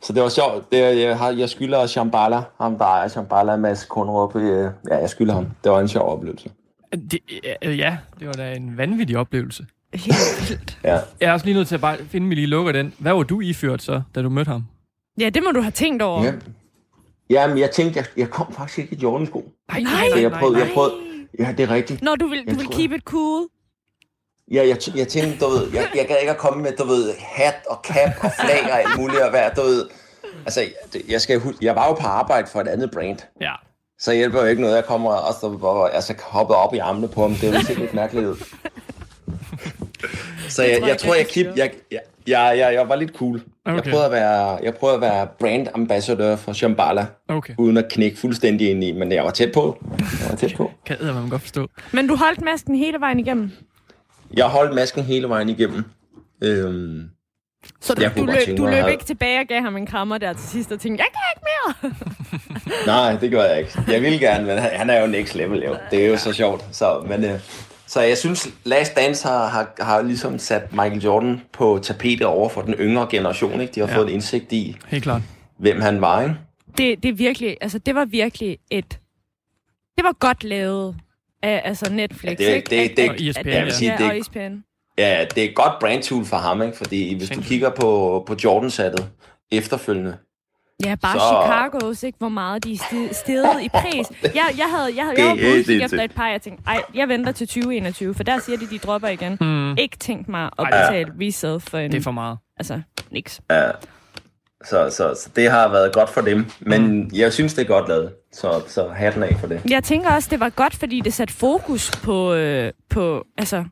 Så 0.03 0.13
det 0.13 0.23
var 0.23 0.29
sjovt. 0.29 0.73
Det, 0.73 1.01
jeg, 1.01 1.19
har, 1.19 1.31
jeg 1.31 1.49
skylder 1.49 1.87
Shambhala, 1.87 2.41
ham 2.61 2.79
der 2.79 2.85
ejer 2.85 3.09
Shambhala, 3.09 3.57
Mads 3.57 3.89
øh, 4.37 4.71
Ja, 4.91 4.97
jeg 4.97 5.11
skylder 5.11 5.35
ham. 5.35 5.47
Det 5.65 5.73
var 5.73 5.81
en 5.81 5.89
sjov 5.89 6.13
oplevelse. 6.13 6.51
Det, 6.93 7.19
ja, 7.63 7.97
det 8.19 8.27
var 8.27 8.33
da 8.33 8.53
en 8.55 8.77
vanvittig 8.77 9.17
oplevelse. 9.19 9.67
Helt 9.95 10.49
vildt. 10.49 10.79
Ja. 10.85 10.99
Jeg 11.21 11.29
er 11.29 11.33
også 11.33 11.47
lige 11.47 11.57
nødt 11.57 11.69
til 11.69 11.75
at 11.75 11.81
bare 11.81 11.97
finde, 11.97 12.27
at 12.27 12.31
vi 12.31 12.35
lige 12.35 12.47
lukker 12.47 12.73
den. 12.73 12.95
Hvad 12.99 13.13
var 13.13 13.23
du 13.23 13.41
iført 13.41 13.83
så, 13.83 14.03
da 14.15 14.23
du 14.23 14.29
mødte 14.29 14.49
ham? 14.49 14.65
Ja, 15.21 15.29
det 15.29 15.43
må 15.43 15.51
du 15.51 15.61
have 15.61 15.71
tænkt 15.71 16.03
over. 16.03 16.25
ja. 16.25 16.33
Jamen, 17.31 17.59
jeg 17.59 17.71
tænkte, 17.71 17.99
jeg, 17.99 18.07
jeg 18.17 18.31
kom 18.31 18.53
faktisk 18.53 18.79
ikke 18.79 18.95
i 18.95 18.99
Jordan-sko. 18.99 19.53
Nej, 19.69 19.81
nej, 19.81 20.09
Så 20.13 20.19
jeg 20.19 20.33
prøvede, 20.33 20.59
jeg 20.59 20.67
nej. 20.67 20.75
prøvede, 20.75 20.95
ja, 21.39 21.55
det 21.57 21.61
er 21.61 21.71
rigtigt. 21.71 22.03
Når 22.03 22.15
du 22.17 22.27
vil, 22.27 22.39
du 22.39 22.45
Jeg 22.47 22.57
vil 22.57 22.65
tror- 22.67 22.73
keep 22.73 22.93
it 22.93 23.03
cool. 23.05 23.47
Ja, 24.53 24.67
jeg, 24.69 24.77
jeg 24.97 25.09
tænkte, 25.09 25.39
du 25.45 25.51
ved, 25.51 25.73
jeg, 25.75 25.89
jeg 25.95 26.07
gad 26.09 26.17
ikke 26.21 26.31
at 26.31 26.39
komme 26.39 26.63
med, 26.63 26.73
du 26.79 26.85
ved, 26.85 27.15
hat 27.19 27.55
og 27.69 27.81
cap 27.85 28.11
og 28.25 28.31
flag 28.41 28.63
og 28.73 28.79
alt 28.81 29.01
muligt 29.01 29.21
at 29.21 29.33
være, 29.33 29.51
du 29.57 29.61
ved. 29.63 29.89
Altså, 30.47 30.61
jeg, 30.61 30.71
jeg 31.09 31.21
skal 31.21 31.41
huske, 31.41 31.65
jeg 31.65 31.75
var 31.77 31.87
jo 31.89 31.93
på 31.95 32.07
arbejde 32.07 32.47
for 32.53 32.61
et 32.61 32.69
andet 32.69 32.91
brand. 32.91 33.19
Ja. 33.41 33.53
Så 33.99 34.13
hjælper 34.13 34.41
jo 34.41 34.47
ikke 34.47 34.63
noget, 34.63 34.77
jeg 34.77 34.85
kommer 34.85 35.11
og 35.13 35.35
så 35.41 35.47
og, 35.63 35.95
altså, 35.95 36.15
hoppet 36.23 36.57
op 36.57 36.75
i 36.75 36.79
armene 36.79 37.09
på 37.09 37.21
ham. 37.23 37.35
Det 37.35 37.43
ville 37.53 37.67
se 37.67 37.75
lidt 37.75 37.95
mærkeligt 37.95 38.27
ud. 38.27 38.37
Så 40.51 40.63
jeg, 40.63 40.73
tror 40.79 40.87
jeg, 40.87 40.89
jeg 40.89 40.99
tror, 40.99 41.15
jeg, 41.15 41.27
keep, 41.27 41.47
jeg, 41.57 41.71
jeg, 41.91 42.01
jeg, 42.27 42.55
jeg, 42.59 42.75
jeg 42.75 42.89
var 42.89 42.97
lidt 42.97 43.11
cool. 43.17 43.43
Jeg 43.67 43.75
Okay. 43.75 43.91
prøvede 43.91 44.07
at 44.07 44.13
være, 44.13 44.59
jeg 44.63 44.75
prøvede 44.75 44.95
at 44.95 45.01
være 45.01 45.27
brand 45.41 45.67
ambassadør 45.75 46.37
for 46.37 46.53
Shambhala, 46.53 47.07
Okay. 47.29 47.55
uden 47.59 47.77
at 47.77 47.89
knække 47.91 48.19
fuldstændig 48.19 48.71
ind 48.71 48.85
i, 48.85 48.93
men 48.93 49.13
jeg 49.13 49.25
var 49.25 49.31
tæt 49.31 49.53
på. 49.53 49.79
Jeg 50.01 50.31
var 50.31 50.37
tæt 50.37 50.55
på. 50.57 50.71
Kan 50.87 50.97
man 51.03 51.29
godt 51.29 51.43
forstå. 51.43 51.67
Men 51.93 52.07
du 52.07 52.17
holdt 52.17 52.41
masken 52.43 52.75
hele 52.77 53.01
vejen 53.01 53.21
igennem. 53.21 53.51
Jeg 54.37 54.45
holdt 54.47 54.75
masken 54.75 55.03
hele 55.05 55.29
vejen 55.29 55.49
igennem. 55.49 55.85
Øhm, 56.45 57.03
Så 57.81 57.95
du, 57.95 58.03
Jeg 58.03 58.13
du, 58.17 58.25
løb, 58.27 58.59
du 58.59 58.67
løb 58.67 58.85
ikke 58.91 59.05
tilbage 59.05 59.41
og 59.41 59.47
gav 59.47 59.61
ham 59.63 59.77
en 59.77 59.87
krammer 59.87 60.19
der 60.19 60.33
til 60.33 60.49
sidst 60.49 60.73
og 60.73 60.81
tænkte, 60.81 61.05
jeg 61.05 61.11
kan 61.13 61.23
ikke 61.37 61.95
mere. 61.97 62.87
Nej, 63.13 63.17
det 63.21 63.31
gør 63.31 63.45
jeg 63.45 63.59
ikke. 63.59 63.73
Jeg 63.89 64.03
vil 64.03 64.21
gerne, 64.21 64.47
men 64.47 64.59
han 64.59 64.71
han 64.79 64.91
er 64.91 65.01
jo 65.01 65.07
next 65.07 65.35
level, 65.35 65.63
jo. 65.65 65.77
Det 65.91 66.05
er 66.05 66.09
jo 66.09 66.17
så 66.17 66.33
sjovt. 66.33 66.65
Så, 66.73 67.05
men, 67.09 67.25
øh, 67.25 67.41
så 67.91 68.01
jeg 68.01 68.19
synes, 68.19 68.49
Last 68.65 68.97
Dance 68.97 69.29
har, 69.29 69.49
har, 69.49 69.73
har 69.81 70.03
ligesom 70.03 70.39
sat 70.39 70.73
Michael 70.73 71.03
Jordan 71.03 71.41
på 71.53 71.79
tapetet 71.83 72.23
over 72.27 72.49
for 72.49 72.63
den 72.63 72.75
yngre 72.75 73.07
generation. 73.11 73.61
Ikke? 73.61 73.73
De 73.75 73.81
har 73.81 73.89
Ja. 73.89 73.97
fået 73.97 74.07
en 74.07 74.13
indsigt 74.15 74.53
i, 74.53 74.77
Helt 74.89 75.03
klart. 75.03 75.23
hvem 75.59 75.81
han 75.81 76.01
var. 76.01 76.23
Ikke? 76.23 76.35
Det, 76.79 77.03
det 77.03 77.09
er 77.09 77.13
virkelig, 77.13 77.57
altså 77.61 77.79
det 77.79 77.95
var 77.95 78.05
virkelig 78.05 78.59
et, 78.71 78.91
det 79.97 80.05
var 80.05 80.13
godt 80.19 80.45
lavet 80.45 80.97
af 81.43 81.63
altså 81.65 81.93
Netflix, 81.93 82.41
Ja, 82.41 82.45
det- 82.47 82.55
ikke? 82.57 82.71
det- 82.71 82.91
At- 82.91 82.97
det- 82.97 83.11
Og 83.11 83.17
ESPN, 83.29 83.49
at- 83.49 83.65
vil 83.65 83.73
sige, 83.73 83.91
ja, 83.93 83.99
det- 83.99 84.07
og 84.07 84.17
E 84.17 84.21
ESPN. 84.21 84.55
Ja, 84.99 85.27
det 85.35 85.45
er 85.45 85.49
et 85.49 85.55
godt 85.57 85.73
brand 85.81 86.03
tool 86.03 86.25
for 86.25 86.37
ham, 86.37 86.63
ikke? 86.63 86.77
fordi 86.77 87.15
hvis 87.17 87.29
du 87.29 87.35
Sindssygt. 87.35 87.49
kigger 87.49 87.71
på, 87.71 88.23
på 88.27 88.37
Jordan-sattet 88.45 89.09
efterfølgende, 89.53 90.17
Ja, 90.85 90.95
bare 91.03 91.19
Så- 91.19 91.79
Chicago's, 91.81 92.07
ikke? 92.07 92.19
Hvor 92.19 92.29
meget 92.29 92.65
de 92.65 92.73
er 92.73 93.09
steget 93.13 93.63
i 93.63 93.69
pris. 93.69 94.07
Jeg, 94.35 94.45
jeg 94.59 94.67
havde, 94.77 94.93
jeg 94.97 95.05
havde, 95.05 95.17
Det 95.17 95.23
jeg 95.23 95.31
var 95.31 95.53
sindssygt. 95.55 95.83
efter 95.85 96.03
et 96.03 96.13
par, 96.15 96.29
jeg 96.29 96.43
tænkte, 96.43 96.63
ej, 96.67 96.83
jeg 96.95 97.09
venter 97.09 97.33
til 97.33 97.49
2021, 97.49 98.15
for 98.15 98.23
der 98.23 98.39
siger 98.39 98.59
de, 98.59 98.67
de 98.71 98.79
dropper 98.79 99.09
igen. 99.09 99.37
Mm, 99.41 99.77
Ikke 99.79 99.97
tænkt 99.97 100.29
mig 100.29 100.45
at 100.59 100.67
betale 100.67 101.13
resale 101.21 101.61
for 101.61 101.79
en, 101.79 101.93
det 101.93 101.99
er 101.99 102.03
for 102.03 102.11
meget. 102.11 102.39
altså, 102.57 102.81
niks. 103.11 103.41
ja, 103.51 103.71
så, 104.65 104.91
så, 104.91 105.15
så 105.23 105.31
det 105.37 105.51
har 105.51 105.69
været 105.69 105.93
godt 105.93 106.11
for 106.11 106.21
dem. 106.21 106.47
Men 106.61 106.87
mm. 107.03 107.11
jeg 107.15 107.33
synes, 107.33 107.55
det 107.55 107.63
er 107.63 107.67
godt 107.67 107.89
lavet. 107.89 108.13
Så, 108.33 108.63
så 108.69 108.89
hatten 108.89 109.23
af 109.23 109.37
for 109.41 109.47
det. 109.47 109.61
Jeg 109.71 109.85
tænker 109.85 110.11
også, 110.11 110.29
det 110.31 110.41
var 110.41 110.49
godt, 110.49 110.77
fordi 110.77 111.01
det 111.01 111.15
satte 111.15 111.35
fokus 111.35 111.91
på, 111.91 112.35
øh, 112.35 112.73
på 112.91 113.25
altså, 113.39 113.65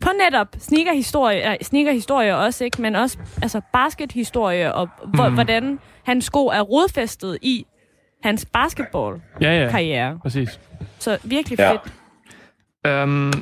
på 0.00 0.08
netop 0.24 0.46
sneakerhistorie, 0.58 1.50
øh, 1.50 1.56
sneakerhistorie 1.62 2.36
også, 2.36 2.64
ikke? 2.64 2.82
men 2.82 2.96
også 2.96 3.18
altså 3.42 3.60
baskethistorie, 3.72 4.74
og 4.74 4.88
hvor, 5.14 5.28
Mm. 5.28 5.34
hvordan 5.34 5.78
hans 6.04 6.24
sko 6.24 6.46
er 6.46 6.60
rodfæstet 6.60 7.38
i 7.42 7.66
hans 8.22 8.46
basketballkarriere. 8.52 9.76
Ja, 9.76 9.78
ja, 10.08 10.12
præcis. 10.22 10.60
Så 10.98 11.18
virkelig 11.24 11.58
Ja. 11.58 11.72
fedt. 11.72 11.80
Øhm, 12.86 13.32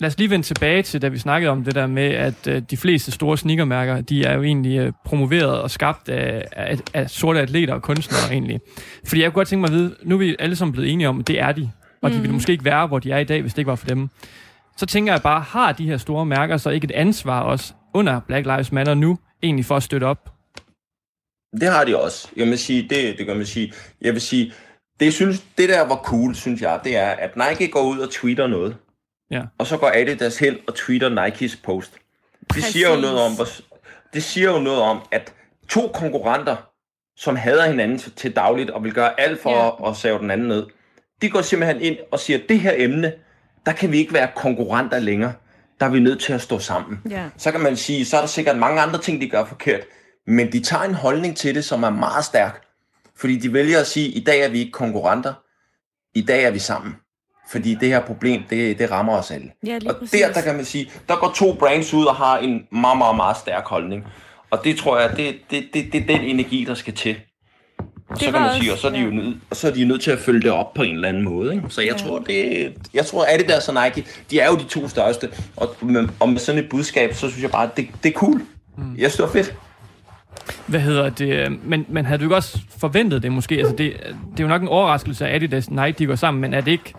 lad 0.00 0.06
os 0.08 0.18
lige 0.18 0.30
vende 0.30 0.46
tilbage 0.46 0.82
til, 0.82 1.02
da 1.02 1.08
vi 1.08 1.18
snakkede 1.18 1.50
om 1.52 1.64
det 1.64 1.74
der 1.74 1.86
med, 1.86 2.02
at 2.14 2.46
øh, 2.46 2.62
de 2.70 2.76
fleste 2.76 3.12
store 3.12 3.38
sneakermærker, 3.38 4.00
de 4.00 4.24
er 4.24 4.34
jo 4.34 4.42
egentlig 4.42 4.78
øh, 4.78 4.92
promoveret 5.04 5.60
og 5.60 5.70
skabt 5.70 6.08
af, 6.08 6.44
af, 6.52 6.78
af 6.94 7.10
sorte 7.10 7.40
atleter 7.40 7.74
og 7.74 7.82
kunstnere 7.82 8.32
egentlig. 8.32 8.60
Fordi 9.06 9.22
jeg 9.22 9.30
kunne 9.32 9.40
godt 9.40 9.48
tænke 9.48 9.60
mig 9.60 9.68
at 9.68 9.72
vide, 9.74 9.94
nu 10.02 10.14
er 10.14 10.18
vi 10.18 10.36
alle 10.38 10.56
sammen 10.56 10.72
blevet 10.72 10.92
enige 10.92 11.08
om, 11.08 11.20
at 11.20 11.28
det 11.28 11.40
er 11.40 11.52
de, 11.52 11.70
og 12.02 12.10
de 12.10 12.16
ville 12.16 12.32
måske 12.34 12.52
ikke 12.52 12.64
være, 12.64 12.86
hvor 12.86 12.98
de 12.98 13.12
er 13.12 13.18
i 13.18 13.24
dag, 13.24 13.40
hvis 13.40 13.52
det 13.54 13.58
ikke 13.58 13.68
var 13.68 13.74
for 13.76 13.86
dem. 13.86 14.08
Så 14.76 14.86
tænker 14.86 15.12
jeg 15.12 15.22
bare, 15.22 15.40
har 15.40 15.72
de 15.72 15.86
her 15.86 15.96
store 15.96 16.26
mærker 16.26 16.56
så 16.56 16.70
ikke 16.70 16.84
et 16.84 16.90
ansvar 16.92 17.40
også 17.40 17.72
under 17.94 18.20
Black 18.20 18.46
Lives 18.46 18.72
Matter 18.72 18.94
nu, 18.94 19.18
egentlig 19.42 19.64
for 19.64 19.76
at 19.76 19.82
støtte 19.82 20.04
op? 20.04 20.32
Det 21.60 21.68
har 21.68 21.84
de 21.84 22.02
også. 22.02 22.28
Jeg 22.36 22.46
vil 22.46 22.58
sige, 22.58 22.82
det, 22.82 23.18
det 23.18 23.26
kan 23.26 23.36
man 23.36 23.46
sige. 23.46 23.72
Jeg 24.00 24.12
vil 24.12 24.20
sige, 24.20 24.52
det, 25.00 25.14
synes, 25.14 25.44
det 25.58 25.68
der 25.68 25.80
var 25.88 25.96
cool, 25.96 26.34
synes 26.34 26.62
jeg, 26.62 26.80
det 26.84 26.96
er, 26.96 27.08
at 27.08 27.30
Nike 27.36 27.68
går 27.70 27.82
ud 27.82 27.98
og 27.98 28.10
tweeter 28.10 28.46
noget. 28.46 28.76
Ja. 29.30 29.42
Og 29.58 29.66
så 29.66 29.76
går 29.76 29.90
Adidas 29.94 30.38
hen 30.38 30.56
og 30.68 30.74
tweeter 30.74 31.24
Nikes 31.24 31.56
post. 31.56 31.92
Det 32.40 32.48
Præcis. 32.48 32.72
siger 32.72 32.94
jo 32.94 33.00
noget 33.00 33.20
om, 33.20 33.32
det 34.14 34.22
siger 34.22 34.50
jo 34.52 34.58
noget 34.58 34.80
om, 34.80 35.00
at 35.12 35.34
to 35.68 35.90
konkurrenter, 35.94 36.56
som 37.16 37.36
hader 37.36 37.66
hinanden 37.68 37.98
til, 37.98 38.36
dagligt 38.36 38.70
og 38.70 38.84
vil 38.84 38.92
gøre 38.92 39.20
alt 39.20 39.42
for 39.42 39.50
Ja. 39.50 39.66
at, 39.68 39.90
at 39.90 39.96
save 39.96 40.18
den 40.18 40.30
anden 40.30 40.48
ned, 40.48 40.66
de 41.22 41.30
går 41.30 41.40
simpelthen 41.42 41.80
ind 41.80 41.96
og 42.12 42.20
siger, 42.20 42.38
det 42.48 42.60
her 42.60 42.72
emne, 42.76 43.12
der 43.66 43.72
kan 43.72 43.92
vi 43.92 43.98
ikke 43.98 44.12
være 44.12 44.28
konkurrenter 44.36 44.98
længere. 44.98 45.32
Der 45.80 45.86
er 45.86 45.90
vi 45.90 46.00
nødt 46.00 46.20
til 46.20 46.32
at 46.32 46.40
stå 46.40 46.58
sammen. 46.58 47.00
Ja. 47.10 47.24
Så 47.36 47.52
kan 47.52 47.60
man 47.60 47.76
sige, 47.76 48.04
så 48.04 48.16
er 48.16 48.20
der 48.20 48.28
sikkert 48.28 48.58
mange 48.58 48.80
andre 48.80 48.98
ting, 48.98 49.20
de 49.20 49.28
gør 49.28 49.44
forkert. 49.44 49.80
Men 50.26 50.52
de 50.52 50.60
tager 50.60 50.82
en 50.82 50.94
holdning 50.94 51.36
til 51.36 51.54
det, 51.54 51.64
som 51.64 51.82
er 51.82 51.90
meget 51.90 52.24
stærk. 52.24 52.62
Fordi 53.16 53.36
de 53.36 53.52
vælger 53.52 53.80
at 53.80 53.86
sige, 53.86 54.08
i 54.08 54.24
dag 54.24 54.40
er 54.40 54.48
vi 54.48 54.58
ikke 54.58 54.72
konkurrenter. 54.72 55.34
I 56.14 56.22
dag 56.22 56.44
er 56.44 56.50
vi 56.50 56.58
sammen. 56.58 56.96
Fordi 57.50 57.74
det 57.74 57.88
her 57.88 58.00
problem, 58.00 58.42
det, 58.50 58.78
det 58.78 58.90
rammer 58.90 59.18
os 59.18 59.30
alle. 59.30 59.52
Ja, 59.66 59.78
og 59.88 59.96
præcis. 59.96 60.20
der, 60.20 60.32
der 60.32 60.40
kan 60.40 60.54
man 60.54 60.64
sige, 60.64 60.90
der 61.08 61.16
går 61.16 61.32
to 61.36 61.54
brands 61.54 61.94
ud 61.94 62.04
og 62.04 62.16
har 62.16 62.38
en 62.38 62.66
meget, 62.72 62.98
meget, 62.98 63.16
meget 63.16 63.36
stærk 63.36 63.64
holdning. 63.64 64.04
Og 64.50 64.64
det 64.64 64.78
tror 64.78 64.98
jeg, 64.98 65.16
det, 65.16 65.36
det, 65.50 65.68
det, 65.74 65.92
det 65.92 66.02
er 66.02 66.06
den 66.06 66.20
energi, 66.20 66.64
der 66.64 66.74
skal 66.74 66.94
til. 66.94 67.16
Og 68.08 68.16
så 68.18 68.24
Det 68.24 68.32
kan 68.32 68.42
man 68.42 68.50
sige, 68.60 68.70
og 68.70 68.72
også- 68.72 68.82
så 68.82 68.88
er 68.88 68.92
de 68.92 68.98
jo 68.98 69.10
nødt, 69.10 69.36
og 69.50 69.56
så 69.56 69.68
er 69.68 69.72
de 69.72 69.84
nødt 69.84 70.02
til 70.02 70.10
at 70.10 70.18
følge 70.18 70.40
det 70.42 70.50
op 70.50 70.74
på 70.74 70.82
en 70.82 70.94
eller 70.94 71.08
anden 71.08 71.24
måde. 71.24 71.54
Ikke? 71.54 71.64
Så 71.68 71.80
jeg 71.80 71.90
Ja. 71.92 71.96
tror, 71.96 72.18
det, 72.18 72.72
jeg 72.94 73.06
tror, 73.06 73.26
Adidas 73.34 73.68
og 73.68 73.74
Nike, 73.84 74.06
de 74.30 74.40
er 74.40 74.46
jo 74.46 74.56
de 74.56 74.64
to 74.64 74.88
største. 74.88 75.28
Og 75.56 75.76
med, 75.82 76.08
og 76.20 76.28
med 76.28 76.38
sådan 76.38 76.64
et 76.64 76.68
budskab, 76.70 77.14
så 77.14 77.28
synes 77.30 77.42
jeg 77.42 77.50
bare, 77.50 77.70
det, 77.76 77.88
det 78.02 78.08
er 78.08 78.18
cool. 78.18 78.40
Mm. 78.76 78.94
Jeg 78.98 79.10
synes, 79.10 79.14
det 79.16 79.22
var 79.22 79.28
fedt. 79.28 79.54
Hvad 80.66 80.80
hedder 80.80 81.08
det? 81.10 81.58
Men, 81.64 81.86
men 81.88 82.04
havde 82.04 82.18
du 82.18 82.24
ikke 82.24 82.36
også 82.36 82.58
forventet 82.80 83.22
det 83.22 83.32
måske? 83.32 83.54
Altså 83.58 83.74
det, 83.78 83.92
det 84.32 84.40
er 84.40 84.44
jo 84.44 84.48
nok 84.48 84.62
en 84.62 84.68
overraskelse, 84.68 85.26
at 85.28 85.34
Adidas 85.34 85.66
og 85.68 85.72
Nike 85.74 85.98
de 85.98 86.06
går 86.06 86.14
sammen, 86.14 86.40
men 86.40 86.54
er 86.54 86.60
det 86.60 86.70
ikke, 86.72 86.94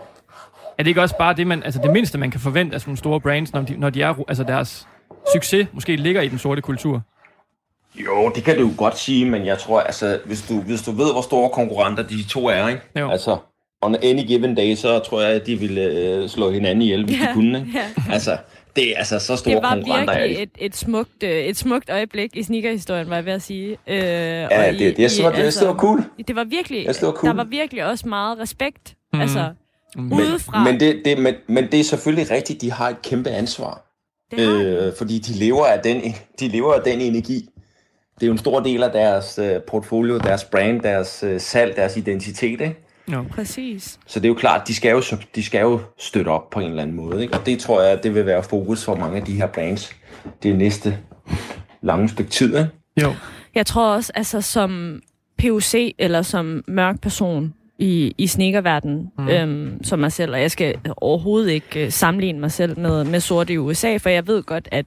er 0.78 0.82
det 0.82 0.86
ikke 0.88 1.02
også 1.02 1.16
bare 1.18 1.34
det, 1.34 1.46
man, 1.46 1.62
altså 1.62 1.80
det 1.82 1.92
mindste, 1.92 2.18
man 2.18 2.30
kan 2.30 2.40
forvente 2.40 2.74
af 2.74 2.80
sådan 2.80 2.90
nogle 2.90 2.98
store 2.98 3.20
brands, 3.20 3.52
når 3.52 3.60
de, 3.62 3.76
når 3.76 3.90
de 3.90 4.02
er, 4.02 4.14
altså 4.28 4.42
deres 4.44 4.86
succes 5.34 5.66
måske 5.72 5.96
ligger 5.96 6.22
i 6.22 6.28
den 6.28 6.38
sorte 6.38 6.62
kultur? 6.62 7.02
Jo, 7.94 8.32
det 8.34 8.44
kan 8.44 8.56
du 8.56 8.62
jo 8.62 8.70
godt 8.76 8.98
sige, 8.98 9.24
men 9.30 9.46
jeg 9.46 9.58
tror, 9.58 9.80
altså, 9.80 10.18
hvis 10.24 10.42
du, 10.48 10.60
hvis 10.60 10.82
du 10.82 10.90
ved, 10.90 11.12
hvor 11.12 11.20
store 11.22 11.50
konkurrenter 11.50 12.02
de 12.02 12.28
to 12.28 12.46
er, 12.46 12.68
ikke? 12.68 12.80
Jo. 12.98 13.10
Altså, 13.10 13.36
on 13.82 13.96
any 14.02 14.26
given 14.26 14.54
day, 14.54 14.74
så 14.74 14.98
tror 14.98 15.20
jeg, 15.22 15.30
at 15.30 15.46
de 15.46 15.56
ville 15.56 15.80
øh, 15.82 16.28
slå 16.28 16.50
hinanden 16.50 16.82
ihjel, 16.82 17.04
hvis 17.04 17.16
Ja, 17.20 17.26
de 17.28 17.32
kunne, 17.34 17.58
ikke? 17.58 17.70
ja. 17.78 18.12
Altså, 18.12 18.36
det 18.76 18.90
er 18.92 18.98
altså 18.98 19.18
så 19.18 19.36
store 19.36 19.54
Det 19.54 19.62
var 19.62 19.74
konkurrenter 19.74 20.12
er 20.14 20.18
virkelig 20.20 20.36
de. 20.38 20.42
et, 20.42 20.50
et, 20.66 20.76
smukt, 20.76 21.22
øh, 21.22 21.30
et 21.30 21.56
smukt 21.56 21.90
øjeblik 21.90 22.36
i 22.36 22.42
sneakerhistorien, 22.42 23.08
var 23.10 23.14
jeg 23.16 23.24
ved 23.24 23.32
at 23.32 23.42
sige. 23.42 23.70
Øh, 23.86 23.96
Ja, 23.96 24.66
og 24.68 24.72
det, 24.72 24.80
det, 24.80 24.98
jeg 24.98 25.10
synes, 25.10 25.28
det, 25.36 25.42
altså, 25.42 25.60
det 25.60 25.68
var 25.68 25.74
cool. 25.74 26.04
Det 26.28 26.36
var 26.36 26.44
virkelig, 26.44 26.86
det 26.88 27.02
var 27.02 27.12
cool. 27.12 27.30
der 27.30 27.36
var 27.36 27.44
virkelig 27.44 27.84
også 27.84 28.08
meget 28.08 28.38
respekt. 28.38 28.94
Mm. 29.12 29.20
Altså, 29.20 29.48
Mm. 29.96 30.12
udefra. 30.12 30.64
Men 30.64 30.80
det, 30.80 31.02
det, 31.04 31.18
men, 31.18 31.34
men 31.46 31.64
det 31.72 31.80
er 31.80 31.84
selvfølgelig 31.84 32.30
rigtigt, 32.30 32.60
de 32.60 32.72
har 32.72 32.88
et 32.88 33.02
kæmpe 33.02 33.30
ansvar. 33.30 33.84
det. 34.30 34.48
Øh, 34.66 34.92
fordi 34.98 35.18
de 35.18 35.32
lever, 35.38 35.66
af 35.66 35.80
den, 35.80 36.14
de 36.40 36.48
lever 36.48 36.74
af 36.74 36.80
den 36.82 37.00
energi. 37.00 37.48
Det 38.20 38.22
er 38.22 38.26
jo 38.26 38.32
en 38.32 38.38
stor 38.38 38.60
del 38.60 38.82
af 38.82 38.92
deres 38.92 39.38
øh, 39.42 39.60
portfolio, 39.62 40.18
deres 40.18 40.44
brand, 40.44 40.80
deres 40.80 41.22
øh, 41.22 41.40
salg, 41.40 41.76
deres 41.76 41.96
identitet, 41.96 42.60
ikke? 42.60 42.76
No. 43.08 43.22
Præcis. 43.30 43.98
Så 44.06 44.20
det 44.20 44.24
er 44.24 44.28
jo 44.28 44.34
klart, 44.34 44.68
de 44.68 44.74
skal 44.74 44.90
jo, 44.90 45.02
de 45.34 45.44
skal 45.44 45.60
jo 45.60 45.80
støtte 45.98 46.28
op 46.28 46.50
på 46.50 46.60
en 46.60 46.70
eller 46.70 46.82
anden 46.82 46.96
måde. 46.96 47.22
Ikke? 47.22 47.34
Og 47.34 47.46
det 47.46 47.58
tror 47.58 47.82
jeg, 47.82 48.02
det 48.02 48.14
vil 48.14 48.26
være 48.26 48.42
fokus 48.42 48.84
for 48.84 48.96
mange 48.96 49.16
af 49.16 49.24
de 49.24 49.32
her 49.32 49.46
brands 49.46 49.92
det 50.42 50.58
næste 50.58 50.98
lange 51.82 52.08
stykke 52.08 52.30
tid. 52.30 52.56
Ikke? 52.56 52.70
Jo. 53.02 53.14
Jeg 53.54 53.66
tror 53.66 53.94
også, 53.94 54.12
altså 54.14 54.40
som 54.40 55.02
PUC 55.42 55.74
eller 55.98 56.22
som 56.22 56.64
mørk 56.68 57.00
person 57.00 57.54
i, 57.78 58.14
i 58.18 58.26
sneakerverdenen, 58.26 59.10
mm. 59.18 59.28
øhm, 59.28 59.84
som 59.84 59.98
mig 59.98 60.12
selv, 60.12 60.32
og 60.32 60.40
jeg 60.40 60.50
skal 60.50 60.74
overhovedet 60.96 61.50
ikke 61.50 61.84
øh, 61.84 61.92
sammenligne 61.92 62.40
mig 62.40 62.52
selv 62.52 62.78
med, 62.78 63.04
med 63.04 63.20
sorte 63.20 63.52
i 63.52 63.58
USA, 63.58 63.96
for 63.96 64.08
jeg 64.08 64.26
ved 64.26 64.42
godt, 64.42 64.68
at 64.72 64.86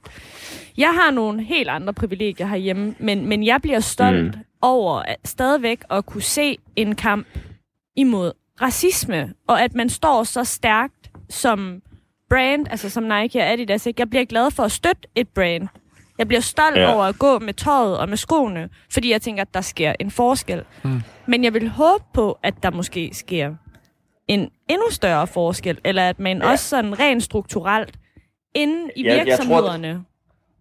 jeg 0.76 0.94
har 1.02 1.10
nogle 1.10 1.42
helt 1.42 1.68
andre 1.68 1.92
privilegier 1.92 2.46
herhjemme, 2.46 2.94
men, 2.98 3.26
men 3.26 3.44
jeg 3.46 3.62
bliver 3.62 3.80
stolt 3.80 4.34
mm. 4.36 4.40
over 4.62 4.98
at 4.98 5.16
stadigvæk 5.24 5.84
at 5.90 6.06
kunne 6.06 6.22
se 6.22 6.58
en 6.76 6.94
kamp 6.94 7.26
imod 7.96 8.32
racisme, 8.62 9.32
og 9.48 9.62
at 9.62 9.74
man 9.74 9.88
står 9.88 10.22
så 10.24 10.44
stærkt 10.44 11.10
som 11.30 11.82
brand, 12.30 12.66
altså 12.70 12.90
som 12.90 13.02
Nike 13.02 13.38
og 13.38 13.46
Adidas. 13.52 13.86
Ikke? 13.86 14.00
Jeg 14.00 14.10
bliver 14.10 14.24
glad 14.24 14.50
for 14.50 14.62
at 14.62 14.72
støtte 14.72 15.02
et 15.14 15.28
brand. 15.28 15.68
Jeg 16.18 16.28
bliver 16.28 16.40
stolt 16.40 16.76
Ja. 16.76 16.94
over 16.94 17.04
at 17.04 17.18
gå 17.18 17.38
med 17.38 17.54
tøjet 17.54 17.98
og 17.98 18.08
med 18.08 18.16
skoene, 18.16 18.68
fordi 18.92 19.10
jeg 19.10 19.22
tænker, 19.22 19.42
at 19.42 19.54
der 19.54 19.60
sker 19.60 19.94
en 20.00 20.10
forskel. 20.10 20.62
Mm. 20.84 21.00
Men 21.26 21.44
jeg 21.44 21.54
vil 21.54 21.68
håbe 21.68 22.04
på, 22.14 22.38
at 22.42 22.54
der 22.62 22.70
måske 22.70 23.10
sker 23.12 23.54
en 24.28 24.40
endnu 24.68 24.86
større 24.90 25.26
forskel, 25.26 25.78
eller 25.84 26.08
at 26.08 26.18
man 26.18 26.38
Ja. 26.42 26.50
også 26.50 26.68
sådan 26.68 26.98
rent 27.00 27.22
strukturelt 27.22 27.94
inden 28.54 28.90
i 28.96 29.02
Ja, 29.02 29.08
jeg 29.08 29.18
tror, 29.18 29.24
virksomhederne. 29.24 30.04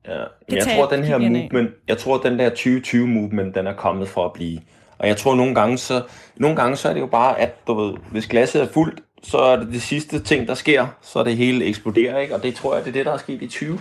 Ja. 0.08 0.24
Men 0.48 0.58
jeg 0.58 0.68
tror, 0.68 0.88
den 0.88 1.04
her 1.04 1.18
movement, 1.18 1.72
jeg 1.88 1.98
tror, 1.98 2.18
den 2.18 2.40
der 2.40 2.50
2020-movement, 2.50 3.56
den 3.56 3.68
er 3.68 3.74
kommet 3.74 4.10
for 4.10 4.26
at 4.26 4.34
blive. 4.34 4.60
Og 4.98 5.08
jeg 5.08 5.18
tror, 5.18 5.36
nogle 5.36 5.56
gange, 5.56 5.78
så, 5.78 6.02
nogle 6.36 6.56
gange, 6.56 6.76
så 6.76 6.90
er 6.90 6.94
det 6.94 7.00
jo 7.00 7.06
bare, 7.08 7.40
at 7.40 7.68
du 7.68 7.74
ved, 7.74 7.94
hvis 8.12 8.28
glasset 8.28 8.62
er 8.62 8.68
fuldt, 8.68 9.00
så 9.24 9.38
er 9.38 9.56
det 9.56 9.68
det 9.72 9.82
sidste 9.82 10.20
ting, 10.20 10.48
der 10.48 10.54
sker, 10.54 10.88
så 11.02 11.24
det 11.24 11.38
hele 11.38 11.66
eksploderer, 11.66 12.20
ikke? 12.20 12.36
Og 12.36 12.44
det 12.44 12.56
tror 12.56 12.76
jeg, 12.76 12.84
det 12.84 12.90
er 12.90 12.94
det, 12.94 13.06
der 13.06 13.14
er 13.14 13.18
sket 13.18 13.42
i 13.42 13.48
20. 13.48 13.80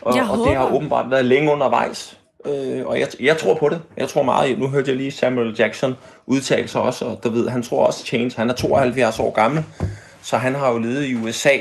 Og, 0.00 0.16
Jeg 0.16 0.30
og 0.30 0.48
det 0.48 0.56
har 0.56 0.74
åbenbart 0.74 1.10
været 1.10 1.24
længe 1.24 1.52
undervejs. 1.52 2.18
Øh, 2.46 2.86
og 2.86 3.00
jeg, 3.00 3.08
jeg 3.20 3.36
tror 3.38 3.54
på 3.54 3.68
det. 3.68 3.82
Jeg 3.96 4.08
tror 4.08 4.22
meget. 4.22 4.58
Nu 4.58 4.68
hørte 4.68 4.90
jeg 4.90 4.96
lige 4.96 5.10
Samuel 5.10 5.56
Jackson 5.58 5.94
udtale 6.26 6.68
sig 6.68 6.80
også, 6.80 7.04
og 7.04 7.20
du 7.24 7.30
ved, 7.30 7.48
han 7.48 7.62
tror 7.62 7.86
også 7.86 8.04
change. 8.04 8.32
Han 8.36 8.50
er 8.50 8.54
72 8.54 9.18
år 9.18 9.30
gammel, 9.30 9.64
så 10.22 10.36
han 10.36 10.54
har 10.54 10.72
jo 10.72 10.78
levet 10.78 11.04
i 11.04 11.14
USA, 11.14 11.56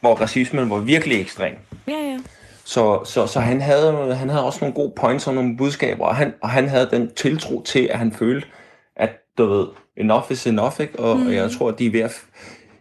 hvor 0.00 0.14
racismen 0.14 0.70
var 0.70 0.78
virkelig 0.78 1.20
ekstrem. 1.20 1.54
Ja, 1.88 1.92
ja. 1.92 2.18
Så, 2.66 3.00
så, 3.04 3.26
så 3.26 3.40
han, 3.40 3.60
havde, 3.60 4.14
han 4.14 4.28
havde 4.28 4.44
også 4.44 4.58
nogle 4.60 4.74
gode 4.74 4.92
points 4.96 5.26
og 5.26 5.34
nogle 5.34 5.56
budskaber, 5.56 6.04
og 6.06 6.16
han, 6.16 6.34
og 6.42 6.50
han 6.50 6.68
havde 6.68 6.88
den 6.90 7.14
tiltro 7.14 7.62
til, 7.62 7.88
at 7.92 7.98
han 7.98 8.12
følte, 8.12 8.48
at 8.96 9.10
du 9.38 9.46
ved, 9.46 9.66
enough 9.96 10.24
is 10.30 10.46
enough, 10.46 10.80
ikke? 10.80 10.98
Og, 10.98 11.16
mm. 11.16 11.26
og 11.26 11.34
jeg 11.34 11.50
tror, 11.50 11.68
at 11.68 11.78
de 11.78 11.86
er 11.86 11.90
ved 11.90 12.00
at 12.00 12.22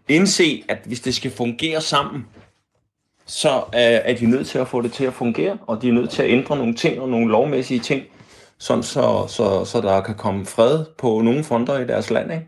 indse, 0.08 0.64
at 0.70 0.78
hvis 0.86 1.00
det 1.00 1.16
skal 1.16 1.32
fungere 1.32 1.82
sammen, 1.82 2.26
så 3.26 3.50
er, 3.74 3.98
er 3.98 4.16
de 4.16 4.26
nødt 4.26 4.48
til 4.48 4.60
at 4.60 4.68
få 4.68 4.82
det 4.82 4.94
til 4.94 5.06
at 5.06 5.14
fungere, 5.14 5.58
og 5.68 5.82
de 5.82 5.90
er 5.90 5.94
nødt 5.94 6.10
til 6.10 6.24
at 6.24 6.30
ændre 6.30 6.58
nogle 6.58 6.76
ting 6.76 7.02
og 7.02 7.10
nogle 7.10 7.32
lovmæssige 7.32 7.80
ting, 7.80 8.04
sådan 8.58 8.84
så, 8.84 9.26
så, 9.28 9.66
så 9.66 9.82
der 9.82 10.02
kan 10.02 10.16
komme 10.16 10.46
fred 10.46 10.86
på 10.98 11.22
nogle 11.22 11.44
fronter 11.44 11.80
i 11.80 11.88
deres 11.88 12.10
land. 12.10 12.32
Ikke? 12.32 12.48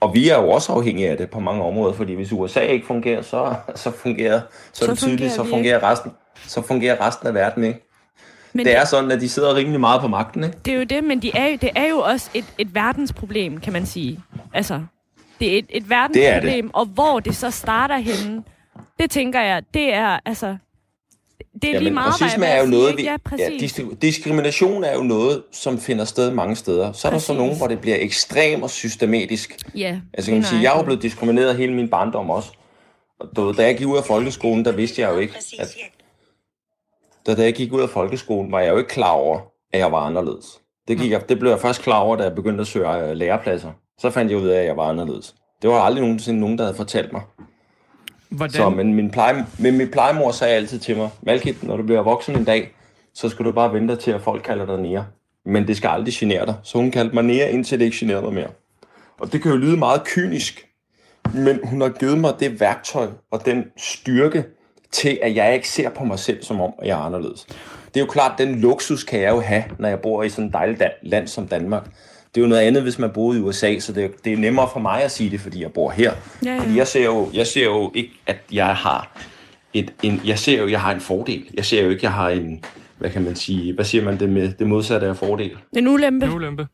Og 0.00 0.14
vi 0.14 0.28
er 0.28 0.40
jo 0.42 0.50
også 0.50 0.72
afhængige 0.72 1.10
af 1.10 1.16
det 1.16 1.30
på 1.30 1.40
mange 1.40 1.62
områder, 1.62 1.92
fordi 1.92 2.14
hvis 2.14 2.32
USA 2.32 2.60
ikke 2.60 2.86
fungerer, 2.86 3.22
så, 3.22 3.54
så 3.74 3.90
fungerer 3.90 4.40
så, 4.72 4.84
Så 4.84 4.90
det 4.90 4.98
tydeligt, 4.98 5.32
så 5.32 5.44
fungerer 5.44 5.90
resten, 5.90 6.10
så 6.46 6.62
fungerer 6.62 7.06
resten 7.06 7.26
af 7.28 7.34
verden 7.34 7.64
ikke. 7.64 7.84
Men 8.52 8.66
Det 8.66 8.76
er 8.76 8.84
sådan, 8.84 9.10
at 9.10 9.20
de 9.20 9.28
sidder 9.28 9.54
rimelig 9.54 9.80
meget 9.80 10.00
på 10.00 10.08
magten, 10.08 10.44
ikke? 10.44 10.58
det 10.64 10.72
er 10.72 10.76
jo 10.78 10.84
det, 10.84 11.04
men 11.04 11.22
de 11.22 11.30
er 11.34 11.56
det 11.56 11.70
er 11.76 11.88
jo 11.88 11.98
også 11.98 12.30
et, 12.34 12.44
et 12.58 12.74
verdensproblem, 12.74 13.60
kan 13.60 13.72
man 13.72 13.86
sige. 13.86 14.20
Altså, 14.54 14.82
det 15.40 15.54
er 15.54 15.58
et, 15.58 15.66
et 15.70 15.90
verdensproblem, 15.90 16.70
og 16.74 16.86
hvor 16.86 17.20
det 17.20 17.36
så 17.36 17.50
starter 17.50 17.96
henne, 17.98 18.42
det 19.00 19.10
tænker 19.10 19.40
jeg, 19.40 19.62
det 19.74 19.92
er 19.94 20.18
altså... 20.24 20.56
Det 21.62 21.76
er 21.76 21.80
lige 21.80 21.90
meget, 21.90 22.14
hvad 22.18 22.26
racisme 22.26 22.46
jeg 22.46 22.56
er 22.58 22.60
jo 22.62 22.66
noget, 22.70 22.96
vi? 22.96 23.02
Ja, 23.02 23.10
ja, 23.10 23.16
præcis. 23.24 23.72
dis- 23.78 23.94
diskrimination 24.02 24.84
er 24.84 24.94
jo 24.94 25.02
noget, 25.02 25.42
som 25.52 25.78
finder 25.78 26.04
sted 26.04 26.30
mange 26.30 26.56
steder. 26.56 26.92
Så 26.92 27.08
er 27.08 27.12
der 27.12 27.18
så 27.18 27.26
Præcis. 27.26 27.38
nogen, 27.38 27.56
hvor 27.56 27.66
det 27.66 27.80
bliver 27.80 27.96
ekstremt 28.00 28.62
og 28.62 28.70
systematisk. 28.70 29.56
Ja, 29.74 30.00
Altså 30.14 30.30
kan 30.30 30.38
man 30.40 30.44
sige, 30.48 30.62
jeg 30.62 30.72
er 30.72 30.76
jo 30.76 30.82
blevet 30.84 31.02
diskrimineret 31.02 31.56
hele 31.56 31.74
min 31.74 31.88
barndom 31.88 32.30
også. 32.30 32.48
Og 33.20 33.56
da 33.56 33.62
jeg 33.62 33.76
gik 33.78 33.86
ud 33.86 33.96
af 33.96 34.04
folkeskolen, 34.04 34.64
der 34.64 34.72
vidste 34.72 35.02
jeg 35.02 35.10
jo 35.10 35.18
ikke, 35.18 35.34
at 35.58 35.76
da, 37.28 37.34
da 37.34 37.42
jeg 37.42 37.54
gik 37.54 37.72
ud 37.72 37.80
af 37.80 37.88
folkeskolen, 37.88 38.52
var 38.52 38.60
jeg 38.60 38.72
jo 38.72 38.78
ikke 38.78 38.90
klar 38.90 39.10
over, 39.12 39.40
at 39.72 39.78
jeg 39.78 39.92
var 39.92 39.98
anderledes. 39.98 40.60
Det, 40.88 40.98
gik 40.98 41.10
jeg, 41.10 41.28
det 41.28 41.38
blev 41.38 41.50
jeg 41.50 41.60
først 41.60 41.82
klar 41.82 41.98
over, 41.98 42.16
da 42.16 42.22
jeg 42.22 42.34
begyndte 42.34 42.60
at 42.60 42.66
søge 42.66 43.08
øh, 43.08 43.16
lærepladser. 43.16 43.70
Så 43.98 44.10
fandt 44.10 44.30
jeg 44.30 44.40
ud 44.40 44.48
af, 44.48 44.60
at 44.60 44.66
jeg 44.66 44.76
var 44.76 44.88
anderledes. 44.88 45.34
Det 45.62 45.70
var 45.70 45.80
aldrig 45.80 46.02
nogensinde 46.02 46.40
nogen, 46.40 46.58
der 46.58 46.64
havde 46.64 46.76
fortalt 46.76 47.12
mig. 47.12 47.22
Hvordan, 48.28 48.52
Så, 48.52 48.70
men 48.70 48.94
min, 48.94 49.10
pleje, 49.10 49.46
men 49.58 49.78
min 49.78 49.90
plejemor 49.90 50.30
sagde 50.30 50.54
altid 50.54 50.78
til 50.78 50.96
mig, 50.96 51.10
Malkit, 51.22 51.62
når 51.62 51.76
du 51.76 51.82
bliver 51.82 52.02
voksen 52.02 52.36
en 52.36 52.44
dag, 52.44 52.74
så 53.14 53.28
skal 53.28 53.44
du 53.44 53.52
bare 53.52 53.72
vente 53.72 53.96
til, 53.96 54.10
at 54.10 54.20
folk 54.20 54.42
kalder 54.42 54.66
dig 54.66 54.78
nære. 54.78 55.06
Men 55.46 55.66
det 55.66 55.76
skal 55.76 55.88
aldrig 55.88 56.14
genere 56.14 56.46
dig. 56.46 56.54
Så 56.62 56.78
hun 56.78 56.90
kaldte 56.90 57.14
mig 57.14 57.24
nære, 57.24 57.50
indtil 57.50 57.78
det 57.78 57.84
ikke 57.84 57.96
generede 58.00 58.22
mig 58.22 58.32
mere. 58.32 58.48
Og 59.20 59.32
det 59.32 59.42
kan 59.42 59.50
jo 59.50 59.56
lyde 59.56 59.76
meget 59.76 60.04
kynisk, 60.04 60.68
men 61.34 61.60
hun 61.64 61.80
har 61.80 61.88
givet 61.88 62.18
mig 62.18 62.34
det 62.40 62.60
værktøj 62.60 63.06
og 63.30 63.46
den 63.46 63.64
styrke 63.76 64.44
til, 64.92 65.18
at 65.22 65.34
jeg 65.34 65.54
ikke 65.54 65.68
ser 65.68 65.90
på 65.90 66.04
mig 66.04 66.18
selv 66.18 66.42
som 66.42 66.60
om, 66.60 66.72
jeg 66.84 66.90
er 66.90 67.02
anderledes. 67.02 67.46
Det 67.94 67.96
er 67.96 68.00
jo 68.00 68.06
klart, 68.06 68.38
den 68.38 68.60
luksus 68.60 69.04
kan 69.04 69.20
jeg 69.20 69.30
jo 69.30 69.40
have, 69.40 69.64
når 69.78 69.88
jeg 69.88 70.00
bor 70.00 70.22
i 70.22 70.28
sådan 70.28 70.46
et 70.46 70.52
dejligt 70.52 70.82
land 71.02 71.28
som 71.28 71.48
Danmark. 71.48 71.84
Det 72.34 72.40
er 72.40 72.44
jo 72.44 72.48
noget 72.48 72.62
andet, 72.62 72.82
hvis 72.82 72.98
man 72.98 73.10
boede 73.10 73.38
i 73.38 73.42
USA, 73.42 73.78
så 73.78 73.92
det 73.92 74.04
er, 74.04 74.08
det 74.24 74.32
er 74.32 74.36
nemmere 74.36 74.68
for 74.72 74.80
mig 74.80 75.02
at 75.02 75.10
sige 75.10 75.30
det, 75.30 75.40
fordi 75.40 75.62
jeg 75.62 75.72
bor 75.72 75.90
her. 75.90 76.12
Ja, 76.44 76.54
ja. 76.54 76.60
Fordi 76.60 76.76
jeg 76.76 76.86
ser, 76.86 77.04
jo, 77.04 77.30
jeg 77.34 77.46
ser 77.46 77.64
jo 77.64 77.92
ikke, 77.94 78.10
at 78.26 78.36
jeg 78.52 78.76
har 78.76 79.16
et, 79.74 79.94
en, 80.02 80.20
jeg 80.24 80.38
ser 80.38 80.58
jo, 80.58 80.68
jeg 80.68 80.80
har 80.80 80.94
en 80.94 81.00
fordel. 81.00 81.44
Jeg 81.54 81.64
ser 81.64 81.82
jo 81.82 81.90
ikke, 81.90 82.04
jeg 82.04 82.12
har 82.12 82.28
en, 82.28 82.64
hvad 82.98 83.10
kan 83.10 83.22
man 83.22 83.36
sige, 83.36 83.74
hvad 83.74 83.84
siger 83.84 84.04
man 84.04 84.20
det 84.20 84.28
med 84.28 84.52
det 84.52 84.66
modsatte 84.66 85.06
af 85.06 85.16
fordel? 85.16 85.50
En 85.76 85.88
ulempe. 85.88 86.26
en 86.26 86.32
ulempe? 86.32 86.66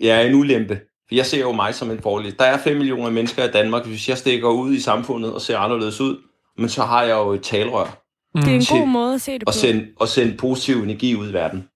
Jeg 0.00 0.22
er 0.22 0.26
en 0.26 0.34
ulempe. 0.34 0.80
For 1.08 1.14
jeg 1.14 1.26
ser 1.26 1.40
jo 1.40 1.52
mig 1.52 1.74
som 1.74 1.90
en 1.90 1.98
fordel. 1.98 2.34
Der 2.38 2.44
er 2.44 2.58
5 2.58 2.76
millioner 2.76 3.10
mennesker 3.10 3.44
i 3.44 3.50
Danmark. 3.50 3.86
Hvis 3.86 4.08
jeg 4.08 4.18
stikker 4.18 4.48
ud 4.48 4.72
i 4.72 4.80
samfundet 4.80 5.32
og 5.32 5.40
ser 5.40 5.58
anderledes 5.58 6.00
ud, 6.00 6.16
men 6.58 6.68
så 6.68 6.82
har 6.82 7.02
jeg 7.02 7.14
jo 7.14 7.30
et 7.32 7.42
talrør 7.42 7.98
Det 8.36 8.44
er 8.48 8.54
en 8.54 8.60
til 8.60 8.78
god 8.78 8.86
måde 8.86 9.14
at 9.14 9.20
se 9.20 9.32
det 9.32 9.40
på. 9.40 9.44
og 9.46 9.54
sende, 9.54 9.86
og 10.00 10.08
sende 10.08 10.36
positiv 10.36 10.82
energi 10.82 11.14
ud 11.16 11.30
i 11.30 11.32
verden. 11.32 11.68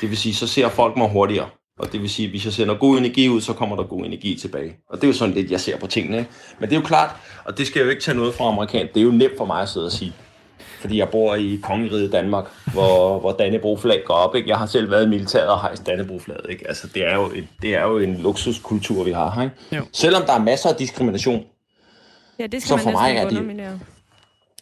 Det 0.00 0.10
vil 0.10 0.18
sige, 0.18 0.34
så 0.34 0.46
ser 0.46 0.68
folk 0.68 0.96
mig 0.96 1.08
hurtigere. 1.08 1.48
Og 1.78 1.92
det 1.92 2.00
vil 2.02 2.10
sige, 2.10 2.26
at 2.26 2.30
hvis 2.32 2.44
jeg 2.44 2.52
sender 2.52 2.74
god 2.74 2.98
energi 2.98 3.28
ud, 3.28 3.40
så 3.40 3.52
kommer 3.52 3.76
der 3.76 3.82
god 3.82 4.04
energi 4.04 4.34
tilbage. 4.40 4.76
Og 4.90 4.96
det 4.96 5.04
er 5.04 5.08
jo 5.08 5.12
sådan 5.14 5.34
lidt, 5.34 5.50
jeg 5.50 5.60
ser 5.60 5.78
på 5.78 5.86
tingene. 5.86 6.18
Ikke? 6.18 6.30
Men 6.58 6.68
det 6.68 6.76
er 6.76 6.80
jo 6.80 6.86
klart, 6.86 7.10
og 7.44 7.58
det 7.58 7.66
skal 7.66 7.80
jeg 7.80 7.84
jo 7.86 7.90
ikke 7.90 8.02
tage 8.02 8.16
noget 8.16 8.34
fra 8.34 8.48
amerikan. 8.48 8.88
Det 8.94 9.00
er 9.00 9.04
jo 9.04 9.10
nemt 9.10 9.32
for 9.36 9.44
mig 9.44 9.62
at 9.62 9.68
sidde 9.68 9.86
og 9.86 9.92
sige. 9.92 10.12
Fordi 10.80 10.98
jeg 10.98 11.08
bor 11.08 11.34
i 11.34 11.60
kongeriget 11.62 12.12
Danmark, 12.12 12.44
hvor, 12.72 13.18
hvor 13.18 13.32
Dannebro-flag 13.32 14.02
går 14.06 14.14
op. 14.14 14.34
Ikke? 14.36 14.48
Jeg 14.48 14.58
har 14.58 14.66
selv 14.66 14.90
været 14.90 15.06
i 15.06 15.08
militæret 15.08 15.48
og 15.48 15.60
hejst 15.60 15.86
Dannebro-flaget. 15.86 16.46
Ikke? 16.50 16.68
Altså, 16.68 16.86
det, 16.94 17.06
er 17.06 17.14
jo 17.14 17.24
et, 17.34 17.48
det 17.62 17.74
er 17.74 17.82
jo 17.82 17.98
en 17.98 18.16
luksuskultur, 18.16 19.04
vi 19.04 19.12
har 19.12 19.30
her. 19.30 19.42
Ikke? 19.42 19.56
Jo. 19.72 19.82
Selvom 19.92 20.22
der 20.22 20.32
er 20.32 20.38
masser 20.42 20.68
af 20.68 20.76
diskrimination. 20.76 21.44
Ja, 22.38 22.46
det 22.46 22.62
skal 22.62 22.68
Så 22.68 22.76
man 22.76 22.82
for 22.82 22.90
næsten 22.90 23.42
mig 23.46 23.56
er 23.56 23.64
det-. 23.68 23.80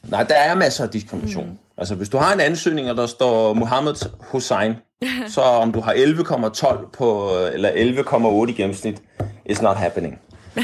Nej, 0.08 0.22
der 0.22 0.34
er 0.34 0.54
masser 0.54 0.84
af 0.84 0.90
diskrimination. 0.90 1.46
Mm. 1.46 1.58
Altså, 1.78 1.94
hvis 1.94 2.08
du 2.08 2.18
har 2.18 2.32
en 2.32 2.40
ansøgning, 2.40 2.90
og 2.90 2.96
der 2.96 3.06
står 3.06 3.54
Mohammed 3.54 3.94
Hussein, 4.20 4.74
så 5.34 5.40
om 5.40 5.72
du 5.72 5.80
har 5.80 5.92
11,12 5.92 6.90
på, 6.98 7.30
eller 7.52 7.70
11,8 8.44 8.50
i 8.50 8.52
gennemsnit, 8.52 9.02
it's 9.50 9.62
not 9.62 9.76
happening. 9.76 10.18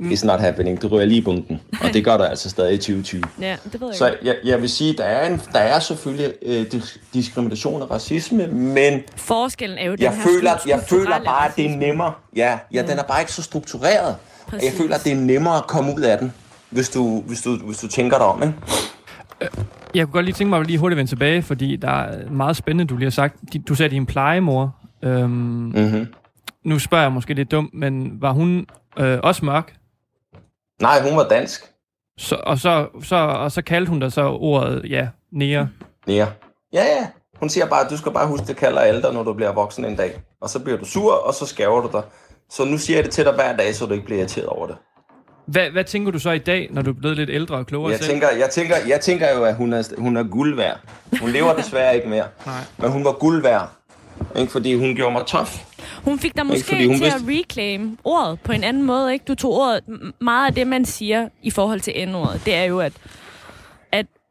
It's 0.00 0.26
not 0.26 0.40
happening. 0.40 0.82
Du 0.82 0.88
ryger 0.88 1.06
lige 1.06 1.18
i 1.18 1.24
bunken. 1.24 1.60
Og 1.80 1.92
det 1.92 2.04
gør 2.04 2.16
der 2.16 2.24
altså 2.24 2.50
stadig 2.50 2.74
i 2.74 2.76
2020. 2.76 3.22
Ja, 3.40 3.56
det 3.72 3.80
ved 3.80 3.88
jeg 3.88 3.96
Så 3.96 4.16
jeg, 4.22 4.36
jeg 4.44 4.60
vil 4.60 4.68
sige, 4.68 4.92
der 4.96 5.04
er, 5.04 5.26
en, 5.26 5.40
der 5.52 5.58
er 5.58 5.78
selvfølgelig 5.78 6.32
øh, 6.42 6.66
dis- 6.74 6.98
diskrimination 7.14 7.82
og 7.82 7.90
racisme, 7.90 8.46
men 8.46 9.00
Forskellen 9.16 9.78
er 9.78 9.84
jo 9.84 9.92
den 9.92 10.02
jeg 10.02 10.14
her 10.14 10.22
føler, 10.22 10.52
jeg 10.66 10.80
føler 10.88 11.24
bare, 11.24 11.48
at 11.48 11.56
det 11.56 11.66
er 11.66 11.76
nemmere. 11.76 12.12
Ja, 12.36 12.58
ja 12.72 12.82
den 12.82 12.98
er 12.98 13.02
bare 13.02 13.20
ikke 13.20 13.32
så 13.32 13.42
struktureret. 13.42 14.06
Jeg 14.06 14.16
Præcis. 14.46 14.76
føler, 14.76 14.94
at 14.94 15.04
det 15.04 15.12
er 15.12 15.16
nemmere 15.16 15.56
at 15.56 15.66
komme 15.66 15.94
ud 15.96 16.00
af 16.02 16.18
den, 16.18 16.32
hvis 16.74 16.88
du, 16.90 17.20
hvis 17.20 17.42
du, 17.42 17.56
hvis 17.56 17.78
du 17.78 17.88
tænker 17.88 18.18
dig 18.18 18.26
om. 18.26 18.42
Ikke? 18.42 18.54
Jeg 19.94 20.06
kunne 20.06 20.12
godt 20.12 20.24
lige 20.24 20.34
tænke 20.34 20.50
mig 20.50 20.60
at 20.60 20.66
lige 20.66 20.78
hurtigt 20.78 20.96
vende 20.96 21.10
tilbage, 21.10 21.42
fordi 21.42 21.76
der 21.76 21.90
er 21.90 22.30
meget 22.30 22.56
spændende, 22.56 22.84
du 22.90 22.96
lige 22.96 23.06
har 23.06 23.10
sagt. 23.10 23.36
Du 23.68 23.74
sagde, 23.74 23.94
din 23.94 24.06
plejemor. 24.06 24.76
Øhm, 25.02 25.30
Mm-hmm. 25.30 26.06
nu 26.64 26.78
spørger 26.78 27.04
jeg 27.04 27.12
måske 27.12 27.34
lidt 27.34 27.50
dumt, 27.50 27.74
men 27.74 28.22
var 28.22 28.32
hun 28.32 28.66
øh, 28.98 29.18
også 29.22 29.44
mørk? 29.44 29.76
Nej, 30.82 31.02
hun 31.08 31.16
var 31.16 31.28
dansk. 31.28 31.60
Så, 32.18 32.36
og, 32.46 32.58
så, 32.58 32.86
så, 33.02 33.16
og 33.16 33.52
så 33.52 33.62
kaldte 33.62 33.90
hun 33.90 34.00
da 34.00 34.10
så 34.10 34.28
ordet, 34.28 34.82
ja, 34.90 35.08
nære. 35.32 35.68
Ja. 36.06 36.26
Ja, 36.72 36.84
ja. 36.84 37.06
Hun 37.40 37.48
siger 37.48 37.66
bare, 37.66 37.84
at 37.84 37.90
du 37.90 37.96
skal 37.96 38.12
bare 38.12 38.26
huske, 38.26 38.46
det 38.46 38.56
kalder 38.56 39.00
dig, 39.00 39.12
når 39.12 39.22
du 39.22 39.32
bliver 39.32 39.52
voksen 39.52 39.84
en 39.84 39.96
dag. 39.96 40.20
Og 40.40 40.50
så 40.50 40.58
bliver 40.58 40.78
du 40.78 40.84
sur, 40.84 41.12
og 41.12 41.34
så 41.34 41.46
skæver 41.46 41.80
du 41.80 41.88
dig. 41.92 42.02
Så 42.50 42.64
nu 42.64 42.78
siger 42.78 42.96
jeg 42.96 43.04
det 43.04 43.12
til 43.12 43.24
dig 43.24 43.34
hver 43.34 43.56
dag, 43.56 43.74
så 43.74 43.86
du 43.86 43.92
ikke 43.92 44.04
bliver 44.04 44.18
irriteret 44.18 44.46
over 44.46 44.66
det. 44.66 44.76
Hvad, 45.46 45.70
hvad 45.70 45.84
tænker 45.84 46.12
du 46.12 46.18
så 46.18 46.30
i 46.30 46.38
dag, 46.38 46.68
når 46.70 46.82
du 46.82 46.90
er 46.90 46.94
blevet 46.94 47.16
lidt 47.16 47.30
ældre 47.30 47.54
og 47.56 47.66
klogere 47.66 47.90
Jeg 47.90 47.98
selv? 47.98 48.10
tænker, 48.10 48.28
jeg, 48.30 48.50
tænker, 48.50 48.76
jeg 48.88 49.00
tænker 49.00 49.34
jo, 49.36 49.44
at 49.44 49.54
hun 49.54 49.72
er, 49.72 49.82
hun 49.98 50.16
er 50.16 50.22
guld 50.22 50.56
værd. 50.56 50.78
Hun 51.20 51.30
lever 51.30 51.52
desværre 51.56 51.96
ikke 51.96 52.08
mere. 52.08 52.24
Nej. 52.46 52.54
Men 52.78 52.90
hun 52.90 53.04
var 53.04 53.12
guld 53.12 53.42
værd. 53.42 53.70
Ikke 54.36 54.52
fordi 54.52 54.74
hun 54.74 54.94
gjorde 54.94 55.12
mig 55.12 55.22
tof. 55.26 55.62
Hun 56.04 56.18
fik 56.18 56.36
dig 56.36 56.46
måske 56.46 56.66
til 56.66 56.88
vidste- 56.88 57.06
at 57.06 57.12
reclaim 57.28 57.98
ordet 58.04 58.40
på 58.40 58.52
en 58.52 58.64
anden 58.64 58.82
måde, 58.82 59.12
ikke? 59.12 59.24
Du 59.28 59.34
tog 59.34 59.52
ordet, 59.52 59.80
meget 60.20 60.46
af 60.46 60.54
det, 60.54 60.66
man 60.66 60.84
siger 60.84 61.28
i 61.42 61.50
forhold 61.50 61.80
til 61.80 62.08
N-ordet, 62.08 62.40
det 62.46 62.54
er 62.54 62.64
jo, 62.64 62.80
at 62.80 62.92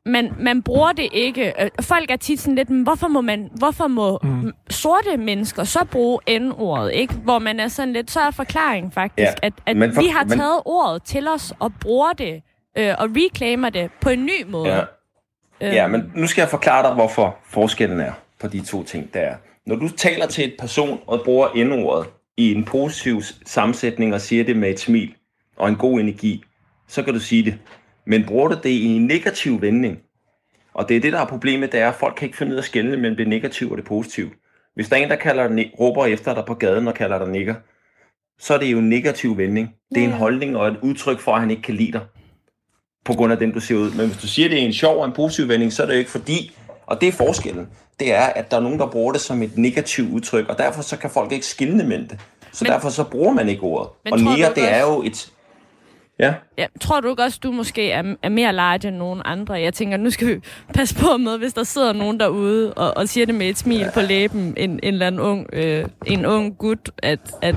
man, 0.06 0.34
man 0.39 0.62
bruger 0.63 0.92
det 0.92 1.08
ikke. 1.12 1.54
Øh, 1.63 1.70
Folk 1.82 2.12
er 2.12 2.16
tit 2.16 2.39
sådan 2.39 2.56
lidt, 2.56 2.70
"Men 2.70 2.84
hvorfor 2.84 3.08
må, 3.08 3.22
man, 3.22 3.50
hvorfor 3.56 3.88
må 3.88 4.20
mm. 4.24 4.52
sorte 4.70 5.18
mennesker 5.18 5.63
så 5.63 5.86
bruge 5.92 6.39
N-ordet, 6.39 6.92
ikke? 6.94 7.13
Hvor 7.13 7.39
man 7.39 7.60
er 7.60 7.68
sådan 7.68 7.94
lidt, 7.94 8.12
så 8.12 8.20
er 8.20 8.32
forklaringen 8.32 8.92
faktisk, 8.92 9.20
Ja, 9.44 9.48
at, 9.48 9.54
at 9.66 9.78
men 9.78 9.94
for- 9.94 10.02
vi 10.02 10.08
har 10.08 10.24
men- 10.24 10.38
taget 10.38 10.62
ordet 10.66 11.04
til 11.04 11.28
os 11.28 11.54
og 11.60 11.72
bruger 11.82 12.13
det 12.13 12.42
øh, 12.78 12.96
og 13.00 13.10
reclaimer 13.16 13.70
det 13.70 13.92
på 14.02 14.10
en 14.10 14.26
ny 14.26 14.44
måde. 14.48 14.74
Ja. 14.76 14.80
Øhm, 15.62 15.74
Ja, 15.74 15.88
men 15.88 16.12
nu 16.16 16.28
skal 16.28 16.42
jeg 16.42 16.50
forklare 16.50 16.88
dig, 16.88 16.94
hvorfor 16.94 17.38
forskellen 17.46 18.00
er 18.00 18.12
på 18.42 18.48
de 18.48 18.62
to 18.66 18.84
ting, 18.84 19.13
der 19.13 19.20
er. 19.20 19.36
Når 19.66 19.76
du 19.76 19.89
taler 19.89 20.28
til 20.28 20.46
et 20.46 20.54
person 20.60 21.00
og 21.08 21.22
bruger 21.26 21.63
N-ordet 21.66 22.08
i 22.38 22.54
en 22.54 22.63
positiv 22.66 23.22
sammensætning 23.46 24.13
og 24.13 24.22
siger 24.22 24.44
det 24.44 24.56
med 24.58 24.70
et 24.70 24.80
smil 24.80 25.13
og 25.58 25.70
en 25.70 25.76
god 25.76 26.00
energi, 26.00 26.44
så 26.88 27.04
kan 27.04 27.13
du 27.13 27.20
sige 27.20 27.44
det. 27.46 27.58
Men 28.06 28.26
bruger 28.26 28.48
du 28.48 28.56
det 28.63 28.70
i 28.70 28.86
en 28.86 29.06
negativ 29.06 29.62
vending, 29.62 29.98
og 30.74 30.89
det 30.89 30.98
er 30.98 31.02
det, 31.02 31.13
der 31.13 31.20
er 31.20 31.26
problemet, 31.26 31.72
det 31.72 31.80
er, 31.80 31.89
at 31.89 31.96
folk 31.96 32.16
kan 32.18 32.26
ikke 32.26 32.38
finde 32.38 32.52
ud 32.52 32.58
af 32.58 32.62
at 32.62 32.66
skelne 32.66 32.98
mellem 32.98 33.18
det 33.18 33.28
negative 33.28 33.72
og 33.72 33.78
det 33.78 33.86
positive. 33.86 34.30
Hvis 34.76 34.89
der 34.89 34.96
er 34.96 35.00
en, 35.04 35.10
der 35.10 35.16
kalder 35.16 35.48
dig, 35.48 35.72
råber 35.80 36.06
efter 36.06 36.34
dig 36.34 36.44
på 36.48 36.54
gaden 36.54 36.88
og 36.88 36.94
kalder 36.94 37.18
dig 37.18 37.28
nigger, 37.30 37.56
så 38.39 38.54
er 38.54 38.58
det 38.58 38.66
jo 38.66 38.78
en 38.80 38.89
negativ 38.89 39.38
vending. 39.38 39.70
Det 39.96 40.04
er 40.04 40.08
en 40.08 40.13
holdning 40.13 40.58
og 40.58 40.68
et 40.68 40.78
udtryk 40.82 41.20
for, 41.20 41.34
at 41.34 41.39
han 41.39 41.52
ikke 41.52 41.62
kan 41.62 41.76
lide 41.76 41.92
dig 41.92 42.02
på 43.06 43.13
grund 43.13 43.32
af 43.34 43.39
den, 43.39 43.52
du 43.52 43.60
ser 43.60 43.76
ud. 43.76 43.92
Men 43.92 44.06
hvis 44.08 44.18
du 44.22 44.28
siger, 44.28 44.50
det 44.50 44.60
er 44.62 44.66
en 44.66 44.74
sjov 44.74 44.98
og 45.00 45.06
en 45.06 45.12
positiv 45.13 45.48
vending, 45.48 45.74
så 45.74 45.84
er 45.84 45.88
det 45.88 45.94
jo 45.94 46.00
ikke 46.00 46.12
fordi, 46.12 46.56
og 46.86 47.02
det 47.02 47.08
er 47.08 47.12
forskellen, 47.13 47.68
det 48.00 48.13
er, 48.13 48.24
at 48.26 48.52
der 48.52 48.58
er 48.58 48.62
nogen, 48.62 48.80
der 48.80 48.88
bruger 48.88 49.12
det 49.12 49.22
som 49.22 49.42
et 49.42 49.58
negativt 49.58 50.12
udtryk, 50.13 50.50
og 50.50 50.58
derfor 50.58 50.82
så 50.82 50.98
kan 50.98 51.10
folk 51.10 51.32
ikke 51.32 51.46
skille 51.46 51.86
mellem 51.86 52.08
det. 52.08 52.20
Så 52.52 52.66
Men- 52.66 52.72
derfor 52.72 52.89
så 52.89 53.04
bruger 53.04 53.34
man 53.34 53.49
ikke 53.49 53.64
ordet. 53.64 53.89
Men 54.04 54.14
Og 54.14 54.20
ikke 54.20 54.49
det 54.56 54.72
er 54.72 54.82
jo 54.82 55.04
et... 55.04 55.32
Ja, 56.20 56.34
Ja, 56.57 56.66
tror 56.82 56.99
du 56.99 57.09
ikke 57.09 57.24
også, 57.24 57.39
du 57.43 57.51
måske 57.51 57.91
er, 57.91 58.16
er 58.24 58.30
mere 58.30 58.53
large 58.53 58.88
end 58.88 58.97
nogen 58.97 59.22
andre? 59.26 59.53
Jeg 59.53 59.74
tænker, 59.74 59.97
nu 59.97 60.09
skal 60.09 60.28
vi 60.28 60.39
passe 60.74 60.95
på 60.95 61.18
med, 61.18 61.38
hvis 61.38 61.53
der 61.53 61.64
sidder 61.64 61.93
nogen 61.93 62.20
derude 62.20 62.74
og, 62.74 62.97
og 62.97 63.09
siger 63.09 63.26
det 63.26 63.36
med 63.36 63.49
et 63.49 63.57
smil 63.57 63.80
ja. 63.80 63.91
på 63.93 64.01
læben, 64.01 64.53
en, 64.57 64.70
en 64.70 64.80
eller 64.84 65.07
anden 65.07 65.22
ung, 65.22 65.49
øh, 65.53 65.86
en 66.05 66.26
ung 66.26 66.57
gut, 66.57 66.89
at, 66.97 67.20
at, 67.41 67.55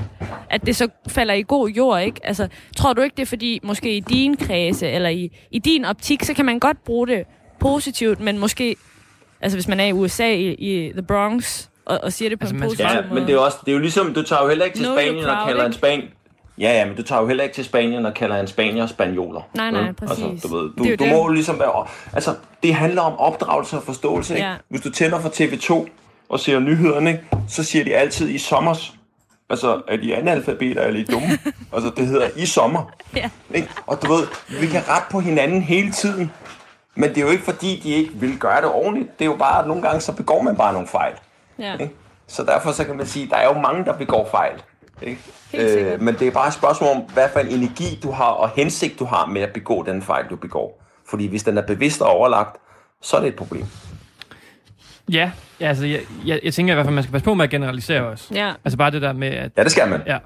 at 0.49 0.65
det 0.65 0.75
så 0.75 0.87
falder 1.07 1.33
i 1.33 1.43
god 1.47 1.69
jord, 1.69 2.01
ikke? 2.01 2.19
Altså, 2.23 2.47
tror 2.77 2.93
du 2.93 3.01
ikke, 3.01 3.15
det 3.15 3.21
er 3.21 3.27
fordi, 3.27 3.59
måske 3.63 3.97
i 3.97 3.99
din 3.99 4.37
kredse, 4.37 4.87
eller 4.89 5.09
i, 5.09 5.37
i 5.51 5.59
din 5.59 5.85
optik, 5.85 6.23
så 6.23 6.33
kan 6.33 6.45
man 6.45 6.59
godt 6.59 6.83
bruge 6.83 7.07
det 7.07 7.23
positivt, 7.59 8.19
men 8.19 8.37
måske, 8.37 8.75
altså 9.41 9.57
hvis 9.57 9.67
man 9.67 9.79
er 9.79 9.85
i 9.85 9.91
USA, 9.91 10.29
i, 10.33 10.53
i 10.53 10.91
The 10.91 11.03
Bronx, 11.03 11.67
og, 11.85 11.99
og 12.03 12.13
siger 12.13 12.29
det 12.29 12.39
på 12.39 12.43
Altså, 12.43 12.55
en 12.55 12.61
positiv 12.61 12.85
ja 12.85 13.01
måde. 13.01 13.13
men 13.13 13.23
det 13.23 13.29
er, 13.29 13.33
jo 13.33 13.45
også, 13.45 13.57
det 13.65 13.71
er 13.71 13.73
jo 13.73 13.79
ligesom, 13.79 14.13
du 14.13 14.23
tager 14.23 14.41
jo 14.43 14.49
heller 14.49 14.65
ikke 14.65 14.77
til 14.77 14.85
your 14.85 14.95
Spanien 14.95 15.25
og 15.25 15.47
kalder 15.47 15.65
en 15.65 15.73
span... 15.73 16.01
Ja, 16.59 16.71
ja, 16.71 16.85
men 16.85 16.95
du 16.95 17.03
tager 17.03 17.21
jo 17.21 17.27
heller 17.27 17.43
ikke 17.43 17.55
til 17.55 17.65
Spanien 17.65 18.05
og 18.05 18.13
kalder 18.13 18.39
en 18.39 18.47
spanier 18.47 18.87
spanioler. 18.87 19.41
Nej, 19.53 19.71
nej, 19.71 19.81
vel? 19.81 19.93
præcis. 19.93 20.23
Altså, 20.23 20.47
du 20.47 20.55
ved, 20.55 20.69
Det 20.77 20.85
er 20.85 20.89
jo 20.89 20.95
du, 20.95 21.03
du 21.03 21.03
det. 21.03 21.13
må 21.13 21.27
jo 21.27 21.27
ligesom 21.33 21.59
være... 21.59 21.87
Altså, 22.13 22.35
det 22.63 22.75
handler 22.75 23.01
om 23.01 23.19
opdragelse 23.19 23.77
og 23.77 23.83
forståelse, 23.83 24.33
ikke? 24.35 24.47
Ja. 24.47 24.55
Hvis 24.69 24.81
du 24.81 24.91
tænder 24.91 25.19
for 25.19 25.29
TV2, 25.29 25.87
og 26.29 26.39
ser 26.39 26.59
nyhederne, 26.59 27.09
ikke? 27.09 27.23
så 27.49 27.63
siger 27.63 27.83
de 27.85 27.95
altid 27.95 28.29
i 28.29 28.37
sommers. 28.37 28.93
Altså, 29.49 29.81
er 29.87 29.97
de 29.97 30.15
analfabeter 30.15 30.81
eller 30.83 31.01
er 31.01 31.05
dumme? 31.05 31.27
altså, 31.73 31.91
det 31.97 32.07
hedder 32.07 32.27
i 32.35 32.45
sommer. 32.45 32.91
Ja. 33.15 33.29
Ikke? 33.53 33.67
Og 33.87 34.01
du 34.03 34.13
ved, 34.13 34.27
vi 34.61 34.67
kan 34.67 34.81
rette 34.89 35.07
på 35.11 35.19
hinanden 35.19 35.61
hele 35.61 35.91
tiden. 35.91 36.31
Men 36.95 37.09
det 37.09 37.17
er 37.17 37.21
jo 37.21 37.29
ikke 37.31 37.43
fordi, 37.43 37.79
de 37.83 37.89
ikke 37.89 38.11
vil 38.13 38.37
gøre 38.39 38.61
det 38.61 38.69
ordentligt. 38.71 39.19
Det 39.19 39.25
er 39.25 39.29
jo 39.29 39.35
bare, 39.35 39.61
at 39.61 39.67
nogle 39.67 39.81
gange 39.83 40.01
så 40.01 40.11
begår 40.11 40.41
man 40.41 40.55
bare 40.55 40.73
nogle 40.73 40.87
fejl. 40.87 41.13
Ja. 41.59 41.73
Ikke? 41.73 41.93
Så 42.27 42.43
derfor 42.43 42.71
så 42.71 42.83
kan 42.83 42.97
man 42.97 43.05
sige, 43.05 43.23
at 43.25 43.29
der 43.31 43.37
er 43.37 43.45
jo 43.53 43.59
mange, 43.61 43.85
der 43.85 43.93
begår 43.93 44.27
fejl. 44.31 44.53
Ikke? 45.01 45.21
Sikkert. 45.51 46.01
men 46.01 46.15
det 46.15 46.27
er 46.27 46.31
bare 46.31 46.47
et 46.47 46.53
spørgsmål 46.53 46.89
om, 46.95 47.01
hvad 47.01 47.29
for 47.33 47.39
en 47.39 47.47
energi 47.47 47.99
du 48.03 48.11
har, 48.11 48.29
og 48.29 48.49
hensigt 48.49 48.99
du 48.99 49.05
har 49.05 49.25
med 49.25 49.41
at 49.41 49.53
begå 49.53 49.83
den 49.83 50.01
fejl, 50.01 50.25
du 50.29 50.35
begår. 50.35 50.83
Fordi 51.09 51.27
hvis 51.27 51.43
den 51.43 51.57
er 51.57 51.61
bevidst 51.61 52.01
og 52.01 52.07
overlagt, 52.07 52.57
så 53.01 53.17
er 53.17 53.21
det 53.21 53.27
et 53.27 53.35
problem. 53.35 53.65
Ja, 55.11 55.31
ja 55.59 55.67
altså, 55.67 55.85
jeg, 55.85 55.99
jeg, 56.25 56.39
jeg 56.43 56.53
tænker 56.53 56.73
i 56.73 56.75
hvert 56.75 56.85
fald, 56.85 56.95
man 56.95 57.03
skal 57.03 57.11
passe 57.11 57.25
på 57.25 57.33
med 57.33 57.43
at 57.43 57.49
generalisere 57.49 58.01
os. 58.01 58.31
Ja. 58.33 58.53
Altså 58.65 58.77
bare 58.77 58.91
det 58.91 59.01
der 59.01 59.13
med, 59.13 59.27
at 59.27 59.51
Ja, 59.57 59.63
det 59.63 59.71
skal 59.71 59.89
man. 59.89 60.01
Ja. 60.07 60.17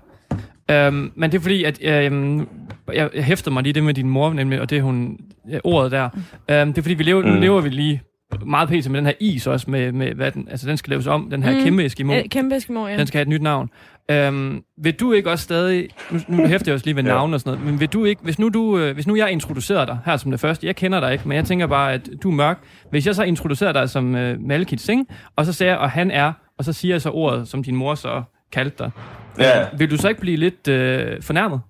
Øhm, 0.70 1.12
men 1.16 1.32
det 1.32 1.38
er 1.38 1.42
fordi, 1.42 1.64
at 1.64 1.80
øhm, 1.82 2.48
jeg, 2.94 3.10
jeg 3.14 3.24
hæfter 3.24 3.52
mig 3.52 3.64
lige 3.64 3.74
det 3.74 3.84
med 3.84 3.94
din 3.94 4.10
mor, 4.10 4.34
nemlig, 4.34 4.62
og 4.62 4.70
det 4.70 4.78
er 4.78 4.82
hun, 4.82 5.18
ja, 5.50 5.60
ordet 5.64 5.92
der. 5.92 6.10
Øhm, 6.50 6.74
det 6.74 6.78
er 6.78 6.82
fordi, 6.82 6.94
vi 6.94 7.04
lever, 7.04 7.22
mm. 7.22 7.42
lever 7.42 7.62
vi 7.62 7.70
lige 7.70 8.02
meget 8.46 8.70
pt. 8.70 8.90
med 8.90 8.98
den 8.98 9.06
her 9.06 9.14
is 9.20 9.48
også, 9.48 9.72
med, 9.72 9.92
med 9.92 10.14
hvad 10.14 10.32
den, 10.32 10.48
altså 10.52 10.68
den 10.68 10.78
skal 10.78 10.92
laves 10.92 11.08
om, 11.08 11.30
den 11.30 11.44
her 11.44 11.58
mm. 11.58 11.64
kæmpe 11.64 11.86
Eskimo. 11.86 12.14
Øh, 12.14 12.24
Kæmpe 12.30 12.56
Eskimo, 12.56 12.88
ja. 12.88 12.98
Den 12.98 13.08
skal 13.08 13.18
have 13.18 13.22
et 13.22 13.28
nyt 13.28 13.42
navn. 13.42 13.70
Øhm, 14.12 14.64
vil 14.78 14.94
du 14.94 15.14
ikke 15.14 15.32
også 15.32 15.44
stadig... 15.44 15.88
Nu, 16.12 16.20
nu 16.28 16.48
hæfter 16.48 16.72
jeg 16.72 16.74
også 16.74 16.86
lige 16.86 16.96
ved 16.96 17.04
Ja. 17.04 17.10
navn 17.10 17.34
og 17.34 17.40
sådan 17.40 17.54
noget, 17.58 17.72
men 17.72 17.80
vil 17.80 17.88
du 17.88 18.06
ikke... 18.06 18.22
Hvis 18.24 18.40
nu, 18.40 18.50
du, 18.50 18.78
øh, 18.78 18.94
hvis 18.94 19.08
nu 19.08 19.16
jeg 19.16 19.32
introducerer 19.32 19.86
dig 19.86 20.00
her 20.06 20.18
som 20.18 20.32
det 20.32 20.40
første, 20.40 20.68
jeg 20.68 20.76
kender 20.76 21.00
dig 21.00 21.14
ikke, 21.14 21.28
men 21.28 21.36
jeg 21.38 21.46
tænker 21.46 21.68
bare, 21.68 21.94
at 21.94 22.10
du 22.24 22.30
er 22.32 22.36
mørk. 22.36 22.60
Hvis 22.90 23.08
jeg 23.08 23.16
så 23.16 23.24
introducerer 23.24 23.72
dig 23.72 23.90
som 23.90 24.16
øh, 24.16 24.40
Malekith 24.42 24.84
Singh, 24.84 25.10
og 25.36 25.46
så 25.46 25.54
siger 25.54 25.70
jeg, 25.70 25.78
og 25.78 25.92
han 25.92 26.12
er, 26.12 26.34
og 26.58 26.66
så 26.66 26.74
siger 26.74 26.94
jeg 26.94 27.02
så 27.02 27.10
ordet, 27.10 27.48
som 27.48 27.64
din 27.64 27.76
mor 27.76 27.96
så 27.96 28.24
kaldte 28.52 28.84
dig. 28.84 28.92
Ja. 29.40 29.66
Vil 29.78 29.92
du 29.92 29.98
så 29.98 30.10
ikke 30.10 30.22
blive 30.22 30.38
lidt 30.38 30.68
øh, 30.68 31.22
fornærmet? 31.22 31.62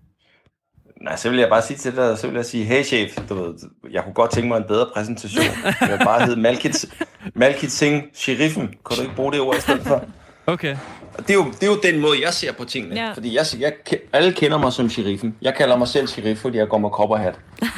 Nej, 1.03 1.15
så 1.15 1.29
vil 1.29 1.39
jeg 1.39 1.49
bare 1.49 1.61
sige 1.61 1.77
til 1.77 1.95
dig, 1.95 2.17
så 2.17 2.27
vil 2.27 2.35
jeg 2.35 2.45
sige, 2.45 2.63
hey 2.63 2.83
chef, 2.83 3.17
du 3.29 3.33
ved, 3.33 3.53
jeg 3.91 4.03
kunne 4.03 4.13
godt 4.13 4.31
tænke 4.31 4.47
mig 4.47 4.57
en 4.57 4.63
bedre 4.63 4.87
præsentation. 4.93 5.45
Jeg 5.81 5.89
vil 5.89 6.05
bare 6.05 6.25
hedde 6.25 6.41
Malkit, 6.41 6.85
Malkit 7.35 7.71
Singh 7.71 8.03
Sheriffen. 8.13 8.67
Kan 8.67 8.95
du 8.97 9.01
ikke 9.01 9.15
bruge 9.15 9.31
det 9.31 9.41
ord 9.41 9.57
i 9.57 9.61
stedet 9.61 9.81
for? 9.81 10.03
Okay. 10.45 10.77
Og 11.13 11.27
det 11.27 11.29
er, 11.29 11.33
jo, 11.33 11.45
det 11.45 11.63
er 11.63 11.67
jo 11.67 11.79
den 11.83 11.99
måde, 11.99 12.21
jeg 12.25 12.33
ser 12.33 12.51
på 12.53 12.65
tingene. 12.65 12.95
Ja. 12.95 13.11
Fordi 13.13 13.35
jeg, 13.35 13.45
jeg, 13.59 13.73
alle 14.13 14.33
kender 14.33 14.57
mig 14.57 14.73
som 14.73 14.89
sheriffen. 14.89 15.35
Jeg 15.41 15.55
kalder 15.55 15.75
mig 15.75 15.87
selv 15.87 16.07
sheriff, 16.07 16.41
fordi 16.41 16.57
jeg 16.57 16.67
går 16.67 16.77
med 16.77 16.89
kopperhat. 16.89 17.39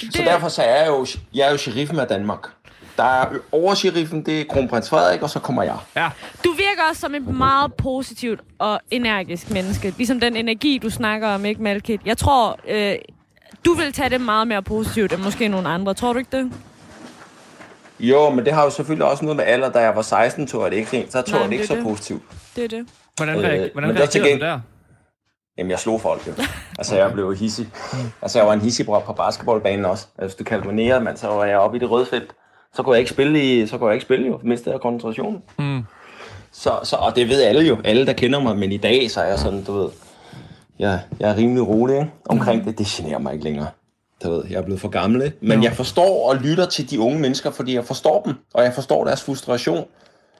Så 0.00 0.22
derfor 0.24 0.48
så 0.48 0.62
er 0.62 0.80
jeg 0.80 0.88
jo, 0.88 1.06
jeg 1.34 1.46
er 1.46 1.50
jo 1.50 1.56
sheriffen 1.56 1.98
af 1.98 2.06
Danmark. 2.06 2.48
Der 3.00 3.06
er 3.06 3.26
over 3.52 3.74
sheriffen, 3.74 4.26
det 4.26 4.40
er 4.40 4.44
kronprins 4.50 4.88
Frederik, 4.90 5.22
og 5.22 5.30
så 5.30 5.38
kommer 5.40 5.62
jeg. 5.62 5.76
Ja. 5.96 6.10
Du 6.44 6.50
virker 6.52 6.82
også 6.90 7.00
som 7.00 7.14
et 7.14 7.26
meget 7.26 7.74
positivt 7.74 8.40
og 8.58 8.80
energisk 8.90 9.50
menneske. 9.50 9.94
Ligesom 9.96 10.20
den 10.20 10.36
energi, 10.36 10.78
du 10.78 10.90
snakker 10.90 11.28
om, 11.28 11.44
ikke, 11.44 11.62
Malkit? 11.62 12.00
Jeg 12.06 12.18
tror, 12.18 12.58
øh, 12.68 12.94
du 13.64 13.72
vil 13.74 13.92
tage 13.92 14.10
det 14.10 14.20
meget 14.20 14.48
mere 14.48 14.62
positivt 14.62 15.12
end 15.12 15.22
måske 15.22 15.48
nogle 15.48 15.68
andre. 15.68 15.94
Tror 15.94 16.12
du 16.12 16.18
ikke 16.18 16.36
det? 16.36 16.52
Jo, 18.00 18.30
men 18.30 18.44
det 18.44 18.52
har 18.52 18.64
jo 18.64 18.70
selvfølgelig 18.70 19.06
også 19.06 19.24
noget 19.24 19.36
med 19.36 19.44
alder. 19.44 19.70
Da 19.70 19.78
jeg 19.78 19.96
var 19.96 20.02
16, 20.02 20.46
tog 20.46 20.62
jeg 20.62 20.70
det 20.70 20.76
ikke 20.76 20.96
rent. 20.98 21.12
Så 21.12 21.22
tog 21.22 21.30
Nej, 21.30 21.34
jeg 21.38 21.42
det 21.42 21.48
men 21.48 21.52
ikke 21.52 21.62
det 21.62 21.68
så 21.68 21.72
er 21.74 21.76
det. 21.76 21.86
positivt. 21.86 22.22
Det 22.56 22.64
er 22.64 22.68
det. 22.68 22.86
Hvordan, 23.16 23.36
Øh, 23.36 23.44
reager, 23.44 23.68
hvordan 23.72 23.88
men 23.88 23.96
der 23.96 24.06
til 24.06 24.20
reagerede 24.22 24.40
du 24.40 24.44
gengæld- 24.44 24.50
der? 24.52 24.60
Jamen, 25.58 25.70
jeg 25.70 25.78
slog 25.78 26.00
folk 26.00 26.26
jo. 26.26 26.32
Altså, 26.78 26.96
jeg 26.96 27.12
blev 27.12 27.34
hissig. 27.36 27.68
Altså, 28.22 28.38
jeg 28.38 28.46
var 28.46 28.52
en 28.52 28.60
hissig 28.60 28.86
på 28.86 29.12
basketballbanen 29.16 29.84
også. 29.84 30.06
Altså, 30.18 30.36
hvis 30.36 30.46
du 30.46 30.50
kaldte 30.50 30.66
mig 30.66 30.74
nære, 30.76 31.00
mand, 31.00 31.16
så 31.16 31.26
var 31.28 31.44
jeg 31.44 31.58
oppe 31.58 31.76
i 31.76 31.80
det 31.80 31.90
røde 31.90 32.06
felt. 32.06 32.32
Så 32.74 32.82
kunne 32.82 32.92
jeg 32.94 33.00
ikke 33.00 33.10
spille, 33.10 33.44
i, 33.62 33.66
så 33.66 33.78
kunne 33.78 33.88
jeg 33.88 33.94
ikke 33.94 34.04
spille 34.04 34.26
jo. 34.26 34.40
Mistede 34.42 34.70
jeg 34.70 34.80
koncentrationen. 34.80 35.42
Mm. 35.58 35.82
Så, 36.52 36.70
så, 36.82 36.96
og 36.96 37.16
det 37.16 37.28
ved 37.28 37.42
alle 37.42 37.62
jo. 37.62 37.78
Alle, 37.84 38.06
der 38.06 38.12
kender 38.12 38.40
mig. 38.40 38.56
Men 38.58 38.72
i 38.72 38.76
dag, 38.76 39.10
så 39.10 39.20
er 39.20 39.26
jeg 39.26 39.38
sådan, 39.38 39.64
du 39.64 39.72
ved... 39.72 39.88
Jeg, 40.78 41.00
jeg 41.20 41.30
er 41.30 41.36
rimelig 41.36 41.68
rolig 41.68 41.96
ikke? 41.96 42.10
omkring 42.28 42.64
det. 42.64 42.78
Det 42.78 42.86
generer 42.86 43.18
mig 43.18 43.32
ikke 43.32 43.44
længere. 43.44 43.66
Du 44.24 44.30
ved, 44.30 44.44
jeg 44.50 44.56
er 44.56 44.62
blevet 44.62 44.80
for 44.80 44.88
gammel, 44.88 45.22
ikke? 45.22 45.36
Men 45.40 45.58
Jo. 45.58 45.64
jeg 45.64 45.72
forstår 45.72 46.28
og 46.30 46.36
lytter 46.36 46.66
til 46.66 46.90
de 46.90 47.00
unge 47.00 47.18
mennesker, 47.20 47.50
fordi 47.50 47.74
jeg 47.74 47.84
forstår 47.84 48.22
dem. 48.22 48.34
Og 48.54 48.64
jeg 48.64 48.72
forstår 48.74 49.04
deres 49.04 49.22
frustration. 49.22 49.84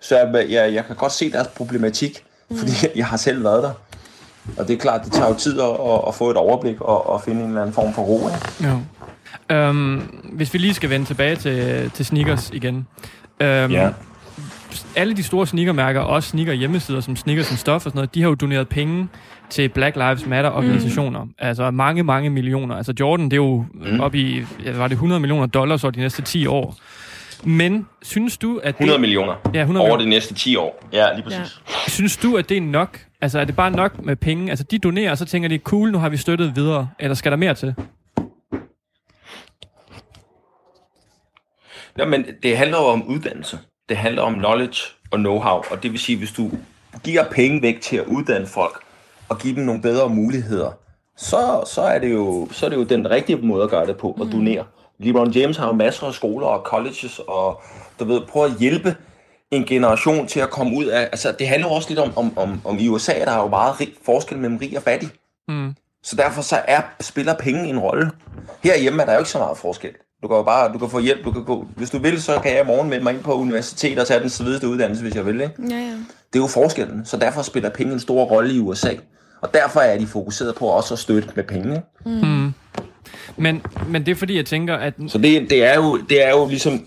Så 0.01 0.19
jeg, 0.19 0.51
jeg, 0.51 0.75
jeg 0.75 0.85
kan 0.85 0.97
godt 0.97 1.13
se 1.13 1.33
deres 1.33 1.49
problematik. 1.49 2.25
Fordi 2.57 2.73
jeg 2.99 3.07
har 3.07 3.17
selv 3.17 3.45
været 3.45 3.63
der. 3.63 3.73
Og 4.59 4.69
det 4.69 4.75
er 4.75 4.79
klart, 4.79 5.05
det 5.05 5.13
tager 5.13 5.29
jo 5.29 5.35
tid 5.35 5.61
at, 5.61 5.69
at, 5.69 6.01
at 6.09 6.15
få 6.15 6.31
et 6.31 6.37
overblik 6.37 6.81
og, 6.81 7.07
og 7.07 7.23
finde 7.23 7.41
en 7.43 7.49
eller 7.49 7.61
anden 7.61 7.75
form 7.75 7.93
for 7.93 8.03
ro. 8.03 8.19
Ikke? 8.19 8.71
Jo. 8.73 8.79
Øhm, 9.51 9.97
hvis 10.33 10.55
vi 10.55 10.59
lige 10.59 10.75
skal 10.75 10.91
vende 10.91 11.07
tilbage 11.07 11.37
til, 11.37 11.91
til 11.91 12.07
sneakers 12.07 12.51
igen. 12.55 12.87
Øhm, 13.41 13.73
Ja. 13.73 13.89
Alle 14.97 15.17
de 15.17 15.23
store 15.23 15.47
sneakermærker, 15.47 16.01
også 16.01 16.29
sneaker 16.29 16.53
hjemmesider 16.53 17.01
som 17.01 17.17
Sneakers 17.17 17.51
and 17.51 17.59
Stuff 17.59 17.75
og 17.75 17.81
sådan 17.81 17.97
noget, 17.99 18.15
de 18.15 18.23
har 18.23 18.29
jo 18.29 18.35
doneret 18.35 18.69
penge 18.69 19.09
til 19.51 19.69
Black 19.69 19.97
Lives 19.97 20.27
Matter 20.27 20.51
organisationer. 20.51 21.25
Mm. 21.25 21.31
Altså 21.39 21.71
mange, 21.71 22.03
mange 22.03 22.31
millioner. 22.31 22.75
Altså 22.77 22.93
Jordan, 23.01 23.25
det 23.25 23.33
er 23.33 23.37
jo 23.37 23.65
mm. 23.75 24.01
op 24.01 24.15
i, 24.15 24.43
ja, 24.65 24.73
var 24.73 24.89
det 24.89 24.95
100 24.95 25.21
millioner 25.21 25.47
dollars 25.47 25.85
over 25.85 25.91
de 25.91 25.99
næste 26.01 26.23
10 26.23 26.47
år. 26.47 26.77
Men 27.45 27.87
synes 28.03 28.37
du, 28.37 28.61
at 28.63 28.69
100 28.75 28.93
det, 28.95 29.01
millioner 29.01 29.35
Ja, 29.55 29.61
100 29.61 29.83
over 29.87 29.97
millioner. 29.97 30.05
de 30.05 30.11
næste 30.11 30.35
10 30.35 30.57
år. 30.57 30.89
Ja, 30.93 31.13
lige 31.15 31.23
præcis. 31.25 31.39
Ja. 31.41 31.91
synes 31.91 32.17
du, 32.17 32.37
at 32.37 32.49
det 32.49 32.57
er 32.57 32.61
nok? 32.61 32.99
Altså 33.21 33.39
er 33.41 33.45
det 33.45 33.57
bare 33.57 33.71
nok 33.71 34.05
med 34.05 34.17
penge? 34.17 34.51
Altså 34.51 34.65
de 34.71 34.79
donerer, 34.79 35.11
og 35.11 35.19
så 35.19 35.25
tænker 35.25 35.49
de, 35.49 35.59
cool, 35.59 35.93
nu 35.93 35.99
har 35.99 36.09
vi 36.09 36.17
støttet 36.17 36.57
videre. 36.57 36.89
Eller 36.99 37.15
skal 37.15 37.33
der 37.33 37.37
mere 37.39 37.55
til? 37.55 37.75
Jamen, 41.99 42.27
det 42.43 42.57
handler 42.57 42.79
jo 42.79 42.85
om 42.85 43.07
uddannelse. 43.07 43.59
Det 43.89 43.97
handler 43.97 44.23
om 44.23 44.35
knowledge 44.35 44.81
og 45.11 45.19
know-how. 45.19 45.73
Og 45.73 45.83
det 45.83 45.93
vil 45.93 46.01
sige, 46.01 46.19
hvis 46.19 46.33
du 46.33 46.51
giver 47.05 47.25
penge 47.31 47.63
væk 47.63 47.81
til 47.81 47.97
at 47.97 48.07
uddanne 48.07 48.47
folk 48.47 48.83
og 49.29 49.39
give 49.39 49.57
dem 49.57 49.65
nogle 49.65 49.83
bedre 49.83 50.09
muligheder, 50.09 50.73
så, 51.17 51.65
så, 51.67 51.83
er, 51.83 51.99
det 51.99 52.13
jo, 52.13 52.49
så 52.53 52.67
er 52.67 52.71
det 52.71 52.77
jo 52.77 52.85
den 52.85 53.11
rigtige 53.11 53.37
måde 53.37 53.65
at 53.65 53.71
gøre 53.71 53.87
det 53.87 53.97
på, 53.97 54.19
at 54.21 54.33
donere. 54.33 54.65
LeBron 54.99 55.31
James 55.31 55.57
har 55.57 55.67
jo 55.67 55.73
masser 55.73 56.07
af 56.07 56.15
skoler 56.15 56.47
og 56.47 56.63
colleges, 56.65 57.21
og 57.29 57.63
du 58.01 58.05
ved, 58.05 58.21
prøv 58.29 58.45
at 58.45 58.53
hjælpe 58.59 58.97
en 59.51 59.65
generation 59.65 60.27
til 60.27 60.41
at 60.41 60.51
komme 60.51 60.77
ud 60.77 60.85
af... 60.85 61.01
Altså, 61.01 61.33
det 61.39 61.49
handler 61.49 61.69
jo 61.69 61.75
også 61.75 61.89
lidt 61.89 61.99
om, 61.99 62.13
om, 62.17 62.39
om, 62.39 62.61
om 62.65 62.79
i 62.79 62.89
USA, 62.89 63.13
der 63.25 63.31
er 63.33 63.43
jo 63.43 63.49
meget 63.49 63.81
rig, 63.81 63.93
forskel 64.05 64.39
mellem 64.39 64.59
rig 64.59 64.77
og 64.77 64.83
fattig. 64.83 65.09
Mm. 65.49 65.75
Så 66.03 66.17
derfor 66.17 66.43
så 66.43 66.57
er, 66.65 66.83
spiller 67.01 67.35
penge 67.35 67.69
en 67.69 67.79
rolle. 67.79 68.11
Herhjemme 68.63 69.03
er 69.03 69.07
der 69.07 69.13
jo 69.13 69.19
ikke 69.19 69.31
så 69.31 69.39
meget 69.39 69.59
forskel. 69.59 69.95
Du 70.23 70.29
kan 70.29 70.37
jo 70.37 70.43
bare, 70.43 70.73
du 70.73 70.79
kan 70.79 70.91
få 70.91 70.99
hjælp, 70.99 71.25
du 71.25 71.31
kan 71.31 71.45
gå, 71.45 71.67
hvis 71.77 71.91
du 71.91 71.99
vil, 71.99 72.23
så 72.23 72.41
kan 72.43 72.53
jeg 72.53 72.65
i 72.65 72.67
morgen 72.67 72.91
melde 72.91 73.05
mig 73.05 73.15
ind 73.15 73.23
på 73.23 73.35
universitet 73.35 73.99
og 73.99 74.07
tage 74.07 74.21
den 74.21 74.31
svedigste 74.31 74.69
uddannelse, 74.69 75.03
hvis 75.03 75.15
jeg 75.15 75.27
vil. 75.27 75.41
Ikke? 75.41 75.55
Ja, 75.71 75.77
ja. 75.77 75.93
Det 76.33 76.39
er 76.39 76.43
jo 76.43 76.47
forskellen, 76.47 77.07
så 77.07 77.17
derfor 77.17 77.43
spiller 77.43 77.71
penge 77.71 77.93
en 77.93 78.01
stor 78.01 78.25
rolle 78.25 78.55
i 78.55 78.59
USA. 78.59 78.91
Og 79.41 79.55
derfor 79.55 79.81
er 79.81 79.99
de 79.99 80.07
fokuseret 80.07 80.55
på 80.55 80.67
også 80.67 80.95
at 80.95 80.99
støtte 80.99 81.29
med 81.35 81.45
penge. 81.45 81.83
ikke? 82.07 82.27
Mm. 82.27 82.53
Men, 83.37 83.63
men 83.89 84.07
det 84.07 84.13
er 84.13 84.17
fordi, 84.17 84.37
jeg 84.37 84.47
tænker, 84.47 84.77
at 84.77 84.95
Så 85.09 85.19
det, 85.19 85.51
det, 85.51 85.65
er 85.65 85.75
jo, 85.75 85.97
det 85.97 86.27
er 86.27 86.31
jo 86.31 86.49
ligesom... 86.49 86.87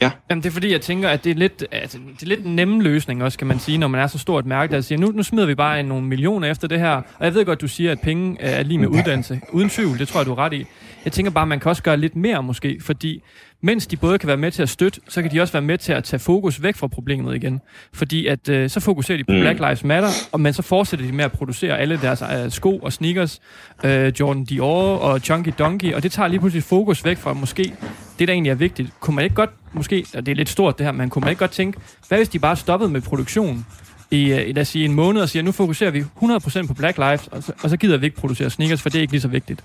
Ja. 0.00 0.10
Jamen, 0.30 0.42
det 0.42 0.48
er 0.48 0.52
fordi, 0.52 0.72
jeg 0.72 0.80
tænker, 0.80 1.08
at 1.08 1.24
det 1.24 1.30
er 1.30 1.34
lidt, 1.34 1.64
altså, 1.72 1.98
det 2.14 2.22
er 2.22 2.26
lidt 2.26 2.44
en 2.44 2.56
nemme 2.56 2.82
løsning 2.82 3.22
også, 3.22 3.38
kan 3.38 3.46
man 3.46 3.58
sige, 3.58 3.78
når 3.78 3.88
man 3.88 4.00
er 4.00 4.06
så 4.06 4.18
stort 4.18 4.46
mærke, 4.46 4.74
der 4.74 4.80
siger, 4.80 4.98
nu, 4.98 5.10
nu 5.10 5.22
smider 5.22 5.46
vi 5.46 5.54
bare 5.54 5.82
nogle 5.82 6.06
millioner 6.06 6.50
efter 6.50 6.68
det 6.68 6.78
her. 6.78 6.90
Og 6.90 7.24
jeg 7.24 7.34
ved 7.34 7.44
godt, 7.44 7.60
du 7.60 7.68
siger, 7.68 7.92
at 7.92 8.00
penge 8.00 8.36
er 8.40 8.62
lige 8.62 8.78
med 8.78 8.88
uddannelse. 8.88 9.40
Uden 9.52 9.68
tvivl, 9.68 9.98
det 9.98 10.08
tror 10.08 10.20
jeg, 10.20 10.26
du 10.26 10.32
er 10.32 10.38
ret 10.38 10.52
i. 10.52 10.66
Jeg 11.04 11.12
tænker 11.12 11.30
bare, 11.30 11.46
man 11.46 11.60
kan 11.60 11.68
også 11.68 11.82
gøre 11.82 11.96
lidt 11.96 12.16
mere 12.16 12.42
måske, 12.42 12.78
fordi 12.80 13.22
mens 13.62 13.86
de 13.86 13.96
både 13.96 14.18
kan 14.18 14.26
være 14.26 14.36
med 14.36 14.50
til 14.50 14.62
at 14.62 14.68
støtte, 14.68 15.00
så 15.08 15.22
kan 15.22 15.30
de 15.30 15.40
også 15.40 15.52
være 15.52 15.62
med 15.62 15.78
til 15.78 15.92
at 15.92 16.04
tage 16.04 16.20
fokus 16.20 16.62
væk 16.62 16.76
fra 16.76 16.86
problemet 16.86 17.34
igen. 17.36 17.60
Fordi 17.92 18.26
at 18.26 18.48
øh, 18.48 18.70
så 18.70 18.80
fokuserer 18.80 19.18
de 19.18 19.24
på 19.24 19.32
Mm. 19.32 19.40
Black 19.40 19.58
Lives 19.58 19.84
Matter, 19.84 20.08
og 20.32 20.40
men 20.40 20.52
så 20.52 20.62
fortsætter 20.62 21.06
de 21.06 21.12
med 21.12 21.24
at 21.24 21.32
producere 21.32 21.78
alle 21.78 21.98
deres 22.02 22.22
øh, 22.44 22.50
sko 22.50 22.78
og 22.78 22.92
sneakers, 22.92 23.40
øh, 23.84 24.12
Jordan 24.20 24.44
Dior 24.44 24.96
og 24.96 25.20
Chunky 25.20 25.52
Donkey, 25.58 25.94
og 25.94 26.02
det 26.02 26.12
tager 26.12 26.28
lige 26.28 26.40
pludselig 26.40 26.62
fokus 26.64 27.04
væk 27.04 27.18
fra 27.18 27.32
måske 27.32 27.74
det, 28.18 28.28
der 28.28 28.34
egentlig 28.34 28.50
er 28.50 28.54
vigtigt. 28.54 28.90
Kunne 29.00 29.16
man 29.16 29.24
ikke 29.24 29.36
godt, 29.36 29.50
måske, 29.72 30.06
og 30.14 30.26
det 30.26 30.32
er 30.32 30.36
lidt 30.36 30.48
stort 30.48 30.78
det 30.78 30.86
her, 30.86 30.92
men 30.92 31.10
kunne 31.10 31.20
man 31.20 31.30
ikke 31.30 31.40
godt 31.40 31.50
tænke, 31.50 31.78
hvad 32.08 32.18
hvis 32.18 32.28
de 32.28 32.38
bare 32.38 32.56
stoppede 32.56 32.90
med 32.90 33.00
produktion 33.00 33.66
i, 34.10 34.32
øh, 34.32 34.54
lad 34.54 34.58
os 34.58 34.68
sige, 34.68 34.84
en 34.84 34.94
måned 34.94 35.22
og 35.22 35.28
siger, 35.28 35.42
nu 35.42 35.52
fokuserer 35.52 35.90
vi 35.90 36.00
100% 36.00 36.66
på 36.66 36.74
Black 36.74 36.98
Lives, 36.98 37.26
og 37.26 37.42
så, 37.42 37.52
og 37.62 37.70
så 37.70 37.76
gider 37.76 37.96
vi 37.96 38.06
ikke 38.06 38.16
producere 38.16 38.50
sneakers, 38.50 38.82
for 38.82 38.88
det 38.88 38.98
er 38.98 39.00
ikke 39.02 39.12
lige 39.12 39.20
så 39.20 39.28
vigtigt. 39.28 39.64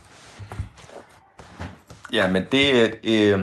Ja, 2.14 2.28
men 2.32 2.44
det... 2.52 2.94
Øh, 3.04 3.40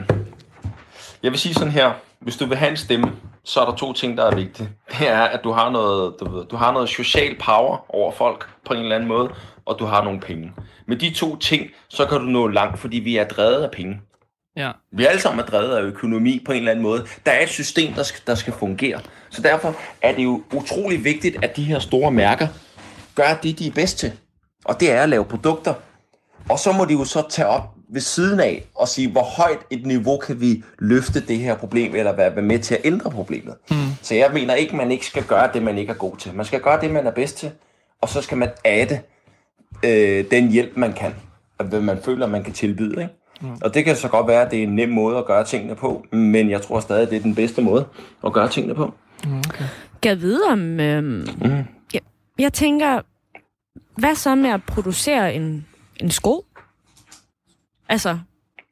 jeg 1.23 1.31
vil 1.31 1.39
sige 1.39 1.53
sådan 1.53 1.71
her. 1.71 1.91
Hvis 2.19 2.37
du 2.37 2.45
vil 2.45 2.57
have 2.57 2.71
en 2.71 2.77
stemme, 2.77 3.11
så 3.43 3.61
er 3.61 3.65
der 3.65 3.75
to 3.75 3.93
ting, 3.93 4.17
der 4.17 4.25
er 4.25 4.35
vigtige. 4.35 4.69
Det 4.99 5.09
er, 5.09 5.21
at 5.21 5.43
du 5.43 5.51
har 5.51 5.69
noget, 5.69 6.15
du 6.19 6.29
ved, 6.29 6.45
du 6.45 6.55
har 6.55 6.71
noget 6.71 6.89
social 6.89 7.35
power 7.39 7.95
over 7.95 8.11
folk 8.11 8.49
på 8.65 8.73
en 8.73 8.79
eller 8.79 8.95
anden 8.95 9.07
måde, 9.07 9.29
og 9.65 9.79
du 9.79 9.85
har 9.85 10.03
nogle 10.03 10.19
penge. 10.19 10.53
Med 10.87 10.97
de 10.97 11.13
to 11.13 11.35
ting, 11.35 11.69
så 11.89 12.05
kan 12.05 12.17
du 12.19 12.25
nå 12.25 12.47
langt, 12.47 12.79
fordi 12.79 12.97
vi 12.97 13.17
er 13.17 13.23
drevet 13.23 13.63
af 13.63 13.71
penge. 13.71 14.01
Ja. 14.55 14.71
Vi 14.91 15.05
er 15.05 15.09
alle 15.09 15.21
sammen 15.21 15.39
er 15.39 15.45
drevet 15.45 15.75
af 15.75 15.81
økonomi 15.81 16.41
på 16.45 16.51
en 16.51 16.57
eller 16.57 16.71
anden 16.71 16.83
måde. 16.83 17.05
Der 17.25 17.31
er 17.31 17.43
et 17.43 17.49
system, 17.49 17.93
der 17.93 18.03
skal, 18.03 18.21
der 18.27 18.35
skal 18.35 18.53
fungere. 18.53 18.99
Så 19.29 19.41
derfor 19.41 19.75
er 20.01 20.15
det 20.15 20.23
jo 20.23 20.43
utrolig 20.53 21.03
vigtigt, 21.03 21.43
at 21.43 21.55
de 21.55 21.63
her 21.63 21.79
store 21.79 22.11
mærker 22.11 22.47
gør 23.15 23.39
det, 23.43 23.59
de 23.59 23.67
er 23.67 23.71
bedst 23.71 23.97
til. 23.97 24.11
Og 24.65 24.79
det 24.79 24.91
er 24.91 25.03
at 25.03 25.09
lave 25.09 25.25
produkter. 25.25 25.73
Og 26.49 26.59
så 26.59 26.71
må 26.71 26.85
de 26.85 26.93
jo 26.93 27.05
så 27.05 27.23
tage 27.29 27.47
op, 27.47 27.73
ved 27.93 28.01
siden 28.01 28.39
af 28.39 28.63
og 28.75 28.87
sige, 28.87 29.11
hvor 29.11 29.23
højt 29.23 29.59
et 29.69 29.85
niveau 29.85 30.17
kan 30.17 30.41
vi 30.41 30.63
løfte 30.79 31.19
det 31.27 31.37
her 31.37 31.55
problem, 31.55 31.95
eller 31.95 32.15
være 32.15 32.41
med 32.41 32.59
til 32.59 32.75
at 32.75 32.81
ændre 32.83 33.11
problemet. 33.11 33.55
Mm. 33.71 33.75
Så 34.01 34.15
jeg 34.15 34.29
mener 34.33 34.53
ikke, 34.53 34.75
man 34.75 34.91
ikke 34.91 35.05
skal 35.05 35.23
gøre 35.23 35.49
det, 35.53 35.63
man 35.63 35.77
ikke 35.77 35.91
er 35.91 35.95
god 35.97 36.17
til. 36.17 36.33
Man 36.35 36.45
skal 36.45 36.61
gøre 36.61 36.81
det, 36.81 36.91
man 36.91 37.07
er 37.07 37.11
bedst 37.11 37.37
til, 37.37 37.51
og 38.01 38.09
så 38.09 38.21
skal 38.21 38.37
man 38.37 38.49
adde 38.65 38.99
øh, 39.85 40.25
den 40.31 40.49
hjælp, 40.51 40.77
man 40.77 40.93
kan, 40.93 41.15
og 41.57 41.65
hvad 41.65 41.81
man 41.81 41.97
føler, 42.03 42.27
man 42.27 42.43
kan 42.43 42.53
tilbyde. 42.53 43.01
Ikke? 43.01 43.13
Mm. 43.41 43.47
Og 43.63 43.73
det 43.73 43.85
kan 43.85 43.95
så 43.95 44.07
godt 44.07 44.27
være, 44.27 44.41
at 44.45 44.51
det 44.51 44.59
er 44.59 44.63
en 44.63 44.75
nem 44.75 44.89
måde 44.89 45.17
at 45.17 45.25
gøre 45.25 45.43
tingene 45.45 45.75
på, 45.75 46.05
men 46.11 46.49
jeg 46.49 46.61
tror 46.61 46.79
stadig, 46.79 47.09
det 47.09 47.15
er 47.17 47.21
den 47.21 47.35
bedste 47.35 47.61
måde 47.61 47.85
at 48.25 48.33
gøre 48.33 48.49
tingene 48.49 48.75
på. 48.75 48.93
Kan 50.01 50.09
jeg 50.09 50.21
vide 50.21 50.41
om... 50.49 50.79
Øhm, 50.79 51.27
Mm. 51.41 51.63
jeg, 51.93 52.01
jeg 52.39 52.53
tænker, 52.53 53.01
hvad 53.97 54.15
så 54.15 54.35
med 54.35 54.49
at 54.49 54.63
producere 54.67 55.33
en, 55.33 55.65
en 55.99 56.11
sko? 56.11 56.45
Altså, 57.89 58.17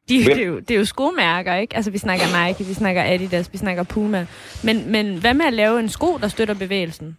de, 0.10 0.26
det, 0.26 0.38
er 0.42 0.46
jo, 0.46 0.60
det 0.60 0.72
er 0.72 0.78
jo 0.78 0.86
skomærker, 0.86 1.56
ikke? 1.56 1.76
Altså, 1.76 1.92
vi 1.92 1.98
snakker 1.98 2.46
Nike, 2.48 2.64
vi 2.64 2.74
snakker 2.74 3.04
Adidas, 3.04 3.54
vi 3.54 3.58
snakker 3.58 3.84
Puma. 3.84 4.28
Men, 4.64 4.92
men 4.92 5.18
hvad 5.18 5.34
med 5.34 5.46
at 5.46 5.54
lave 5.54 5.80
en 5.80 5.90
sko, 5.90 6.18
der 6.18 6.28
støtter 6.28 6.54
bevægelsen? 6.54 7.18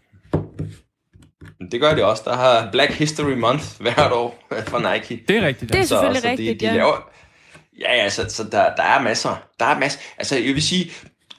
Det 1.73 1.81
gør 1.81 1.95
det 1.95 2.05
også. 2.05 2.23
Der 2.27 2.37
har 2.37 2.69
Black 2.73 2.93
History 2.93 3.33
Month 3.33 3.65
hvert 3.81 4.13
år 4.13 4.45
for 4.67 4.93
Nike. 4.93 5.25
Det 5.29 5.37
er 5.37 5.47
rigtigt, 5.47 5.69
Det 5.69 5.75
ja. 5.79 5.81
er 5.83 5.87
selvfølgelig 5.87 6.23
så 6.23 6.29
rigtigt, 6.29 6.61
de, 6.61 6.67
de 6.67 6.71
ja. 6.73 6.77
Laver, 6.77 7.09
ja, 7.81 7.95
ja, 7.95 8.09
så, 8.09 8.25
så 8.29 8.45
der, 8.45 8.75
der 8.75 8.83
er 8.83 9.03
masser. 9.03 9.43
Der 9.61 9.65
er 9.67 9.79
masser. 9.79 10.01
Altså, 10.19 10.37
jeg 10.37 10.55
vil 10.55 10.63
sige, 10.63 10.91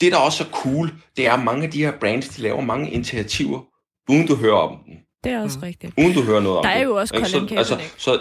det 0.02 0.12
der 0.12 0.18
også 0.18 0.44
er 0.44 0.48
cool, 0.48 0.94
det 1.18 1.28
er, 1.28 1.34
at 1.34 1.44
mange 1.44 1.64
af 1.64 1.72
de 1.72 1.86
her 1.86 1.92
brands, 2.00 2.30
de 2.30 2.42
laver 2.42 2.62
mange 2.62 2.92
initiativer, 2.92 3.62
uden 4.10 4.28
du 4.28 4.36
hører 4.36 4.58
om 4.58 4.78
dem. 4.86 4.94
Det 5.24 5.32
er 5.32 5.42
også 5.42 5.60
rigtigt. 5.64 5.94
Uden 5.98 6.14
du 6.14 6.22
hører 6.24 6.40
noget 6.42 6.58
om 6.58 6.64
Der 6.64 6.72
er 6.72 6.78
det. 6.78 6.84
jo 6.84 6.96
også 6.96 7.16
Ikke? 7.16 7.30
Colin 7.30 7.50
så, 7.50 7.56
altså, 7.56 7.76
Kaepernick. 7.76 7.94
så, 7.98 8.20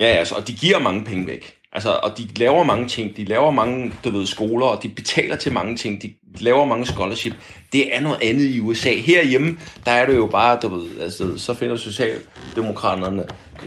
Ja, 0.00 0.06
altså, 0.06 0.34
og 0.34 0.48
de 0.48 0.52
giver 0.52 0.78
mange 0.78 1.04
penge 1.04 1.26
væk. 1.26 1.54
Altså, 1.72 1.90
og 2.02 2.18
de 2.18 2.28
laver 2.36 2.64
mange 2.64 2.88
ting. 2.88 3.16
De 3.16 3.24
laver 3.24 3.50
mange, 3.50 3.92
du 4.04 4.10
ved, 4.10 4.26
skoler, 4.26 4.66
og 4.66 4.82
de 4.82 4.88
betaler 4.88 5.36
til 5.36 5.52
mange 5.52 5.76
ting. 5.76 6.02
De 6.02 6.12
laver 6.40 6.64
mange 6.64 6.86
scholarship. 6.86 7.34
Det 7.72 7.96
er 7.96 8.00
noget 8.00 8.18
andet 8.22 8.44
i 8.44 8.60
USA. 8.60 8.90
Herhjemme, 8.94 9.58
der 9.86 9.92
er 9.92 10.06
det 10.06 10.16
jo 10.16 10.26
bare, 10.26 10.58
du 10.62 10.68
ved, 10.68 11.00
altså, 11.00 11.38
så 11.38 11.54
finder 11.54 11.76
Socialdemokraterne 11.76 13.24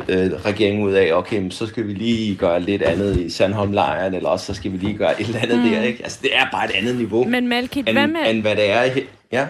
øh, 0.10 0.32
regeringen 0.46 0.84
ud 0.84 0.92
af, 0.94 1.14
okay, 1.14 1.50
så 1.50 1.68
skal 1.68 1.88
vi 1.88 1.94
lige 1.94 2.36
gøre 2.36 2.60
lidt 2.60 2.82
andet 2.82 3.20
i 3.20 3.30
Sandholm-lejren, 3.30 4.14
eller 4.14 4.30
også 4.30 4.46
så 4.46 4.54
skal 4.54 4.72
vi 4.72 4.78
lige 4.78 4.98
gøre 4.98 5.22
et 5.22 5.28
eller 5.28 5.42
andet 5.42 5.60
mm. 5.60 5.70
der, 5.70 5.82
ikke? 5.82 6.04
Altså, 6.04 6.20
det 6.22 6.36
er 6.36 6.46
bare 6.52 6.66
et 6.66 6.72
andet 6.72 6.96
niveau, 6.96 7.24
Men 7.24 7.48
Malkit, 7.48 7.88
end, 7.90 7.98
hvad 7.98 8.08
med, 8.08 8.30
end 8.30 8.42
hvad 8.42 8.56
det 8.56 8.70
er 8.70 8.84
her. 8.92 9.02
Ja. 9.32 9.48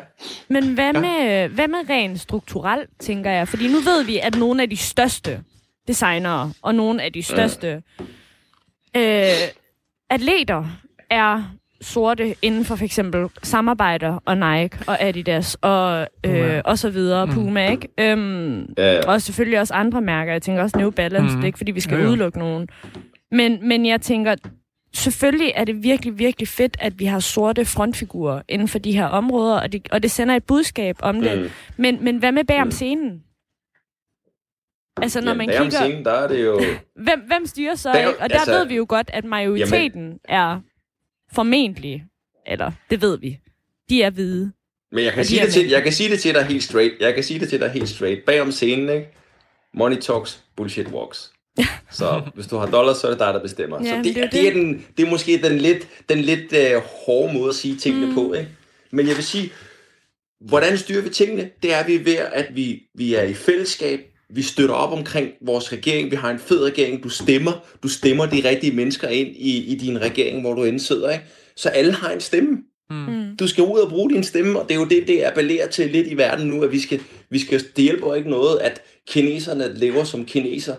men 0.47 0.63
hvad 0.63 0.91
Ja. 0.93 0.99
med, 0.99 1.47
hvad 1.49 1.67
med 1.67 1.89
rent 1.89 2.19
strukturelt, 2.19 2.89
tænker 2.99 3.31
jeg? 3.31 3.47
Fordi 3.47 3.67
nu 3.67 3.79
ved 3.79 4.03
vi, 4.03 4.17
at 4.17 4.35
nogle 4.35 4.61
af 4.61 4.69
de 4.69 4.77
største 4.77 5.39
designere 5.87 6.51
og 6.61 6.75
nogle 6.75 7.03
af 7.03 7.13
de 7.13 7.23
største 7.23 7.81
øh, 8.97 9.27
atleter 10.09 10.65
er 11.09 11.43
sorte 11.81 12.35
inden 12.41 12.65
for 12.65 12.75
for 12.75 12.85
eksempel 12.85 13.27
samarbejder 13.43 14.19
og 14.25 14.37
Nike 14.37 14.77
og 14.87 15.01
Adidas 15.03 15.57
og, 15.61 16.07
øh, 16.25 16.61
og 16.65 16.77
så 16.79 16.89
videre, 16.89 17.27
Puma, 17.27 17.69
ikke? 17.71 17.87
Øhm, 17.99 18.65
Ja, 18.77 18.93
ja. 18.93 19.07
og 19.07 19.21
selvfølgelig 19.21 19.59
også 19.59 19.73
andre 19.73 20.01
mærker. 20.01 20.31
Jeg 20.31 20.41
tænker 20.41 20.61
også 20.63 20.77
New 20.77 20.89
Balance, 20.91 21.23
Mhm. 21.25 21.35
det 21.35 21.41
er 21.43 21.45
ikke 21.45 21.57
fordi, 21.57 21.71
vi 21.71 21.79
skal 21.79 21.95
Jo, 21.97 22.01
jo. 22.03 22.09
udelukke 22.09 22.39
nogen. 22.39 22.69
Men, 23.31 23.67
men 23.67 23.85
jeg 23.85 24.01
tænker, 24.01 24.35
selvfølgelig 24.95 25.51
er 25.55 25.63
det 25.65 25.83
virkelig, 25.83 26.19
virkelig 26.19 26.47
fedt, 26.47 26.77
at 26.79 26.99
vi 26.99 27.05
har 27.05 27.19
sorte 27.19 27.65
frontfigurer 27.65 28.41
inden 28.49 28.67
for 28.67 28.79
de 28.79 28.91
her 28.91 29.05
områder, 29.05 29.59
og 29.59 29.71
det, 29.71 29.87
og 29.91 30.03
det 30.03 30.11
sender 30.11 30.35
et 30.35 30.43
budskab 30.43 30.95
om 30.99 31.21
det. 31.21 31.39
Mm. 31.41 31.49
Men, 31.77 32.03
men 32.03 32.17
hvad 32.17 32.31
med 32.31 32.43
bag 32.43 32.61
om 32.61 32.67
Mm. 32.67 32.71
scenen? 32.71 33.23
Altså, 35.01 35.21
når 35.21 35.33
man 35.33 35.49
Jamen, 35.49 35.61
om 35.61 35.65
kigger... 35.71 35.85
scenen, 35.85 36.05
der 36.05 36.11
er 36.11 36.27
det 36.27 36.45
jo... 36.45 36.61
Hvem, 37.05 37.19
hvem 37.27 37.45
styrer 37.45 37.75
så, 37.75 37.91
Bag- 37.91 38.07
ikke? 38.07 38.19
Og 38.19 38.29
der 38.29 38.39
altså- 38.39 38.53
ved 38.53 38.65
vi 38.65 38.75
jo 38.75 38.85
godt, 38.89 39.09
at 39.13 39.25
majoriteten 39.25 40.19
er 40.25 40.59
formentlig, 41.33 42.03
eller 42.47 42.71
det 42.89 43.01
ved 43.01 43.17
vi, 43.17 43.39
de 43.89 44.03
er 44.03 44.09
hvide. 44.09 44.51
Men 44.91 45.03
jeg 45.03 45.13
kan, 45.13 45.25
sige 45.25 45.45
det 45.45 45.53
til, 45.53 45.69
jeg 45.69 45.83
kan 45.83 45.93
sige 45.93 46.09
det 46.09 46.19
til 46.19 46.33
dig 46.33 46.45
helt 46.45 46.63
straight. 46.63 46.93
Jeg 46.99 47.13
kan 47.13 47.23
sige 47.23 47.39
det 47.39 47.49
til 47.49 47.59
dig 47.59 47.71
helt 47.71 47.89
straight. 47.89 48.25
Bag 48.25 48.41
om 48.41 48.51
scenen, 48.51 48.89
ikke? 48.89 49.07
Money 49.73 49.97
talks, 49.97 50.43
bullshit 50.55 50.87
walks. 50.87 51.31
Så 51.91 52.21
hvis 52.35 52.47
du 52.47 52.57
har 52.57 52.65
dollars, 52.65 52.97
så 52.97 53.07
er 53.07 53.11
det 53.11 53.19
dig, 53.19 53.33
der 53.33 53.41
bestemmer. 53.41 53.83
Ja, 53.83 53.89
så 53.89 53.95
det, 53.95 54.15
det 54.15 54.23
er 54.23 54.29
det, 54.29 54.37
jo 54.37 54.41
det, 54.41 54.47
er 54.47 54.53
den, 54.53 54.85
det 54.97 55.05
er 55.05 55.09
måske 55.09 55.41
den 55.43 55.57
lidt, 55.57 55.87
den 56.09 56.19
lidt 56.19 56.53
uh, 56.53 56.83
hårde 57.05 57.33
måde 57.33 57.49
at 57.49 57.55
sige 57.55 57.75
tingene 57.75 58.07
mm. 58.07 58.13
på. 58.13 58.33
Ikke? 58.33 58.49
Men 58.91 59.07
jeg 59.07 59.15
vil 59.15 59.23
sige, 59.23 59.51
hvordan 60.41 60.77
styrer 60.77 61.01
vi 61.01 61.09
tingene? 61.09 61.49
Det 61.63 61.73
er 61.73 61.85
vi 61.85 62.05
ved, 62.05 62.15
at 62.15 62.55
vi, 62.55 62.83
vi 62.95 63.13
er 63.13 63.23
i 63.23 63.33
fællesskab. 63.33 63.99
Vi 64.35 64.41
støtter 64.41 64.75
op 64.75 64.97
omkring 64.97 65.29
vores 65.41 65.71
regering. 65.71 66.11
Vi 66.11 66.15
har 66.15 66.31
en 66.31 66.39
fed 66.39 66.63
regering. 66.63 67.03
Du 67.03 67.09
stemmer. 67.09 67.51
Du 67.83 67.87
stemmer 67.87 68.25
de 68.25 68.49
rigtige 68.49 68.75
mennesker 68.75 69.07
ind 69.07 69.27
i, 69.27 69.63
i 69.63 69.75
din 69.75 70.01
regering, 70.01 70.41
hvor 70.41 70.53
du 70.53 70.63
end 70.63 70.79
sidder. 70.79 71.09
Ikke? 71.09 71.25
Så 71.55 71.69
alle 71.69 71.91
har 71.91 72.11
en 72.11 72.21
stemme. 72.21 72.57
Mm. 72.89 73.37
Du 73.37 73.47
skal 73.47 73.63
ud 73.63 73.79
og 73.79 73.89
bruge 73.89 74.09
din 74.09 74.23
stemme, 74.23 74.59
og 74.59 74.69
det 74.69 74.75
er 74.75 74.79
jo 74.79 74.85
det, 74.85 75.07
det 75.07 75.23
appellerer 75.23 75.67
til 75.67 75.89
lidt 75.89 76.07
i 76.07 76.17
verden 76.17 76.47
nu, 76.47 76.63
at 76.63 76.71
vi 76.71 76.79
skal, 76.79 76.99
vi 77.29 77.39
skal, 77.39 77.59
det 77.75 77.83
hjælper 77.83 78.15
ikke 78.15 78.29
noget, 78.29 78.59
at 78.59 78.81
kineserne 79.07 79.73
lever 79.77 80.03
som 80.03 80.25
kineser. 80.25 80.75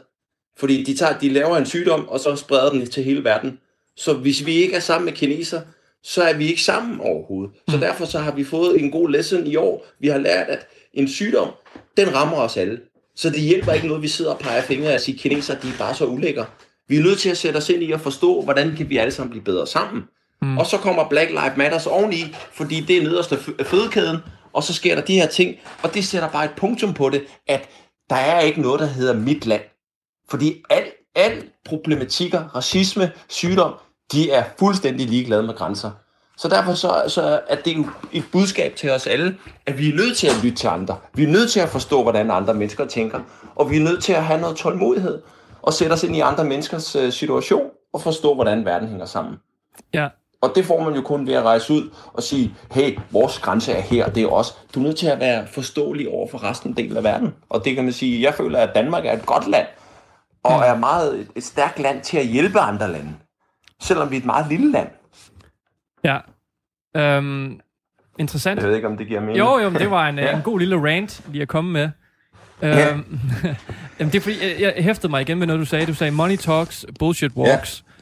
Fordi 0.58 0.82
de, 0.82 0.94
tager, 0.94 1.18
de 1.18 1.28
laver 1.28 1.56
en 1.56 1.66
sygdom, 1.66 2.08
og 2.08 2.20
så 2.20 2.36
spreder 2.36 2.70
den 2.70 2.86
til 2.86 3.04
hele 3.04 3.24
verden. 3.24 3.58
Så 3.96 4.12
hvis 4.12 4.46
vi 4.46 4.52
ikke 4.52 4.74
er 4.74 4.80
sammen 4.80 5.04
med 5.04 5.12
kineser, 5.12 5.60
så 6.02 6.22
er 6.22 6.32
vi 6.32 6.46
ikke 6.46 6.62
sammen 6.62 7.00
overhovedet. 7.00 7.54
Så 7.68 7.76
derfor 7.76 8.04
så 8.04 8.18
har 8.18 8.34
vi 8.34 8.44
fået 8.44 8.80
en 8.80 8.90
god 8.90 9.10
lesson 9.10 9.46
i 9.46 9.56
år. 9.56 9.86
Vi 10.00 10.08
har 10.08 10.18
lært, 10.18 10.48
at 10.48 10.66
en 10.92 11.08
sygdom, 11.08 11.48
den 11.96 12.14
rammer 12.14 12.36
os 12.36 12.56
alle. 12.56 12.80
Så 13.16 13.30
det 13.30 13.40
hjælper 13.40 13.72
ikke 13.72 13.86
noget, 13.86 14.02
vi 14.02 14.08
sidder 14.08 14.32
og 14.32 14.38
peger 14.38 14.62
fingre 14.62 14.94
og 14.94 15.00
siger, 15.00 15.18
kineser, 15.18 15.54
de 15.54 15.68
er 15.68 15.78
bare 15.78 15.94
så 15.94 16.06
ulækre. 16.06 16.46
Vi 16.88 16.96
er 16.96 17.02
nødt 17.02 17.18
til 17.18 17.30
at 17.30 17.36
sætte 17.36 17.56
os 17.56 17.68
ind 17.68 17.82
i 17.82 17.92
at 17.92 18.00
forstå, 18.00 18.42
hvordan 18.42 18.76
kan 18.76 18.90
vi 18.90 18.96
alle 18.96 19.12
sammen 19.12 19.30
blive 19.30 19.44
bedre 19.44 19.66
sammen. 19.66 20.02
Mm. 20.42 20.58
Og 20.58 20.66
så 20.66 20.78
kommer 20.78 21.08
Black 21.08 21.30
Lives 21.30 21.56
Matters 21.56 21.86
oveni, 21.86 22.34
fordi 22.52 22.80
det 22.80 22.96
er 22.98 23.02
nederst 23.02 23.32
af 23.32 23.66
fødekæden, 23.66 24.18
og 24.52 24.62
så 24.62 24.74
sker 24.74 24.94
der 24.94 25.02
de 25.02 25.14
her 25.14 25.26
ting, 25.26 25.56
og 25.82 25.94
det 25.94 26.04
sætter 26.04 26.28
bare 26.28 26.44
et 26.44 26.50
punktum 26.56 26.94
på 26.94 27.10
det, 27.10 27.24
at 27.46 27.68
der 28.10 28.16
er 28.16 28.40
ikke 28.40 28.60
noget, 28.60 28.80
der 28.80 28.86
hedder 28.86 29.14
mit 29.14 29.46
land. 29.46 29.62
Fordi 30.30 30.62
al, 30.70 30.84
al 31.14 31.44
problematikker, 31.64 32.48
racisme, 32.54 33.12
sygdom, 33.28 33.74
de 34.12 34.30
er 34.30 34.44
fuldstændig 34.58 35.08
ligeglade 35.08 35.42
med 35.42 35.54
grænser. 35.54 35.90
Så 36.36 36.48
derfor 36.48 36.74
så, 36.74 37.04
så 37.08 37.40
er 37.48 37.56
det 37.56 37.76
jo 37.76 37.86
et 38.12 38.24
budskab 38.32 38.76
til 38.76 38.90
os 38.90 39.06
alle, 39.06 39.36
at 39.66 39.78
vi 39.78 39.90
er 39.90 39.94
nødt 39.94 40.16
til 40.16 40.26
at 40.26 40.44
lytte 40.44 40.56
til 40.56 40.66
andre. 40.66 40.96
Vi 41.14 41.24
er 41.24 41.28
nødt 41.28 41.50
til 41.50 41.60
at 41.60 41.68
forstå, 41.68 42.02
hvordan 42.02 42.30
andre 42.30 42.54
mennesker 42.54 42.86
tænker. 42.86 43.20
Og 43.54 43.70
vi 43.70 43.76
er 43.76 43.80
nødt 43.80 44.02
til 44.02 44.12
at 44.12 44.24
have 44.24 44.40
noget 44.40 44.56
tålmodighed 44.56 45.22
og 45.62 45.72
sætte 45.72 45.92
os 45.92 46.02
ind 46.02 46.16
i 46.16 46.20
andre 46.20 46.44
menneskers 46.44 46.96
øh, 46.96 47.12
situation 47.12 47.70
og 47.92 48.00
forstå, 48.00 48.34
hvordan 48.34 48.64
verden 48.64 48.88
hænger 48.88 49.06
sammen. 49.06 49.36
Ja. 49.94 50.08
Og 50.42 50.50
det 50.54 50.64
får 50.64 50.84
man 50.84 50.94
jo 50.94 51.02
kun 51.02 51.26
ved 51.26 51.34
at 51.34 51.42
rejse 51.42 51.72
ud 51.72 51.90
og 52.12 52.22
sige, 52.22 52.54
hey, 52.72 52.98
vores 53.10 53.38
grænse 53.38 53.72
er 53.72 53.80
her, 53.80 54.08
det 54.10 54.22
er 54.22 54.28
os. 54.28 54.58
Du 54.74 54.80
er 54.80 54.84
nødt 54.84 54.96
til 54.96 55.06
at 55.06 55.20
være 55.20 55.46
forståelig 55.46 56.08
over 56.08 56.28
for 56.28 56.44
resten 56.44 56.72
del 56.76 56.96
af 56.96 57.04
verden. 57.04 57.34
Og 57.48 57.64
det 57.64 57.74
kan 57.74 57.84
man 57.84 57.92
sige, 57.92 58.22
jeg 58.22 58.34
føler, 58.34 58.58
at 58.58 58.74
Danmark 58.74 59.06
er 59.06 59.12
et 59.12 59.26
godt 59.26 59.48
land, 59.48 59.66
og 60.42 60.60
er 60.60 60.76
meget 60.76 61.20
et, 61.20 61.28
et 61.36 61.44
stærkt 61.44 61.78
land 61.78 62.02
til 62.02 62.16
at 62.16 62.26
hjælpe 62.26 62.60
andre 62.60 62.92
lande. 62.92 63.14
Selvom 63.82 64.10
vi 64.10 64.16
er 64.16 64.20
et 64.20 64.26
meget 64.26 64.46
lille 64.48 64.72
land. 64.72 64.88
Ja. 66.04 66.18
Øhm, 66.96 67.60
interessant. 68.18 68.60
Jeg 68.60 68.68
ved 68.68 68.76
ikke, 68.76 68.88
om 68.88 68.96
det 68.96 69.06
giver 69.06 69.20
mening. 69.20 69.38
Jo, 69.38 69.58
jo, 69.58 69.70
men 69.70 69.80
det 69.80 69.90
var 69.90 70.08
en, 70.08 70.18
Ja. 70.18 70.24
ja. 70.30 70.36
en 70.36 70.42
god 70.42 70.58
lille 70.58 70.76
rant, 70.90 71.20
lige 71.32 71.42
at 71.42 71.48
komme 71.48 71.72
med. 71.72 71.90
Ja. 72.62 72.90
Øhm, 72.92 73.20
jamen, 73.98 74.12
det 74.12 74.14
er 74.14 74.20
fordi, 74.20 74.36
jeg, 74.42 74.72
jeg 74.76 74.84
hæftede 74.84 75.10
mig 75.10 75.20
igen 75.20 75.38
med 75.38 75.46
noget, 75.46 75.60
du 75.60 75.64
sagde. 75.64 75.86
Du 75.86 75.94
sagde 75.94 76.10
money 76.10 76.36
talks, 76.36 76.86
bullshit 76.98 77.32
walks. 77.36 77.84
Ja. 77.86 77.92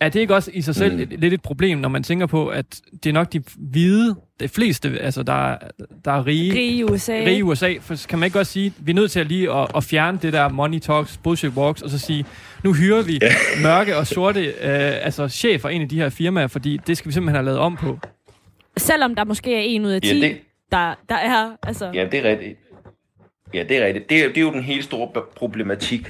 Er 0.00 0.08
det 0.08 0.20
ikke 0.20 0.34
også 0.34 0.50
i 0.54 0.62
sig 0.62 0.74
selv 0.74 0.94
Mm. 0.94 1.00
et, 1.00 1.20
lidt 1.20 1.34
et 1.34 1.42
problem, 1.42 1.78
når 1.78 1.88
man 1.88 2.02
tænker 2.02 2.26
på, 2.26 2.48
at 2.48 2.80
det 3.04 3.08
er 3.10 3.12
nok 3.12 3.32
de 3.32 3.42
hvide, 3.58 4.14
de 4.40 4.48
fleste, 4.48 4.98
altså 5.00 5.22
der, 5.22 5.32
er- 5.52 5.58
der 6.04 6.12
er 6.12 6.26
rige, 6.26 6.52
Rige 6.54 6.72
i 6.72 6.84
USA. 6.84 7.12
rige 7.12 7.44
USA, 7.44 7.74
for 7.80 7.96
kan 8.08 8.18
man 8.18 8.26
ikke 8.26 8.38
godt 8.38 8.46
sige, 8.46 8.66
at 8.66 8.72
vi 8.86 8.90
er 8.90 8.94
nødt 8.94 9.10
til 9.10 9.20
at 9.20 9.26
lige 9.26 9.52
at, 9.52 9.68
at 9.76 9.84
fjerne 9.84 10.18
det 10.22 10.32
der 10.32 10.48
money 10.48 10.78
talks, 10.78 11.16
bullshit 11.16 11.50
walks, 11.52 11.82
og 11.82 11.90
så 11.90 11.98
sige, 11.98 12.24
nu 12.64 12.72
hyrer 12.74 13.02
vi 13.02 13.20
mørke 13.62 13.96
og 13.96 14.06
sorte 14.06 14.40
øh, 14.44 14.54
altså 15.04 15.28
chefer 15.28 15.68
ind 15.68 15.82
i 15.82 15.86
de 15.86 15.96
her 16.00 16.08
firmaer, 16.08 16.46
fordi 16.46 16.80
det 16.86 16.96
skal 16.96 17.08
vi 17.08 17.12
simpelthen 17.12 17.34
have 17.36 17.44
lavet 17.44 17.58
om 17.58 17.76
på. 17.76 17.98
Selvom 18.76 19.14
der 19.14 19.24
måske 19.24 19.54
er 19.54 19.60
en 19.60 19.84
ud 19.84 19.90
af 19.90 20.00
Ja, 20.04 20.08
ti, 20.08 20.20
det- 20.20 20.36
der, 20.72 20.94
der 21.08 21.14
er... 21.14 21.50
Altså, 21.62 21.90
Ja, 21.94 22.06
det 22.12 22.26
er 22.26 22.30
rigtigt. 22.30 22.58
Ja, 23.54 23.62
det 23.68 23.76
er 23.76 23.86
rigtigt. 23.86 24.10
Det 24.10 24.24
er, 24.24 24.28
det 24.28 24.36
er 24.36 24.40
jo 24.42 24.52
den 24.52 24.62
helt 24.62 24.84
store 24.84 25.08
problematik, 25.36 26.08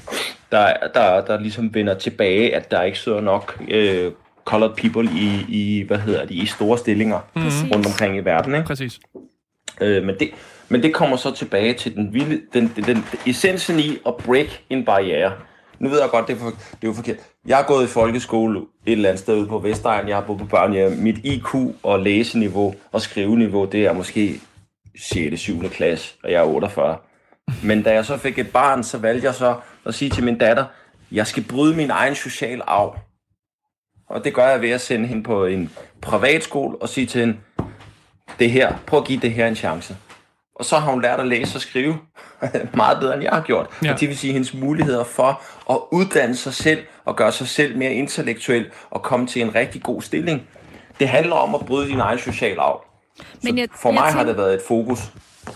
der, 0.53 0.73
der, 0.95 1.25
der 1.25 1.41
ligesom 1.41 1.75
vender 1.75 1.95
tilbage, 1.95 2.57
at 2.57 2.71
der 2.71 2.83
ikke 2.83 2.99
sidder 2.99 3.21
nok 3.21 3.63
øh, 3.69 4.13
colored 4.45 4.77
people 4.77 5.11
i, 5.15 5.45
i, 5.49 5.83
hvad 5.87 5.99
hedder 5.99 6.27
de, 6.27 6.35
i 6.35 6.47
store 6.47 6.79
stillinger 6.79 7.21
Præcis. 7.35 7.75
rundt 7.75 7.87
omkring 7.87 8.17
i 8.17 8.21
verden. 8.21 8.55
Ikke? 8.55 8.67
Præcis. 8.67 9.01
Øh, 9.81 10.05
men, 10.05 10.15
det, 10.21 10.31
men 10.69 10.83
det 10.83 10.95
kommer 10.95 11.17
så 11.17 11.35
tilbage 11.35 11.75
til 11.75 11.95
den, 11.95 12.15
vilde, 12.15 12.41
den, 12.55 12.73
den, 12.77 12.85
den 12.85 13.05
essensen 13.27 13.79
i 13.79 13.99
at 14.07 14.17
break 14.17 14.47
en 14.71 14.85
barriere. 14.85 15.33
Nu 15.79 15.89
ved 15.89 16.01
jeg 16.01 16.09
godt, 16.11 16.27
det 16.27 16.35
er, 16.35 16.39
for, 16.39 16.51
det 16.51 16.83
er 16.83 16.87
jo 16.87 16.93
forkert. 16.93 17.17
Jeg 17.47 17.57
har 17.57 17.65
gået 17.65 17.85
i 17.85 17.89
folkeskole 17.89 18.61
et 18.87 18.93
eller 18.93 19.09
andet 19.09 19.21
sted 19.21 19.37
ude 19.37 19.47
på 19.47 19.59
Vestegn. 19.59 20.09
Jeg 20.09 20.17
har 20.17 20.25
boet 20.25 20.39
på 20.39 20.47
børnehjem. 20.47 20.93
Mit 20.93 21.19
IQ 21.25 21.55
og 21.83 22.01
læseniveau 22.01 22.75
og 22.93 23.01
skriveniveau, 23.01 23.65
det 23.65 23.87
er 23.87 23.93
måske 23.93 24.41
6. 25.01 25.41
7. 25.41 25.69
klasse, 25.71 26.15
og 26.25 26.33
jeg 26.33 26.39
er 26.39 26.45
48. 26.45 26.97
Men 27.63 27.83
da 27.83 27.93
jeg 27.93 28.05
så 28.05 28.17
fik 28.17 28.39
et 28.39 28.53
barn, 28.53 28.85
så 28.85 28.99
valgte 28.99 29.27
jeg 29.27 29.35
så 29.35 29.55
at 29.89 29.95
sige 29.95 30.11
til 30.11 30.25
min 30.25 30.39
datter, 30.39 30.65
jeg 31.13 31.27
skal 31.27 31.45
bryde 31.45 31.77
min 31.77 31.91
egen 31.91 32.15
social 32.15 32.63
arv. 32.67 32.97
Og 34.09 34.25
det 34.25 34.35
gør 34.35 34.49
jeg 34.49 34.61
ved 34.61 34.71
at 34.71 34.81
sende 34.81 35.07
hende 35.09 35.23
på 35.23 35.45
en 35.47 35.71
privatskole 36.03 36.83
og 36.83 36.89
sige 36.89 37.07
til 37.07 37.21
hende, 37.21 37.37
det 38.39 38.51
her, 38.51 38.77
prøv 38.87 38.99
at 38.99 39.05
give 39.07 39.21
det 39.21 39.33
her 39.33 39.47
en 39.47 39.55
chance. 39.57 39.97
Og 40.55 40.65
så 40.65 40.79
har 40.79 40.91
hun 40.93 41.03
lært 41.03 41.21
at 41.21 41.27
læse 41.27 41.57
og 41.57 41.61
skrive 41.61 41.99
meget 42.75 43.01
bedre, 43.01 43.15
end 43.15 43.23
jeg 43.23 43.33
har 43.33 43.41
gjort. 43.43 43.67
Ja. 43.85 43.93
Og 43.93 44.01
det 44.01 44.09
vil 44.09 44.19
sige, 44.19 44.33
hendes 44.33 44.55
muligheder 44.55 45.05
for 45.05 45.43
at 45.71 45.79
uddanne 45.93 46.37
sig 46.37 46.55
selv 46.55 46.83
og 47.05 47.17
gøre 47.17 47.33
sig 47.33 47.49
selv 47.49 47.77
mere 47.79 47.93
intellektuel 47.93 48.71
og 48.91 49.03
komme 49.03 49.27
til 49.27 49.43
en 49.43 49.55
rigtig 49.55 49.83
god 49.83 50.03
stilling. 50.03 50.49
Det 51.01 51.09
handler 51.09 51.35
om 51.37 51.55
at 51.55 51.61
bryde 51.67 51.89
din 51.89 52.01
egen 52.01 52.19
social 52.19 52.59
arv. 52.59 52.85
Men 53.43 53.55
Så 53.57 53.61
jeg- 53.61 53.69
for 53.83 53.91
mig 53.91 53.97
jeg 53.97 54.05
har 54.05 54.11
tænker- 54.11 54.25
det 54.27 54.37
været 54.37 54.55
et 54.55 54.63
fokus. 54.69 54.99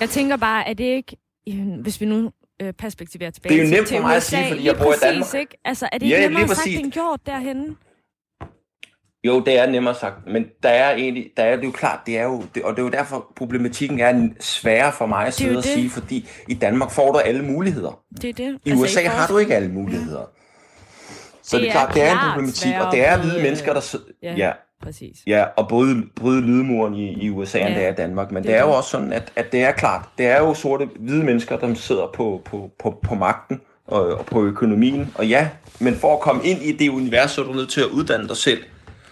Jeg 0.00 0.10
tænker 0.10 0.36
bare, 0.36 0.68
at 0.68 0.78
det 0.78 0.84
ikke, 0.84 1.16
hvis 1.82 2.00
vi 2.00 2.06
nu 2.06 2.30
øh, 2.62 2.72
perspektiverer 2.72 3.30
tilbage 3.30 3.54
Det 3.54 3.62
er 3.62 3.68
jo 3.68 3.74
nemt 3.76 3.88
for 3.88 4.00
mig 4.00 4.16
at 4.16 4.22
sige, 4.22 4.48
fordi 4.48 4.66
jeg 4.66 4.76
bor 4.76 4.92
i 4.92 4.96
Danmark. 5.02 5.34
Ikke? 5.34 5.58
Altså, 5.64 5.88
er 5.92 5.98
det 5.98 6.08
Ja, 6.08 6.16
ikke 6.16 6.28
lige 6.28 6.38
nemmere 6.38 6.56
sagt 6.56 6.66
end 6.68 6.92
gjort 6.92 7.20
derhenne? 7.26 7.76
Jo, 9.26 9.40
det 9.40 9.58
er 9.58 9.66
nemmere 9.66 9.94
sagt, 9.94 10.26
men 10.26 10.44
der 10.62 10.68
er 10.68 10.94
egentlig, 10.94 11.30
der 11.36 11.42
er 11.42 11.56
det 11.56 11.62
er 11.62 11.66
jo 11.66 11.72
klart, 11.72 12.00
det 12.06 12.18
er 12.18 12.22
jo, 12.24 12.44
det, 12.54 12.62
og 12.62 12.72
det 12.72 12.78
er 12.78 12.82
jo 12.82 12.90
derfor 12.90 13.32
problematikken 13.36 14.00
er 14.00 14.28
sværere 14.40 14.92
for 14.92 15.06
mig 15.06 15.26
at 15.26 15.34
sidde 15.34 15.56
og 15.58 15.64
sige, 15.64 15.90
fordi 15.90 16.28
i 16.48 16.54
Danmark 16.54 16.90
får 16.90 17.12
du 17.12 17.18
alle 17.18 17.42
muligheder. 17.42 18.00
Det 18.22 18.28
er 18.28 18.32
det. 18.32 18.58
I 18.64 18.70
Altså, 18.70 18.84
USA 18.84 19.00
forhold 19.00 19.18
har 19.18 19.26
du 19.26 19.38
ikke 19.38 19.54
alle 19.54 19.68
muligheder. 19.68 20.30
Så 21.42 21.56
Det 21.56 21.62
det 21.62 21.68
er 21.68 21.72
klart, 21.72 21.94
det 21.94 22.02
er 22.02 22.12
en 22.12 22.18
problematik, 22.30 22.74
og 22.80 22.92
det 22.92 23.06
er 23.08 23.16
i, 23.16 23.20
hvide 23.20 23.36
øh, 23.36 23.42
mennesker, 23.42 23.72
der 23.72 23.80
sidder... 23.80 24.04
Ja, 24.22 24.34
Ja, 24.34 24.52
præcis. 24.82 25.16
ja, 25.26 25.44
og 25.56 25.68
bryde, 25.68 26.02
bryde 26.16 26.40
lydmuren 26.40 26.94
i, 26.94 27.12
i 27.24 27.30
USA, 27.30 27.58
end 27.58 27.68
Ja, 27.68 27.74
det 27.74 27.84
er 27.88 27.92
i 27.92 27.94
Danmark. 27.94 28.30
Men 28.32 28.42
det 28.42 28.48
det, 28.50 28.56
er 28.58 28.62
jo 28.62 28.70
også 28.70 28.90
sådan, 28.90 29.12
at, 29.12 29.32
at 29.36 29.52
det 29.52 29.62
er 29.62 29.72
klart, 29.72 30.08
det 30.18 30.26
er 30.26 30.38
jo 30.40 30.54
sorte 30.54 30.88
hvide 31.00 31.24
mennesker, 31.24 31.56
der 31.58 31.74
sidder 31.74 32.06
på, 32.14 32.42
på, 32.44 32.70
på, 32.78 32.98
på 33.02 33.14
magten 33.14 33.60
og, 33.86 34.06
og 34.18 34.26
på 34.26 34.44
økonomien. 34.44 35.12
Og 35.14 35.28
ja, 35.28 35.48
men 35.80 35.94
for 35.94 36.14
at 36.14 36.20
komme 36.20 36.44
ind 36.44 36.62
i 36.62 36.72
det 36.76 36.88
univers, 36.88 37.30
så 37.30 37.40
er 37.42 37.44
du 37.46 37.52
nødt 37.52 37.70
til 37.70 37.80
at 37.80 37.86
uddanne 37.86 38.28
dig 38.28 38.36
selv. 38.36 38.62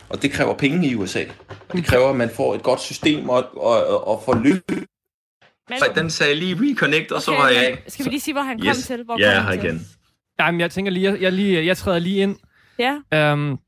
Og 0.08 0.22
det 0.22 0.32
kræver 0.32 0.54
penge 0.54 0.88
i 0.88 0.94
USA. 0.94 1.24
Det 1.72 1.84
kræver, 1.84 2.10
at 2.10 2.16
man 2.16 2.30
får 2.30 2.54
et 2.54 2.62
godt 2.62 2.80
system 2.80 3.28
og, 3.28 3.44
og, 3.56 3.86
og, 3.86 4.08
og 4.08 4.22
får 4.24 4.34
løb. 4.34 4.62
Men, 4.70 5.78
Så 5.78 5.92
den 5.94 6.10
sagde 6.10 6.34
lige 6.34 6.56
reconnect, 6.60 7.12
og 7.12 7.22
så 7.22 7.30
okay, 7.30 7.40
var 7.42 7.48
jeg. 7.48 7.78
Skal 7.88 8.04
vi 8.04 8.10
lige 8.10 8.20
sige, 8.20 8.34
hvor 8.34 8.42
han 8.42 8.58
kom 8.58 8.68
Yes. 8.68 8.86
til? 8.86 9.04
Hvor 9.04 9.18
Ja, 9.20 9.34
kom 9.34 9.44
han 9.44 9.54
her 9.54 9.60
til? 9.60 9.68
igen. 9.70 9.86
Nej, 10.38 10.50
men 10.50 10.60
jeg 10.60 10.70
tænker 10.70 10.92
lige, 10.92 11.10
jeg, 11.12 11.20
jeg, 11.20 11.32
lige, 11.32 11.66
jeg 11.66 11.76
træder 11.76 11.98
lige 11.98 12.22
ind. 12.22 12.36
Ja, 12.78 13.32
Um, 13.32 13.58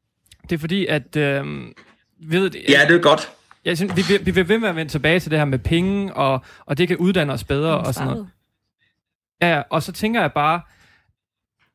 det 0.51 0.53
er 0.53 0.59
fordi, 0.59 0.87
at... 0.87 1.17
Um, 1.41 1.73
ved, 2.31 2.51
Ja, 2.69 2.81
det 2.89 2.97
er 2.97 3.01
godt. 3.01 3.31
Jeg 3.65 3.77
synes, 3.77 3.97
vi, 3.97 4.03
vi, 4.09 4.25
vi 4.25 4.31
vil 4.31 4.49
ved 4.49 4.59
med 4.59 4.69
at 4.69 4.77
vende 4.77 4.93
tilbage 4.93 5.21
til 5.21 5.31
det 5.31 5.39
her 5.39 5.45
med 5.47 5.59
penge, 5.59 6.15
og, 6.15 6.45
og 6.67 6.79
det 6.79 6.89
kan 6.89 6.97
uddanne 6.97 7.33
os 7.33 7.45
bedre 7.45 7.79
og 7.79 7.95
sådan 7.95 8.11
noget. 8.11 8.29
Ja, 9.43 9.55
ja, 9.57 9.63
og 9.71 9.83
så 9.83 9.93
tænker 9.93 10.21
jeg 10.21 10.33
bare, 10.33 10.61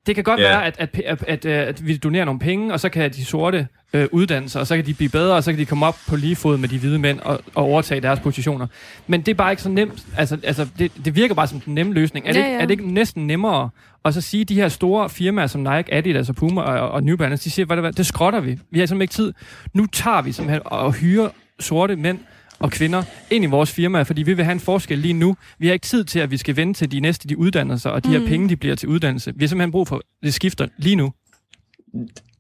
det 0.08 0.16
kan 0.16 0.24
godt 0.24 0.40
Ja. 0.40 0.48
være, 0.50 0.66
at, 0.66 0.76
at, 0.80 1.02
at, 1.06 1.24
at, 1.28 1.46
øh, 1.46 1.68
at 1.68 1.88
vi 1.88 1.98
donerer 1.98 2.26
nogle 2.26 2.40
penge, 2.40 2.74
og 2.74 2.80
så 2.80 2.90
kan 2.90 3.12
de 3.12 3.26
sorte 3.26 3.68
øh, 3.94 4.08
uddanne 4.12 4.50
sig, 4.50 4.62
og 4.62 4.68
så 4.68 4.76
kan 4.76 4.86
de 4.86 4.94
blive 4.94 5.10
bedre, 5.10 5.36
og 5.36 5.44
så 5.44 5.52
kan 5.52 5.60
de 5.60 5.66
komme 5.66 5.86
op 5.86 5.98
på 6.08 6.16
lige 6.16 6.36
fod 6.36 6.58
med 6.58 6.70
de 6.70 6.80
hvide 6.80 7.00
mænd 7.00 7.20
og, 7.20 7.40
og 7.56 7.64
overtage 7.64 8.02
deres 8.02 8.20
positioner. 8.20 8.68
Men 9.08 9.22
det 9.22 9.28
er 9.32 9.36
bare 9.36 9.52
ikke 9.52 9.62
så 9.64 9.70
nemt. 9.70 10.06
Altså, 10.18 10.38
altså 10.44 10.68
det, 10.80 10.92
det 11.06 11.16
virker 11.16 11.36
bare 11.36 11.48
som 11.48 11.60
den 11.60 11.76
nemme 11.76 11.94
løsning. 11.94 12.28
Er 12.28 12.32
det, 12.34 12.40
Ja, 12.40 12.46
ikke, 12.46 12.56
ja. 12.56 12.62
er 12.62 12.66
det 12.66 12.72
ikke 12.72 12.92
næsten 12.94 13.28
nemmere 13.28 13.70
at 14.06 14.14
så 14.14 14.22
sige, 14.22 14.42
at 14.42 14.50
de 14.50 14.56
her 14.56 14.70
store 14.70 15.10
firmaer 15.10 15.48
som 15.48 15.62
Nike, 15.62 15.94
Adidas 15.94 16.30
og 16.30 16.36
Puma 16.36 16.62
og, 16.62 16.90
og 16.90 17.04
New 17.04 17.18
Balance, 17.18 17.44
de 17.44 17.50
siger, 17.50 17.66
hvad, 17.66 17.78
hvad, 17.78 17.92
det 17.94 18.06
skrotter 18.06 18.40
vi. 18.40 18.60
Vi 18.72 18.80
har 18.80 18.86
simpelthen 18.86 19.02
ikke 19.02 19.14
tid. 19.14 19.34
Nu 19.74 19.86
tager 19.86 20.22
vi 20.22 20.32
simpelthen 20.32 20.62
og 20.66 20.94
hyrer 20.94 21.30
sorte 21.60 21.96
mænd 21.96 22.20
og 22.60 22.72
kvinder 22.72 23.04
ind 23.30 23.44
i 23.44 23.48
vores 23.48 23.72
firma, 23.72 24.02
fordi 24.02 24.24
vi 24.24 24.34
vil 24.34 24.46
have 24.46 24.52
en 24.54 24.60
forskel 24.60 24.98
lige 24.98 25.14
nu. 25.14 25.38
Vi 25.60 25.68
har 25.68 25.74
ikke 25.74 25.86
tid 25.86 26.04
til, 26.04 26.20
at 26.20 26.32
vi 26.32 26.38
skal 26.38 26.56
vente 26.56 26.80
til 26.80 26.92
de 26.92 27.00
næste, 27.00 27.28
de 27.28 27.38
uddanner 27.38 27.78
sig, 27.78 27.92
og 27.92 28.04
de 28.04 28.10
her 28.10 28.20
Mm. 28.20 28.26
penge, 28.28 28.50
de 28.50 28.56
bliver 28.56 28.76
til 28.76 28.90
uddannelse. 28.90 29.34
Vi 29.36 29.44
har 29.46 29.48
simpelthen 29.48 29.72
brug 29.72 29.88
for, 29.88 30.02
det 30.24 30.34
skifter 30.34 30.68
lige 30.78 30.96
nu. 30.96 31.14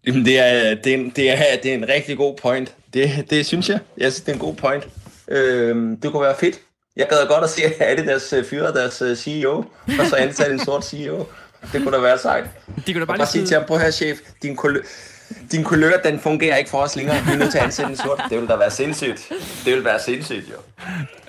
Jamen, 0.07 0.26
det 0.26 0.39
er, 0.39 0.76
det, 0.76 0.93
er 0.93 0.97
en, 0.97 1.09
det, 1.15 1.32
er, 1.32 1.38
det 1.63 1.72
er 1.72 1.76
en 1.76 1.89
rigtig 1.89 2.18
god 2.18 2.38
point. 2.41 2.76
Det, 2.93 3.26
det 3.30 3.45
synes 3.45 3.70
jeg. 3.70 3.80
Jeg 3.97 4.11
synes, 4.11 4.22
det 4.22 4.30
er 4.30 4.34
en 4.34 4.39
god 4.39 4.55
point. 4.55 4.88
Øhm, 5.28 5.97
det 6.01 6.11
kunne 6.11 6.24
være 6.24 6.36
fedt. 6.39 6.59
Jeg 6.95 7.07
gad 7.09 7.18
godt 7.28 7.43
at 7.43 7.49
se, 7.49 7.61
at 7.65 7.99
Adidas 7.99 8.34
øh, 8.34 8.45
fyrer 8.45 8.74
deres 8.74 9.01
øh, 9.01 9.15
CEO, 9.18 9.55
og 9.99 10.05
så 10.09 10.15
ansætte 10.15 10.53
en 10.53 10.59
sort 10.59 10.86
CEO. 10.86 11.26
Det 11.74 11.84
kunne 11.84 11.91
da 11.91 12.01
være 12.01 12.18
sejt. 12.18 12.43
De 12.88 12.93
kunne 12.93 12.99
da 12.99 13.05
Bare, 13.05 13.05
bare 13.05 13.18
bare 13.18 13.28
sige 13.28 13.41
lige 13.41 13.47
til 13.47 13.57
ham, 13.57 13.68
på 13.68 13.78
her 13.78 13.91
chef, 13.91 14.18
din, 14.41 14.55
kulør, 14.55 14.82
din 15.52 15.64
kulør, 15.64 15.92
den 16.06 16.20
fungerer 16.20 16.56
ikke 16.58 16.70
for 16.70 16.78
os 16.78 16.96
længere. 16.96 17.16
Vi 17.26 17.32
er 17.32 17.38
nødt 17.38 17.52
til 17.52 17.58
at 17.58 17.64
ansætte 17.64 17.92
en 17.92 17.98
sort. 17.98 18.24
Det 18.30 18.42
vil 18.42 18.48
da 18.48 18.56
være 18.56 18.72
sindssygt. 18.72 19.30
Det 19.66 19.74
vil 19.76 19.86
være 19.86 20.00
sindssygt, 20.00 20.50
jo. 20.50 20.56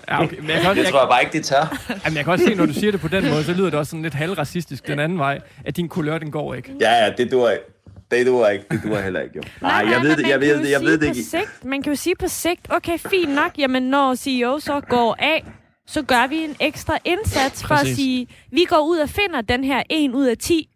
Ja, 0.09 0.23
okay. 0.23 0.37
Men 0.39 0.51
jeg 0.51 0.61
kan, 0.61 0.69
også, 0.71 0.79
Det 0.81 0.85
jeg, 0.85 0.93
tror 0.93 1.01
jeg 1.01 1.09
bare 1.09 1.23
ikke, 1.23 1.33
det 1.33 1.45
tager. 1.45 1.67
jamen, 2.05 2.17
jeg 2.17 2.25
kan 2.25 2.33
også 2.33 2.45
se, 2.45 2.55
når 2.55 2.67
du 2.67 2.73
siger 2.73 2.91
det 2.93 3.01
på 3.01 3.09
den 3.09 3.31
måde, 3.31 3.45
så 3.45 3.53
lyder 3.53 3.71
det 3.71 3.79
også 3.79 3.91
sådan 3.91 4.03
lidt 4.03 4.15
halvracistisk 4.15 4.87
den 4.87 4.99
anden 4.99 5.19
vej, 5.19 5.41
at 5.65 5.77
din 5.77 5.89
kulør, 5.89 6.19
den 6.19 6.31
går 6.31 6.55
ikke. 6.55 6.73
Ja, 6.81 7.05
ja, 7.05 7.11
det 7.19 7.33
duer 7.33 7.51
ikke. 7.51 7.65
Det 8.11 8.27
duer 8.27 8.49
ikke. 8.49 8.65
Det 8.71 8.81
duer 8.85 9.01
heller 9.01 9.21
ikke, 9.21 9.33
jo. 9.37 9.43
Nej, 9.63 9.85
jeg 9.91 10.03
ved 10.03 10.11
det, 10.11 10.19
man 10.19 10.31
jeg 10.31 10.41
kan 10.41 10.49
ved 10.49 10.57
jo 10.57 10.63
det, 10.63 10.71
jeg 10.71 10.79
sige 10.79 10.87
ved 10.91 10.99
det 10.99 11.09
på 11.09 11.15
ikke. 11.15 11.23
Sigt, 11.31 11.65
man 11.65 11.83
kan 11.83 11.93
jo 11.93 11.97
sige 11.97 12.15
på 12.17 12.29
sigt, 12.29 12.61
okay, 12.71 12.99
fint 12.99 13.35
nok, 13.35 13.51
jamen 13.59 13.83
når 13.83 14.15
CEO 14.15 14.59
så 14.59 14.81
går 14.81 15.17
af, 15.19 15.45
så 15.87 16.03
gør 16.03 16.27
vi 16.29 16.37
en 16.37 16.57
ekstra 16.61 16.99
indsats 17.05 17.63
for 17.63 17.69
Præcis. 17.75 17.91
at 17.91 17.97
sige, 17.97 18.27
vi 18.53 18.65
går 18.69 18.87
ud 18.89 18.99
og 18.99 19.09
finder 19.09 19.41
den 19.41 19.65
her 19.65 19.83
1 19.91 20.11
ud 20.15 20.27
af 20.27 20.39
10 20.39 20.69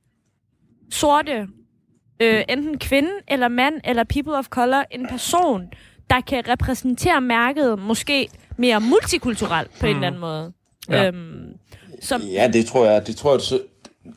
sorte, 0.92 1.46
øh, 2.20 2.44
enten 2.48 2.78
kvinde 2.78 3.10
eller 3.28 3.48
mand 3.48 3.74
eller 3.84 4.04
people 4.04 4.32
of 4.32 4.46
color, 4.46 4.84
en 4.90 5.06
person, 5.06 5.62
der 6.10 6.20
kan 6.20 6.48
repræsentere 6.48 7.20
mærket 7.20 7.78
måske 7.78 8.28
mere 8.56 8.80
multikulturelt 8.80 9.70
på 9.80 9.86
mm. 9.86 9.90
en 9.90 9.94
eller 9.96 10.06
anden 10.06 10.20
måde. 10.20 10.52
Ja. 10.88 11.06
Øhm, 11.06 11.46
som, 12.00 12.20
Ja, 12.20 12.48
det 12.48 12.66
tror 12.66 12.86
jeg, 12.86 13.06
det 13.06 13.16
tror 13.16 13.32
jeg, 13.32 13.60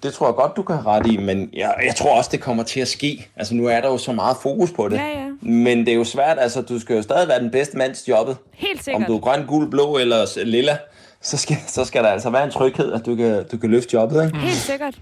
det 0.04 0.14
tror 0.14 0.28
jeg 0.28 0.36
godt, 0.36 0.52
du 0.56 0.64
kan 0.64 0.76
have 0.76 0.88
ret 0.88 1.08
i, 1.08 1.18
men 1.18 1.50
jeg, 1.54 1.76
jeg 1.86 1.96
tror 1.96 2.18
også, 2.18 2.30
det 2.34 2.42
kommer 2.42 2.64
til 2.64 2.80
at 2.80 2.88
ske. 2.88 3.28
Altså, 3.36 3.56
nu 3.56 3.66
er 3.68 3.82
der 3.82 3.90
jo 3.90 3.98
så 3.98 4.12
meget 4.12 4.38
fokus 4.42 4.72
på 4.72 4.90
det. 4.90 4.98
Ja, 4.98 5.08
ja. 5.08 5.30
Men 5.42 5.78
det 5.80 5.90
er 5.90 5.96
jo 5.96 6.04
svært, 6.04 6.38
altså, 6.40 6.62
du 6.62 6.80
skal 6.80 6.96
jo 6.96 7.02
stadig 7.02 7.28
være 7.28 7.40
den 7.40 7.52
bedste 7.52 7.78
mand 7.78 7.96
til 7.96 8.06
jobbet. 8.10 8.38
helt 8.54 8.80
Om 8.80 8.84
sikkert. 8.84 9.08
du 9.08 9.16
er 9.16 9.20
grøn, 9.20 9.46
gul, 9.46 9.70
blå 9.70 9.98
eller 9.98 10.44
lilla, 10.44 10.78
så 11.22 11.38
skal, 11.38 11.58
så 11.68 11.86
skal 11.86 12.04
der 12.04 12.10
altså 12.10 12.30
være 12.30 12.44
en 12.44 12.52
tryghed, 12.52 12.94
at 12.94 13.06
du 13.06 13.16
kan, 13.16 13.46
du 13.52 13.58
kan 13.58 13.70
løfte 13.70 13.90
jobbet, 13.94 14.26
ikke? 14.26 14.38
Helt 14.38 14.56
sikkert. 14.56 14.96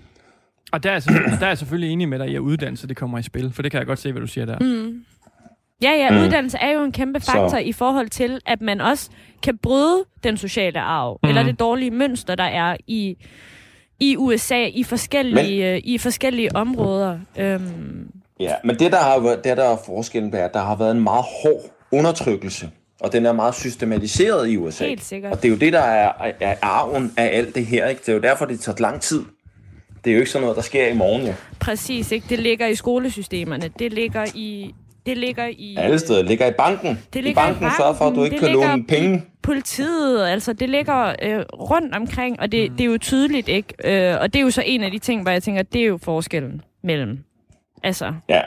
Og 0.74 0.84
der 0.84 0.90
er, 0.90 0.94
jeg 0.94 1.04
selvfølgelig, 1.04 1.40
der 1.40 1.46
er 1.46 1.50
jeg 1.50 1.58
selvfølgelig 1.58 1.90
enig 1.94 2.10
med 2.10 2.20
dig 2.20 2.28
i, 2.30 2.36
at 2.36 2.40
uddannelse 2.40 2.88
det 2.88 2.98
kommer 2.98 3.18
i 3.18 3.24
spil, 3.24 3.52
for 3.54 3.62
det 3.62 3.72
kan 3.72 3.78
jeg 3.78 3.88
godt 3.88 4.00
se, 4.00 4.12
hvad 4.12 4.22
du 4.22 4.28
siger 4.28 4.46
der. 4.46 4.60
Mm. 4.60 5.04
Ja, 5.82 5.92
ja, 5.92 6.10
Mm. 6.12 6.22
uddannelse 6.26 6.58
er 6.58 6.72
jo 6.72 6.84
en 6.84 6.92
kæmpe 6.92 7.20
faktor 7.20 7.48
Så. 7.50 7.58
i 7.58 7.72
forhold 7.72 8.10
til, 8.10 8.40
at 8.46 8.62
man 8.62 8.82
også 8.82 9.10
kan 9.44 9.58
bryde 9.58 10.04
den 10.24 10.38
sociale 10.38 10.80
arv, 10.80 11.20
mm. 11.24 11.30
eller 11.30 11.44
det 11.44 11.60
dårlige 11.60 11.92
mønster, 11.92 12.36
der 12.36 12.44
er 12.44 12.78
i, 12.88 13.18
i 14.00 14.18
USA 14.18 14.66
i 14.66 14.84
forskellige, 14.84 15.72
Men... 15.74 15.82
i 15.84 15.98
forskellige 15.98 16.56
områder. 16.56 17.20
Øhm, 17.38 18.08
Ja, 18.40 18.54
men 18.64 18.80
det, 18.80 18.92
der 18.92 18.98
har 18.98 19.20
det, 19.44 19.58
der 19.58 19.64
er 19.64 19.78
forskellen, 19.86 20.32
det 20.32 20.40
er, 20.40 20.46
at 20.46 20.54
der 20.54 20.62
har 20.64 20.76
været 20.76 20.92
en 20.92 21.04
meget 21.04 21.26
hård 21.44 21.62
undertrykkelse, 21.92 22.70
og 23.02 23.12
den 23.14 23.26
er 23.26 23.34
meget 23.34 23.56
systematiseret 23.56 24.50
i 24.50 24.58
USA. 24.58 24.86
Helt 24.88 25.04
sikkert. 25.04 25.32
Og 25.32 25.38
det 25.44 25.48
er 25.48 25.50
jo 25.52 25.58
det, 25.60 25.74
der 25.74 25.80
er, 25.82 26.12
er 26.40 26.56
arven 26.62 27.12
af 27.18 27.30
alt 27.38 27.56
det 27.56 27.66
her, 27.66 27.88
ikke? 27.88 28.00
Det 28.00 28.10
er 28.10 28.14
jo 28.14 28.20
derfor, 28.22 28.46
det 28.46 28.60
tager 28.60 28.76
lang 28.80 29.02
tid. 29.02 29.24
Det 30.04 30.10
er 30.10 30.14
jo 30.14 30.20
ikke 30.20 30.32
sådan 30.32 30.42
noget, 30.44 30.56
der 30.56 30.62
sker 30.62 30.88
i 30.88 30.94
morgen, 30.94 31.28
jo. 31.28 31.34
præcis, 31.60 32.12
ikke? 32.12 32.26
Det 32.30 32.40
ligger 32.40 32.68
i 32.68 32.76
skolesystemerne. 32.76 33.70
Det 33.80 33.94
ligger 33.94 34.26
i... 34.36 34.74
Det 35.06 35.18
ligger 35.18 35.48
i 35.58 35.76
Alle 35.80 36.00
steder. 36.00 36.20
Det 36.20 36.28
ligger 36.28 36.48
i 36.48 36.52
banken. 36.58 37.00
Det 37.14 37.20
I 37.20 37.24
ligger 37.24 37.42
i 37.44 37.46
banken 37.46 37.70
sørger 37.78 37.94
for, 37.94 38.06
at 38.06 38.16
du 38.16 38.16
banken. 38.16 38.34
ikke 38.34 38.46
Det 38.46 38.50
kan 38.62 38.70
låne 38.70 38.84
penge. 38.88 39.24
politiet, 39.42 40.26
altså 40.28 40.54
det 40.54 40.70
ligger 40.70 41.16
øh, 41.22 41.40
rundt 41.54 41.96
omkring, 41.96 42.40
og 42.40 42.52
det, 42.52 42.72
mm. 42.72 42.78
det 42.78 42.84
er 42.84 42.88
jo 42.92 42.98
tydeligt, 42.98 43.50
ikke? 43.50 43.74
Øh, 43.84 44.18
og 44.22 44.34
det 44.34 44.40
er 44.40 44.44
jo 44.44 44.52
så 44.52 44.64
en 44.66 44.84
af 44.84 44.92
de 44.92 45.00
ting, 45.00 45.22
hvor 45.22 45.32
jeg 45.32 45.44
tænker, 45.44 45.62
det 45.64 45.82
er 45.82 45.86
jo 45.86 45.98
forskellen 45.98 46.62
mellem 46.84 47.20
altså 47.84 48.14
Ja, 48.30 48.42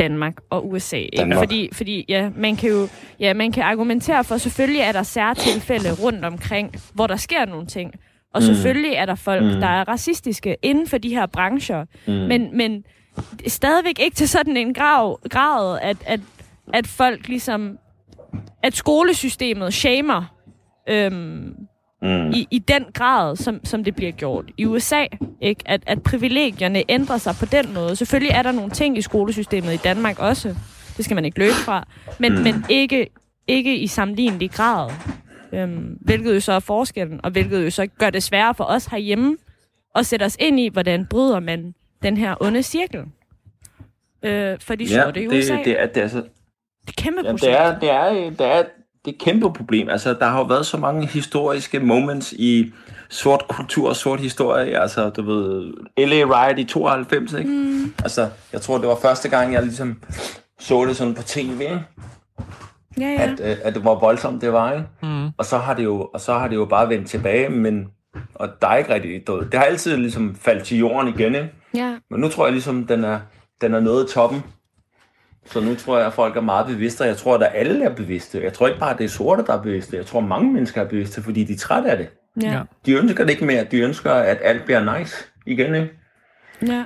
Danmark 0.00 0.34
og 0.50 0.68
USA. 0.70 0.96
Ikke? 0.96 1.16
Danmark. 1.16 1.38
Fordi, 1.38 1.68
fordi 1.72 2.04
ja, 2.08 2.30
man 2.36 2.56
kan 2.56 2.70
jo 2.70 2.88
ja, 3.20 3.34
man 3.34 3.52
kan 3.52 3.62
argumentere 3.62 4.24
for, 4.24 4.36
selvfølgelig 4.36 4.80
er 4.80 4.92
der 4.92 5.02
særtilfælde 5.02 5.92
rundt 6.02 6.24
omkring, 6.24 6.74
hvor 6.94 7.06
der 7.06 7.16
sker 7.16 7.44
nogle 7.44 7.66
ting. 7.66 7.94
Og 8.36 8.42
mm. 8.42 8.46
selvfølgelig 8.46 8.92
er 8.92 9.06
der 9.06 9.14
folk, 9.14 9.44
mm. 9.44 9.60
der 9.60 9.66
er 9.66 9.88
racistiske 9.88 10.56
inden 10.62 10.86
for 10.86 10.98
de 10.98 11.08
her 11.08 11.26
brancher. 11.26 11.84
Mm. 12.06 12.12
Men, 12.12 12.56
men 12.56 12.84
stadigvæk 13.46 13.98
ikke 14.00 14.14
til 14.16 14.28
sådan 14.28 14.56
en 14.56 14.74
grav, 14.74 15.20
grad, 15.30 15.78
at, 15.82 15.96
at, 16.06 16.20
at 16.74 16.86
folk 16.86 17.28
ligesom... 17.28 17.78
At 18.62 18.76
skolesystemet 18.76 19.74
shamer 19.74 20.34
øhm, 20.88 21.54
Mm. 22.02 22.30
i, 22.30 22.48
i 22.50 22.58
den 22.58 22.84
grad, 22.94 23.36
som, 23.36 23.60
som 23.64 23.84
det 23.84 23.96
bliver 23.96 24.12
gjort 24.12 24.44
i 24.58 24.66
USA. 24.66 25.04
Ikke? 25.40 25.62
At, 25.66 25.82
at 25.86 26.02
privilegierne 26.02 26.82
ændrer 26.88 27.18
sig 27.18 27.34
på 27.40 27.46
den 27.46 27.74
måde. 27.74 27.96
Selvfølgelig 27.96 28.30
er 28.30 28.42
der 28.42 28.52
nogle 28.52 28.70
ting 28.70 28.98
i 28.98 29.02
skolesystemet 29.02 29.74
i 29.74 29.76
Danmark 29.76 30.18
også. 30.18 30.56
Det 30.96 31.04
skal 31.04 31.14
man 31.14 31.24
ikke 31.24 31.38
løbe 31.38 31.54
fra. 31.54 31.88
Men, 32.18 32.34
mm. 32.34 32.40
men 32.40 32.64
ikke, 32.68 33.08
ikke 33.48 33.78
i 33.78 33.86
sammenlignelig 33.86 34.50
grad. 34.50 34.90
Øhm, 35.52 35.98
hvilket 36.00 36.34
jo 36.34 36.40
så 36.40 36.52
er 36.52 36.60
forskellen, 36.60 37.20
og 37.22 37.30
hvilket 37.30 37.64
jo 37.64 37.70
så 37.70 37.86
gør 37.98 38.10
det 38.10 38.22
sværere 38.22 38.54
for 38.54 38.64
os 38.64 38.86
herhjemme 38.86 39.36
at 39.94 40.06
sætte 40.06 40.24
os 40.24 40.36
ind 40.40 40.60
i, 40.60 40.68
hvordan 40.68 41.06
bryder 41.06 41.40
man 41.40 41.74
den 42.02 42.16
her 42.16 42.34
onde 42.40 42.62
cirkel. 42.62 43.00
Øh, 44.22 44.56
for 44.60 44.74
de 44.74 44.84
Ja, 44.84 45.02
sorte 45.02 45.22
i 45.22 45.26
USA. 45.28 45.54
det, 45.56 45.64
det, 45.64 45.80
er, 45.80 45.86
det, 45.86 46.02
er, 46.02 46.08
så, 46.08 46.16
det 46.16 46.98
er 46.98 47.02
kæmpe 47.02 47.20
ja, 47.24 47.32
det, 47.32 47.50
er, 47.50 47.78
det, 47.78 47.90
er, 47.90 48.10
det, 48.12 48.40
er, 48.40 48.62
det 49.04 49.06
er 49.06 49.10
et 49.12 49.18
kæmpe 49.18 49.52
problem. 49.52 49.88
Altså, 49.88 50.14
der 50.14 50.26
har 50.26 50.38
jo 50.38 50.44
været 50.44 50.66
så 50.66 50.76
mange 50.76 51.06
historiske 51.06 51.80
moments 51.80 52.32
i 52.32 52.72
sort 53.08 53.48
kultur 53.48 53.88
og 53.88 53.96
sort 53.96 54.20
historie. 54.20 54.80
Altså, 54.80 55.10
du 55.10 55.22
ved, 55.22 55.72
LA 55.98 56.16
Riot 56.16 56.58
i 56.58 56.64
92, 56.64 57.32
ikke? 57.32 57.50
Mm. 57.50 57.94
Altså, 58.02 58.28
jeg 58.52 58.60
tror, 58.60 58.78
det 58.78 58.88
var 58.88 58.98
første 59.02 59.28
gang, 59.28 59.52
jeg 59.52 59.62
ligesom 59.62 60.02
så 60.58 60.84
det 60.84 60.96
sådan 60.96 61.14
på 61.14 61.22
tv, 61.22 61.60
ikke? 61.60 61.80
Ja, 63.00 63.06
ja. 63.06 63.32
At, 63.32 63.40
øh, 63.40 63.56
at 63.62 63.74
det 63.74 63.84
var 63.84 63.94
voldsomt, 63.94 64.42
det 64.42 64.52
var, 64.52 64.72
ikke? 64.72 64.84
Mm. 65.02 65.28
Og 65.38 65.44
så 65.44 65.58
har 65.58 65.74
det 65.74 65.84
jo, 65.84 66.08
og 66.14 66.20
så 66.20 66.32
har 66.34 66.48
det 66.48 66.56
jo 66.56 66.64
bare 66.64 66.88
vendt 66.88 67.08
tilbage, 67.08 67.48
men 67.48 67.88
og 68.34 68.48
der 68.62 68.68
er 68.68 68.76
ikke 68.76 68.94
rigtig 68.94 69.26
død. 69.26 69.44
Det 69.50 69.54
har 69.54 69.64
altid 69.64 69.96
ligesom 69.96 70.34
faldt 70.34 70.64
til 70.64 70.78
jorden 70.78 71.14
igen, 71.14 71.34
ikke? 71.34 71.52
ja. 71.74 71.96
Men 72.10 72.20
nu 72.20 72.28
tror 72.28 72.46
jeg 72.46 72.52
ligesom, 72.52 72.86
den 72.86 73.04
er, 73.04 73.20
den 73.60 73.74
er 73.74 73.80
nået 73.80 74.08
toppen. 74.08 74.42
Så 75.46 75.60
nu 75.60 75.74
tror 75.74 75.98
jeg, 75.98 76.06
at 76.06 76.12
folk 76.12 76.36
er 76.36 76.40
meget 76.40 76.66
bevidste, 76.66 77.02
og 77.02 77.08
jeg 77.08 77.16
tror, 77.16 77.38
at 77.38 77.50
alle 77.54 77.84
er 77.84 77.94
bevidste. 77.94 78.42
Jeg 78.42 78.52
tror 78.52 78.66
ikke 78.66 78.80
bare, 78.80 78.90
at 78.90 78.98
det 78.98 79.04
er 79.04 79.08
sorte, 79.08 79.44
der 79.46 79.52
er 79.52 79.62
bevidste. 79.62 79.96
Jeg 79.96 80.06
tror, 80.06 80.20
at 80.20 80.28
mange 80.28 80.52
mennesker 80.52 80.80
er 80.80 80.88
bevidste, 80.88 81.22
fordi 81.22 81.44
de 81.44 81.52
er 81.52 81.56
trætte 81.56 81.90
af 81.90 81.96
det. 81.96 82.08
Ja. 82.42 82.52
Ja. 82.52 82.62
De 82.86 82.92
ønsker 82.92 83.24
det 83.24 83.30
ikke 83.30 83.44
mere. 83.44 83.64
De 83.64 83.80
ønsker, 83.80 84.12
at 84.12 84.38
alt 84.42 84.64
bliver 84.64 84.98
nice 84.98 85.16
igen, 85.46 85.74
ikke? 85.74 85.90
ja. 86.66 86.84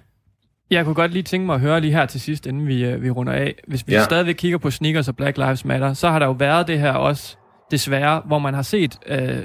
Jeg 0.70 0.84
kunne 0.84 0.94
godt 0.94 1.12
lige 1.12 1.22
tænke 1.22 1.46
mig 1.46 1.54
at 1.54 1.60
høre 1.60 1.80
lige 1.80 1.92
her 1.92 2.06
til 2.06 2.20
sidst, 2.20 2.46
inden 2.46 2.66
vi, 2.66 2.84
øh, 2.84 3.02
vi 3.02 3.10
runder 3.10 3.32
af. 3.32 3.54
Hvis 3.68 3.86
vi 3.86 3.92
Ja. 3.92 4.04
stadigvæk 4.04 4.34
kigger 4.34 4.58
på 4.58 4.70
sneakers 4.70 5.08
og 5.08 5.16
Black 5.16 5.36
Lives 5.36 5.64
Matter, 5.64 5.94
så 5.94 6.08
har 6.10 6.18
der 6.18 6.26
jo 6.26 6.32
været 6.32 6.66
det 6.66 6.78
her 6.80 6.92
også, 6.92 7.36
desværre, 7.70 8.22
hvor 8.26 8.38
man 8.38 8.54
har 8.54 8.62
set 8.62 8.98
øh, 9.06 9.36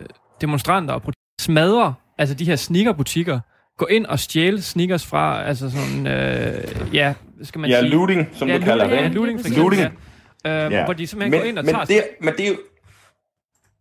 demonstranter 0.42 0.94
og 0.94 1.02
smadre, 1.42 1.94
altså 2.18 2.36
de 2.36 2.46
her 2.46 2.56
sneakerbutikker, 2.56 3.40
gå 3.78 3.86
ind 3.86 4.06
og 4.06 4.20
stjæle 4.20 4.62
sneakers 4.62 5.06
fra, 5.06 5.44
altså 5.44 5.70
sådan, 5.72 6.08
øh, 6.08 6.96
ja, 6.96 7.14
skal 7.44 7.60
man 7.62 7.70
Ja, 7.70 7.80
sige? 7.80 7.90
looting, 7.92 8.30
som 8.34 8.48
ja, 8.48 8.58
du 8.58 8.64
kalder 8.64 8.88
det. 8.88 8.96
Ja, 8.96 9.08
looting, 9.08 9.42
for 9.42 9.50
Looting. 9.58 9.82
eksempel, 9.82 10.00
ja. 10.46 10.66
Øh, 10.66 10.72
Ja. 10.72 10.84
Hvor 10.86 10.94
de 10.94 11.08
simpelthen 11.08 11.40
går 11.42 11.48
ind 11.50 11.58
og 11.60 11.66
men, 11.66 11.74
tager... 11.74 11.86
det, 11.86 12.04
men 12.22 12.34
det 12.38 12.46
er 12.46 12.50
jo, 12.50 12.56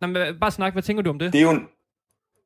Nå, 0.01 0.07
men 0.07 0.17
bare 0.41 0.51
snak, 0.51 0.73
hvad 0.73 0.83
tænker 0.83 1.03
du 1.03 1.09
om 1.09 1.19
det? 1.19 1.33
det 1.33 1.39
er 1.39 1.43
jo 1.43 1.51
en, 1.51 1.61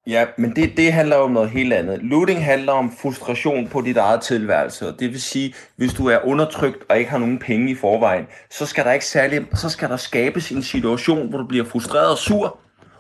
Ja, 0.10 0.26
men 0.38 0.56
det, 0.56 0.78
det 0.78 0.94
handler 0.94 1.16
om 1.16 1.32
noget 1.32 1.50
helt 1.50 1.74
andet. 1.74 2.00
Looting 2.04 2.46
handler 2.46 2.74
om 2.74 2.92
frustration 3.02 3.68
på 3.68 3.82
dit 3.82 3.98
eget 3.98 4.22
tilværelse. 4.22 4.88
Og 4.88 5.00
det 5.00 5.10
vil 5.12 5.22
sige, 5.22 5.54
hvis 5.76 5.94
du 5.94 6.08
er 6.08 6.26
undertrykt 6.26 6.78
og 6.90 6.98
ikke 6.98 7.12
har 7.12 7.18
nogen 7.18 7.40
penge 7.40 7.72
i 7.72 7.76
forvejen, 7.76 8.28
så 8.50 8.66
skal 8.66 8.86
der 8.86 8.92
ikke 8.92 9.06
særlig, 9.06 9.46
så 9.54 9.70
skal 9.70 9.90
der 9.90 9.98
skabes 9.98 10.52
en 10.52 10.64
situation, 10.64 11.30
hvor 11.30 11.38
du 11.38 11.46
bliver 11.48 11.66
frustreret 11.66 12.12
og 12.12 12.18
sur, 12.18 12.60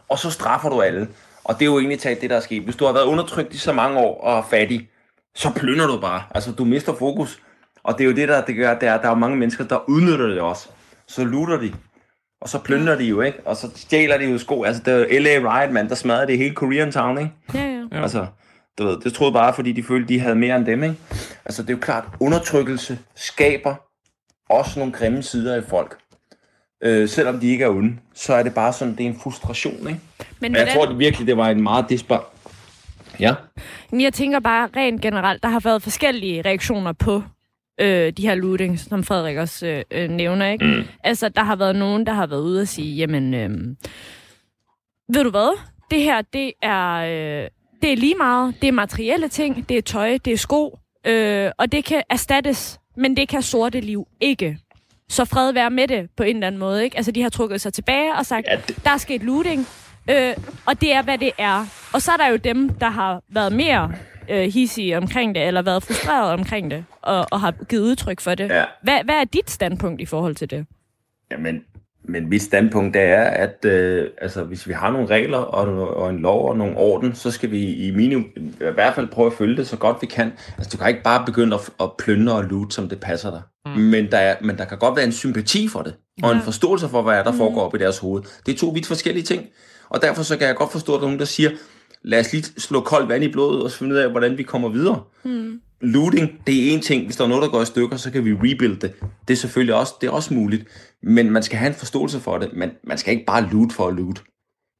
og 0.09 0.19
så 0.19 0.29
straffer 0.31 0.69
du 0.69 0.81
alle. 0.81 1.07
Og 1.43 1.53
det 1.53 1.61
er 1.61 1.65
jo 1.65 1.79
egentlig 1.79 1.99
talt 1.99 2.21
det, 2.21 2.29
der 2.29 2.35
er 2.35 2.39
sket. 2.39 2.63
Hvis 2.63 2.75
du 2.75 2.85
har 2.85 2.93
været 2.93 3.05
undertrykt 3.05 3.53
i 3.53 3.57
så 3.57 3.73
mange 3.73 3.99
år 3.99 4.21
og 4.21 4.37
er 4.37 4.43
fattig, 4.49 4.89
så 5.35 5.51
plynder 5.55 5.87
du 5.87 5.99
bare. 5.99 6.23
Altså, 6.35 6.51
du 6.51 6.65
mister 6.65 6.93
fokus. 6.93 7.39
Og 7.83 7.97
det 7.97 8.03
er 8.03 8.05
jo 8.05 8.15
det, 8.15 8.27
der 8.27 8.41
det 8.45 8.55
gør, 8.55 8.79
det 8.79 8.89
er, 8.89 8.93
at 8.93 9.01
der 9.01 9.09
er 9.09 9.15
mange 9.15 9.37
mennesker, 9.37 9.63
der 9.63 9.89
udnytter 9.89 10.27
det 10.27 10.41
også. 10.41 10.67
Så 11.07 11.23
looter 11.23 11.57
de. 11.57 11.73
Og 12.41 12.49
så 12.49 12.59
plyndrer 12.59 12.95
de 12.97 13.03
jo, 13.03 13.21
ikke? 13.21 13.39
Og 13.45 13.55
så 13.55 13.69
stjæler 13.75 14.17
de 14.17 14.25
jo 14.25 14.37
sko. 14.37 14.63
Altså, 14.63 14.81
det 14.85 15.15
er 15.15 15.19
LA 15.19 15.61
Riot, 15.61 15.73
man, 15.73 15.89
der 15.89 15.95
smadrede 15.95 16.27
det 16.27 16.37
hele 16.37 16.55
Koreatown, 16.55 17.17
ikke? 17.17 17.31
Ja, 17.53 17.59
ja. 17.59 17.83
Ja. 17.91 18.01
Altså, 18.01 18.25
du 18.77 18.83
ved, 18.85 18.99
det 18.99 19.13
troede 19.13 19.33
bare, 19.33 19.53
fordi 19.53 19.71
de 19.71 19.83
følte, 19.83 20.07
de 20.13 20.19
havde 20.19 20.35
mere 20.35 20.55
end 20.55 20.65
dem, 20.65 20.83
ikke? 20.83 20.95
Altså, 21.45 21.61
det 21.61 21.69
er 21.69 21.73
jo 21.73 21.79
klart, 21.79 22.03
undertrykkelse 22.19 22.99
skaber 23.15 23.75
også 24.49 24.79
nogle 24.79 24.93
grimme 24.93 25.23
sider 25.23 25.55
i 25.55 25.61
folk. 25.69 25.97
Øh, 26.83 27.09
selvom 27.09 27.39
de 27.39 27.47
ikke 27.47 27.63
er 27.63 27.69
onde, 27.69 27.97
så 28.15 28.33
er 28.33 28.43
det 28.43 28.53
bare 28.53 28.73
sådan, 28.73 28.95
det 28.95 29.05
er 29.05 29.09
en 29.09 29.19
frustration, 29.19 29.87
ikke? 29.87 29.99
Men 30.39 30.55
Og 30.55 30.57
jeg 30.57 30.65
hvordan, 30.65 30.75
tror 30.75 30.85
det 30.85 30.99
virkelig, 30.99 31.27
det 31.27 31.37
var 31.37 31.49
en 31.49 31.63
meget 31.63 31.85
desperat... 31.89 32.21
Ja? 33.19 33.33
Men 33.91 34.01
jeg 34.01 34.13
tænker 34.13 34.39
bare 34.39 34.69
rent 34.75 35.01
generelt, 35.01 35.43
der 35.43 35.49
har 35.49 35.59
været 35.59 35.83
forskellige 35.83 36.41
reaktioner 36.41 36.93
på 36.93 37.23
øh, 37.79 38.13
de 38.13 38.21
her 38.27 38.35
lootings, 38.35 38.81
som 38.81 39.03
Frederik 39.03 39.37
også 39.37 39.65
øh, 39.67 39.83
øh, 39.91 40.09
nævner, 40.09 40.47
ikke? 40.51 40.65
Mm. 40.65 40.83
Altså, 41.03 41.29
der 41.29 41.43
har 41.43 41.55
været 41.55 41.75
nogen, 41.75 42.05
der 42.05 42.13
har 42.13 42.27
været 42.27 42.41
ude 42.41 42.61
og 42.61 42.67
sige, 42.67 42.95
jamen, 42.95 43.33
øh, 43.33 43.49
ved 45.13 45.23
du 45.23 45.29
hvad? 45.29 45.57
Det 45.91 46.01
her, 46.01 46.21
det 46.21 46.51
er, 46.61 46.93
øh, 46.95 47.47
det 47.81 47.91
er 47.91 47.95
lige 47.95 48.15
meget. 48.15 48.55
Det 48.61 48.67
er 48.67 48.71
materielle 48.71 49.27
ting, 49.27 49.69
det 49.69 49.77
er 49.77 49.81
tøj, 49.81 50.17
det 50.25 50.33
er 50.33 50.37
sko, 50.37 50.79
øh, 51.07 51.51
og 51.57 51.71
det 51.71 51.85
kan 51.85 52.03
erstattes, 52.09 52.79
men 52.97 53.17
det 53.17 53.29
kan 53.29 53.41
sorte 53.41 53.79
liv 53.79 54.07
ikke. 54.21 54.57
Så 55.09 55.25
fred 55.25 55.51
være 55.51 55.69
med 55.69 55.87
det 55.87 56.09
på 56.17 56.23
en 56.23 56.35
eller 56.35 56.47
anden 56.47 56.59
måde, 56.59 56.83
ikke? 56.83 56.97
Altså, 56.97 57.11
de 57.11 57.21
har 57.21 57.29
trukket 57.29 57.61
sig 57.61 57.73
tilbage 57.73 58.15
og 58.15 58.25
sagt, 58.25 58.47
Ja, 58.51 58.57
det- 58.67 58.83
der 58.83 58.91
er 58.91 58.97
sket 58.97 59.23
looting, 59.23 59.67
øh, 60.09 60.33
og 60.65 60.81
det 60.81 60.93
er, 60.93 61.01
hvad 61.01 61.17
det 61.17 61.31
er. 61.37 61.65
Og 61.93 62.01
så 62.01 62.11
er 62.11 62.17
der 62.17 62.27
jo 62.27 62.35
dem, 62.35 62.69
der 62.69 62.89
har 62.89 63.21
været 63.29 63.53
mere 63.53 63.91
øh, 64.29 64.43
hissige 64.53 64.97
omkring 64.97 65.35
det, 65.35 65.47
eller 65.47 65.61
været 65.61 65.83
frustreret 65.83 66.33
omkring 66.33 66.71
det, 66.71 66.85
og, 67.01 67.25
og 67.31 67.39
har 67.39 67.51
givet 67.69 67.81
udtryk 67.81 68.19
for 68.19 68.35
det. 68.35 68.49
Ja. 68.49 68.63
Hvad, 68.83 69.03
hvad 69.05 69.15
er 69.15 69.23
dit 69.23 69.49
standpunkt 69.49 70.01
i 70.01 70.05
forhold 70.05 70.35
til 70.35 70.49
det? 70.49 70.65
Jamen, 71.31 71.63
men 72.03 72.29
mit 72.29 72.41
standpunkt 72.41 72.93
det 72.93 73.01
er, 73.01 73.23
at 73.23 73.65
øh, 73.65 74.07
altså, 74.21 74.43
hvis 74.43 74.67
vi 74.67 74.73
har 74.73 74.91
nogle 74.91 75.07
regler 75.07 75.37
og, 75.37 75.97
og 75.97 76.09
en 76.09 76.19
lov 76.19 76.49
og 76.49 76.57
nogle 76.57 76.77
orden, 76.77 77.15
så 77.15 77.31
skal 77.31 77.51
vi 77.51 77.73
i 77.75 77.91
minimum, 77.91 78.25
i 78.37 78.51
hvert 78.73 78.95
fald 78.95 79.07
prøve 79.07 79.27
at 79.27 79.33
følge 79.33 79.57
det 79.57 79.67
så 79.67 79.77
godt 79.77 79.97
vi 80.01 80.07
kan. 80.07 80.31
Altså, 80.57 80.69
du 80.73 80.77
kan 80.77 80.87
ikke 80.87 81.03
bare 81.03 81.25
begynde 81.25 81.55
at, 81.55 81.69
at 81.81 81.89
plyndre 81.97 82.33
og 82.33 82.43
loot, 82.43 82.73
som 82.73 82.89
det 82.89 82.99
passer 82.99 83.29
dig. 83.29 83.41
Mm. 83.65 83.81
Men, 83.81 84.11
der 84.11 84.17
er, 84.17 84.35
men 84.41 84.57
der 84.57 84.65
kan 84.65 84.77
godt 84.77 84.95
være 84.95 85.05
en 85.05 85.11
sympati 85.11 85.67
for 85.67 85.81
det, 85.81 85.93
og 86.23 86.31
en 86.31 86.37
Ja. 86.37 86.43
forståelse 86.43 86.89
for, 86.89 87.01
hvad 87.01 87.13
er, 87.13 87.23
der 87.23 87.31
foregår 87.33 87.61
op 87.61 87.75
i 87.75 87.77
deres 87.77 87.97
hoved. 87.97 88.23
Det 88.45 88.53
er 88.53 88.57
to 88.57 88.67
vidt 88.67 88.87
forskellige 88.87 89.23
ting. 89.23 89.45
Og 89.89 90.01
derfor 90.01 90.23
så 90.23 90.37
kan 90.37 90.47
jeg 90.47 90.55
godt 90.55 90.71
forstå, 90.71 90.93
at 90.93 90.97
der 90.97 91.01
er 91.01 91.07
nogen, 91.07 91.19
der 91.19 91.25
siger, 91.25 91.49
lad 92.03 92.19
os 92.19 92.31
lige 92.33 92.43
slå 92.57 92.81
koldt 92.81 93.09
vand 93.09 93.23
i 93.23 93.31
blodet 93.31 93.63
og 93.63 93.71
finde 93.71 93.93
ud 93.95 93.99
af, 93.99 94.09
hvordan 94.11 94.37
vi 94.37 94.43
kommer 94.43 94.69
videre. 94.69 95.01
Mm. 95.23 95.61
Looting, 95.81 96.41
det 96.47 96.67
er 96.69 96.73
en 96.73 96.81
ting. 96.81 97.05
Hvis 97.05 97.15
der 97.15 97.23
er 97.23 97.27
noget, 97.27 97.43
der 97.43 97.49
går 97.49 97.61
i 97.61 97.65
stykker, 97.65 97.97
så 97.97 98.11
kan 98.11 98.25
vi 98.25 98.33
rebuild 98.33 98.77
det. 98.79 98.93
Det 99.27 99.33
er 99.33 99.37
selvfølgelig 99.37 99.75
også, 99.75 99.93
det 100.01 100.07
er 100.07 100.11
også 100.11 100.33
muligt. 100.33 100.63
Men 101.03 101.31
man 101.31 101.43
skal 101.43 101.57
have 101.57 101.67
en 101.69 101.75
forståelse 101.75 102.19
for 102.19 102.37
det. 102.37 102.49
Man, 102.53 102.71
man 102.83 102.97
skal 102.97 103.13
ikke 103.13 103.25
bare 103.25 103.49
loot 103.51 103.73
for 103.73 103.87
at 103.87 103.93
loot. 103.95 104.23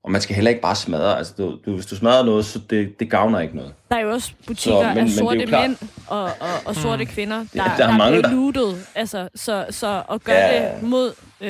Og 0.03 0.11
man 0.11 0.21
skal 0.21 0.35
heller 0.35 0.49
ikke 0.49 0.61
bare 0.61 0.75
smadre. 0.75 1.17
Altså, 1.17 1.33
du, 1.37 1.57
du, 1.65 1.75
hvis 1.75 1.85
du 1.85 1.95
smadrer 1.95 2.25
noget, 2.25 2.45
så 2.45 2.59
det, 2.69 2.99
det 2.99 3.09
gavner 3.11 3.39
ikke 3.39 3.55
noget. 3.55 3.73
Der 3.89 3.95
er 3.95 4.01
jo 4.01 4.09
også 4.11 4.31
butikker 4.47 4.79
Så, 4.81 4.87
men- 4.87 4.97
af 4.97 5.03
men 5.03 5.11
sorte 5.11 5.45
klart. 5.45 5.69
mænd 5.69 5.77
og, 6.07 6.23
og, 6.23 6.29
og 6.65 6.75
sorte 6.75 7.05
kvinder, 7.05 7.37
der, 7.37 7.45
der 7.53 7.63
er 7.63 7.77
der, 7.77 7.97
mange, 7.97 8.17
er 8.17 8.27
blevet 8.29 8.55
lootet. 8.55 8.85
Altså, 8.95 9.29
så, 9.35 9.65
så 9.69 10.01
at 10.11 10.23
gøre 10.23 10.35
Ja. 10.35 10.71
det 10.75 10.83
mod... 10.83 11.11
Øh, 11.41 11.49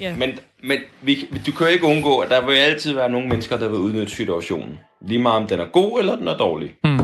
ja. 0.00 0.16
Men, 0.16 0.30
men 0.64 0.78
vi, 1.02 1.28
du 1.46 1.52
kan 1.52 1.66
jo 1.66 1.72
ikke 1.72 1.86
undgå, 1.86 2.18
at 2.18 2.30
der 2.30 2.46
vil 2.46 2.54
altid 2.54 2.92
være 2.94 3.10
nogle 3.10 3.28
mennesker, 3.28 3.56
der 3.56 3.68
vil 3.68 3.78
udnytte 3.78 4.12
situationen. 4.16 4.78
Lige 5.06 5.22
meget 5.22 5.36
om 5.42 5.46
den 5.46 5.60
er 5.60 5.66
god 5.72 6.00
eller 6.00 6.16
den 6.16 6.28
er 6.28 6.36
dårlig. 6.36 6.74
Mm. 6.84 6.98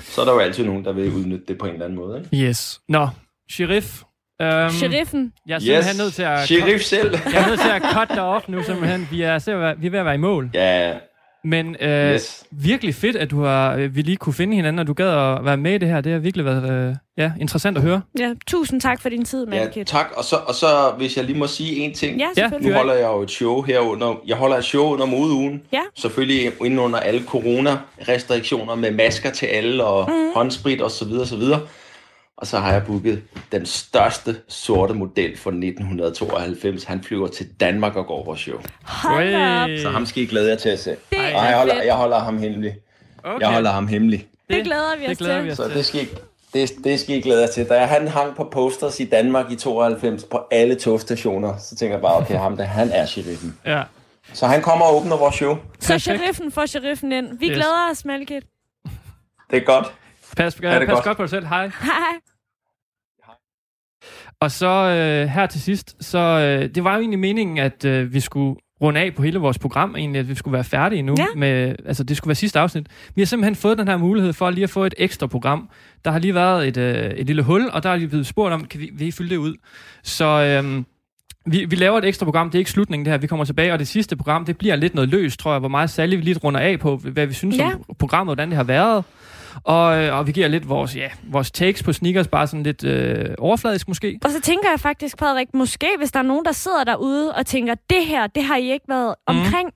Så 0.00 0.20
er 0.20 0.24
der 0.24 0.32
jo 0.32 0.38
altid 0.38 0.64
nogen, 0.64 0.84
der 0.84 0.92
vil 0.92 1.12
udnytte 1.14 1.44
det 1.48 1.58
på 1.58 1.66
en 1.66 1.72
eller 1.72 1.84
anden 1.84 1.98
måde. 1.98 2.18
Ikke? 2.32 2.46
Yes. 2.48 2.80
Nå, 2.88 3.08
Sheriff. 3.50 4.02
Um, 4.42 4.70
Sheriffen, 4.70 5.32
Jeg 5.46 5.54
er 5.54 5.58
simpelthen 5.58 5.96
nødt 5.98 6.14
til 6.14 6.22
at... 6.22 6.46
Sheriff 6.46 6.82
selv. 6.84 7.10
Jeg 7.32 7.42
er 7.44 7.48
nødt 7.48 7.60
til 7.60 7.68
at 7.68 7.82
cut 7.92 8.08
dig 8.08 8.22
off 8.22 8.48
nu, 8.48 8.62
simpelthen. 8.62 9.08
Vi 9.10 9.22
er, 9.22 9.74
vi 9.74 9.86
er 9.86 9.90
ved 9.90 9.98
at 9.98 10.04
være 10.04 10.14
i 10.14 10.18
mål. 10.18 10.50
ja, 10.54 10.92
Men 11.46 11.76
øh, 11.80 12.14
Yes. 12.14 12.44
virkelig 12.50 12.94
fedt, 12.94 13.16
at 13.16 13.30
du 13.30 13.42
har, 13.42 13.74
øh, 13.76 13.96
vi 13.96 14.02
lige 14.02 14.16
kunne 14.16 14.32
finde 14.34 14.54
hinanden, 14.56 14.78
og 14.78 14.86
du 14.86 14.92
gad 14.92 15.08
at 15.08 15.44
være 15.44 15.56
med 15.56 15.74
i 15.74 15.78
det 15.78 15.88
her. 15.88 16.00
Det 16.00 16.12
har 16.12 16.18
virkelig 16.18 16.44
været 16.46 16.88
øh, 16.88 16.94
ja, 17.18 17.32
interessant 17.40 17.76
at 17.76 17.82
høre. 17.82 18.00
ja, 18.18 18.32
tusind 18.46 18.80
tak 18.80 19.02
for 19.02 19.08
din 19.08 19.24
tid, 19.24 19.46
ja, 19.52 19.58
Malkit. 19.58 19.86
tak. 19.86 20.06
Og 20.16 20.24
så, 20.24 20.36
og 20.36 20.54
så, 20.54 20.66
hvis 20.98 21.16
jeg 21.16 21.24
lige 21.24 21.38
må 21.38 21.46
sige 21.46 21.76
en 21.76 21.94
ting. 21.94 22.18
Ja, 22.18 22.26
Ja. 22.36 22.50
Nu 22.60 22.72
holder 22.72 22.94
jeg 22.94 23.06
jo 23.06 23.22
et 23.22 23.30
show 23.30 23.62
herunder. 23.62 24.20
Jeg 24.26 24.36
holder 24.36 24.56
et 24.56 24.64
show 24.64 24.84
under 24.92 25.06
modeugen. 25.06 25.62
Ja. 25.72 25.80
Selvfølgelig 25.94 26.52
inden 26.64 26.78
under 26.78 26.98
alle 26.98 27.22
corona-restriktioner 27.26 28.74
med 28.74 28.90
masker 28.90 29.30
til 29.30 29.46
alle 29.46 29.84
og 29.84 30.10
mm. 30.10 30.30
håndsprit 30.34 30.80
og 30.80 30.90
så 30.90 31.04
videre 31.04 31.60
og 32.38 32.46
så 32.46 32.58
har 32.58 32.72
jeg 32.72 32.82
booket 32.86 33.22
den 33.52 33.66
største 33.66 34.36
sorte 34.48 34.94
model 34.94 35.36
fra 35.38 35.50
1992. 35.50 36.84
Han 36.84 37.02
flyver 37.04 37.26
til 37.28 37.46
Danmark 37.60 37.96
og 37.96 38.06
går 38.06 38.24
vores 38.24 38.40
show. 38.40 38.58
Hold 38.84 39.34
op. 39.34 39.68
Så 39.82 39.90
ham 39.90 40.06
skal 40.06 40.22
I 40.22 40.26
glæde 40.26 40.48
jer 40.50 40.56
til 40.56 40.68
at 40.68 40.78
se. 40.78 40.90
Det 40.90 41.16
jeg 41.18 41.56
holder, 41.56 41.82
jeg 41.82 41.94
holder 41.94 42.18
ham 42.18 42.38
hemmelig. 42.38 42.74
Okay. 43.24 43.40
Jeg 43.40 43.48
holder 43.54 43.70
ham 43.70 43.86
hemmelig. 43.88 44.26
Det 44.50 44.64
glæder 44.64 44.96
vi 44.98 45.02
det 45.02 45.10
os 45.10 45.18
glæder 45.18 45.36
til. 45.36 45.44
vi 45.44 45.50
os 45.50 45.56
Så 45.56 45.68
det 45.68 45.84
skal 45.84 46.02
I, 46.02 46.06
det, 46.54 46.72
det 46.84 47.00
skal 47.00 47.16
I 47.16 47.20
glæde 47.20 47.40
jer 47.40 47.46
til. 47.48 47.68
Da 47.68 47.74
jeg, 47.74 47.88
han 47.88 48.08
hang 48.08 48.36
på 48.36 48.48
posters 48.52 49.00
i 49.00 49.04
Danmark 49.04 49.50
i 49.52 49.56
92 49.56 50.24
på 50.24 50.40
alle 50.50 50.74
togstationer, 50.74 51.56
så 51.58 51.76
tænker 51.76 51.96
jeg 51.96 52.02
bare, 52.02 52.16
okay, 52.16 52.34
ham 52.34 52.56
der, 52.56 52.64
han 52.64 52.90
er 52.92 53.06
sheriffen. 53.06 53.58
Ja. 53.66 53.82
Så 54.32 54.46
han 54.46 54.62
kommer 54.62 54.86
og 54.86 54.96
åbner 54.96 55.16
vores 55.16 55.34
show. 55.34 55.56
Så 55.80 55.98
sheriffen 55.98 56.52
får 56.52 56.66
sheriffen 56.66 57.12
ind. 57.12 57.38
Vi 57.38 57.46
Yes. 57.46 57.54
glæder 57.54 57.90
os, 57.90 58.04
Malkit. 58.04 58.42
Det 59.50 59.56
er 59.56 59.64
godt. 59.64 59.92
Pas, 60.36 60.54
pas 60.54 60.86
godt. 60.88 61.04
godt 61.04 61.16
på 61.16 61.22
dig 61.22 61.30
selv. 61.30 61.46
Hej. 61.46 61.66
Hej. 61.66 61.92
Og 64.40 64.50
så 64.50 64.66
øh, 64.68 65.28
her 65.28 65.46
til 65.46 65.60
sidst, 65.60 65.96
så 66.04 66.18
øh, 66.18 66.74
det 66.74 66.84
var 66.84 66.94
jo 66.94 67.00
egentlig 67.00 67.18
meningen, 67.18 67.58
at 67.58 67.84
øh, 67.84 68.12
vi 68.14 68.20
skulle 68.20 68.56
runde 68.80 69.00
af 69.00 69.14
på 69.14 69.22
hele 69.22 69.38
vores 69.38 69.58
program, 69.58 69.96
egentlig, 69.96 70.18
at 70.18 70.28
vi 70.28 70.34
skulle 70.34 70.52
være 70.52 70.64
færdige 70.64 71.02
nu. 71.02 71.14
Ja. 71.18 71.26
Med, 71.36 71.74
altså, 71.86 72.04
det 72.04 72.16
skulle 72.16 72.28
være 72.28 72.34
sidste 72.34 72.58
afsnit. 72.58 72.86
Vi 73.14 73.20
har 73.20 73.26
simpelthen 73.26 73.54
fået 73.56 73.78
den 73.78 73.88
her 73.88 73.96
mulighed 73.96 74.32
for 74.32 74.50
lige 74.50 74.64
at 74.64 74.70
få 74.70 74.84
et 74.84 74.94
ekstra 74.98 75.26
program. 75.26 75.70
Der 76.04 76.10
har 76.10 76.18
lige 76.18 76.34
været 76.34 76.68
et, 76.68 76.76
øh, 76.76 77.10
et 77.10 77.26
lille 77.26 77.42
hul, 77.42 77.68
og 77.72 77.82
der 77.82 77.90
er 77.90 77.96
lige 77.96 78.08
blevet 78.08 78.26
spurgt 78.26 78.54
om, 78.54 78.64
kan 78.64 78.80
vi, 78.80 78.90
vil 78.94 79.06
I 79.06 79.10
fylde 79.10 79.30
det 79.30 79.36
ud? 79.36 79.54
Så 80.02 80.24
øh, 80.64 80.82
vi, 81.46 81.64
vi 81.64 81.76
laver 81.76 81.98
et 81.98 82.04
ekstra 82.04 82.24
program, 82.24 82.50
det 82.50 82.54
er 82.54 82.60
ikke 82.60 82.70
slutningen 82.70 83.04
det 83.06 83.12
her, 83.12 83.18
vi 83.18 83.26
kommer 83.26 83.44
tilbage, 83.44 83.72
og 83.72 83.78
det 83.78 83.88
sidste 83.88 84.16
program, 84.16 84.44
det 84.44 84.58
bliver 84.58 84.76
lidt 84.76 84.94
noget 84.94 85.10
løst, 85.10 85.40
tror 85.40 85.52
jeg, 85.52 85.58
hvor 85.58 85.68
meget 85.68 85.90
særligt 85.90 86.18
vi 86.18 86.24
lige 86.24 86.38
runder 86.44 86.60
af 86.60 86.80
på, 86.80 86.96
hvad 86.96 87.26
vi 87.26 87.32
synes 87.34 87.56
Ja. 87.56 87.70
om 87.74 87.94
programmet, 87.98 88.28
hvordan 88.28 88.48
det 88.48 88.56
har 88.56 88.64
været. 88.64 89.04
Og, 89.64 90.04
øh, 90.04 90.14
og 90.18 90.26
vi 90.26 90.32
giver 90.32 90.48
lidt 90.48 90.68
vores, 90.68 90.96
ja, 90.96 91.08
vores 91.22 91.50
takes 91.50 91.82
på 91.82 91.92
sneakers, 91.92 92.28
bare 92.28 92.46
sådan 92.46 92.62
lidt 92.62 92.84
øh, 92.84 93.34
overfladisk 93.38 93.88
måske. 93.88 94.18
Og 94.24 94.30
så 94.30 94.40
tænker 94.40 94.70
jeg 94.70 94.80
faktisk, 94.80 95.16
Frederik, 95.18 95.54
måske 95.54 95.86
hvis 95.98 96.12
der 96.12 96.18
er 96.18 96.22
nogen, 96.24 96.44
der 96.44 96.52
sidder 96.52 96.84
derude 96.84 97.34
og 97.34 97.46
tænker, 97.46 97.74
det 97.90 98.06
her, 98.06 98.26
det 98.26 98.44
har 98.44 98.56
I 98.56 98.72
ikke 98.72 98.84
været 98.88 99.14
Mhm. 99.28 99.38
omkring, 99.38 99.70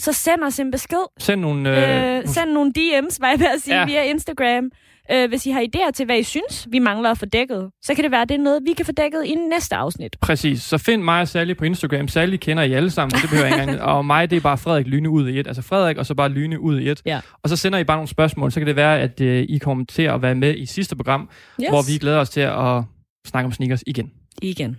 så 0.00 0.12
send 0.12 0.42
os 0.44 0.58
en 0.60 0.70
besked. 0.70 1.04
Send 1.18 1.40
nogle... 1.40 1.70
Øh, 1.70 2.16
Øh, 2.18 2.26
send 2.26 2.50
nogle 2.50 2.72
DM's, 2.78 3.16
hvad 3.18 3.28
jeg 3.30 3.38
vil 3.38 3.48
sige, 3.58 3.74
Ja. 3.74 3.80
ja. 3.80 3.86
via 3.86 4.02
Instagram. 4.02 4.70
Øh, 5.12 5.28
hvis 5.28 5.46
I 5.46 5.50
har 5.50 5.60
idéer 5.60 5.90
til, 5.90 6.06
hvad 6.06 6.18
I 6.18 6.22
synes, 6.22 6.68
vi 6.70 6.78
mangler 6.78 7.10
at 7.10 7.18
få 7.18 7.26
dækket, 7.26 7.70
så 7.82 7.94
kan 7.94 8.04
det 8.04 8.10
være, 8.10 8.22
at 8.22 8.28
det 8.28 8.34
er 8.34 8.38
noget, 8.42 8.60
vi 8.66 8.72
kan 8.72 8.86
få 8.86 8.92
dækket 8.92 9.24
i 9.24 9.34
næste 9.34 9.76
afsnit. 9.76 10.16
Præcis. 10.20 10.62
Så 10.62 10.78
find 10.78 11.02
mig 11.02 11.20
og 11.20 11.28
Sally 11.28 11.54
på 11.56 11.64
Instagram. 11.64 12.08
Sally 12.08 12.36
kender 12.36 12.62
I 12.62 12.72
alle 12.72 12.90
sammen, 12.90 13.10
det 13.22 13.30
behøver 13.30 13.46
jeg 13.46 13.54
ikke 13.60 13.72
engang. 13.72 13.82
Og 13.90 14.04
mig, 14.04 14.30
det 14.30 14.36
er 14.36 14.40
bare 14.40 14.58
Frederik 14.58 14.86
Lyne 14.86 15.10
ud 15.10 15.28
i 15.28 15.38
et. 15.40 15.46
Altså 15.46 15.62
Frederik, 15.62 15.96
og 15.96 16.06
så 16.06 16.14
bare 16.14 16.28
Lyne 16.28 16.60
ud 16.60 16.80
i 16.80 16.88
et. 16.90 17.02
Ja. 17.06 17.20
Og 17.42 17.48
så 17.48 17.56
sender 17.56 17.78
I 17.78 17.84
bare 17.84 17.96
nogle 17.96 18.08
spørgsmål. 18.08 18.52
Så 18.52 18.60
kan 18.60 18.66
det 18.66 18.76
være, 18.76 19.00
at 19.00 19.20
øh, 19.20 19.46
I 19.48 19.58
kommer 19.58 19.84
til 19.84 20.02
at 20.02 20.22
være 20.22 20.34
med 20.34 20.54
i 20.56 20.66
sidste 20.66 20.96
program, 20.96 21.28
Yes. 21.62 21.68
hvor 21.68 21.92
vi 21.92 21.98
glæder 21.98 22.18
os 22.18 22.30
til 22.30 22.40
at 22.40 22.82
snakke 23.26 23.46
om 23.46 23.52
sneakers 23.52 23.82
igen. 23.86 24.10
Igen. 24.42 24.76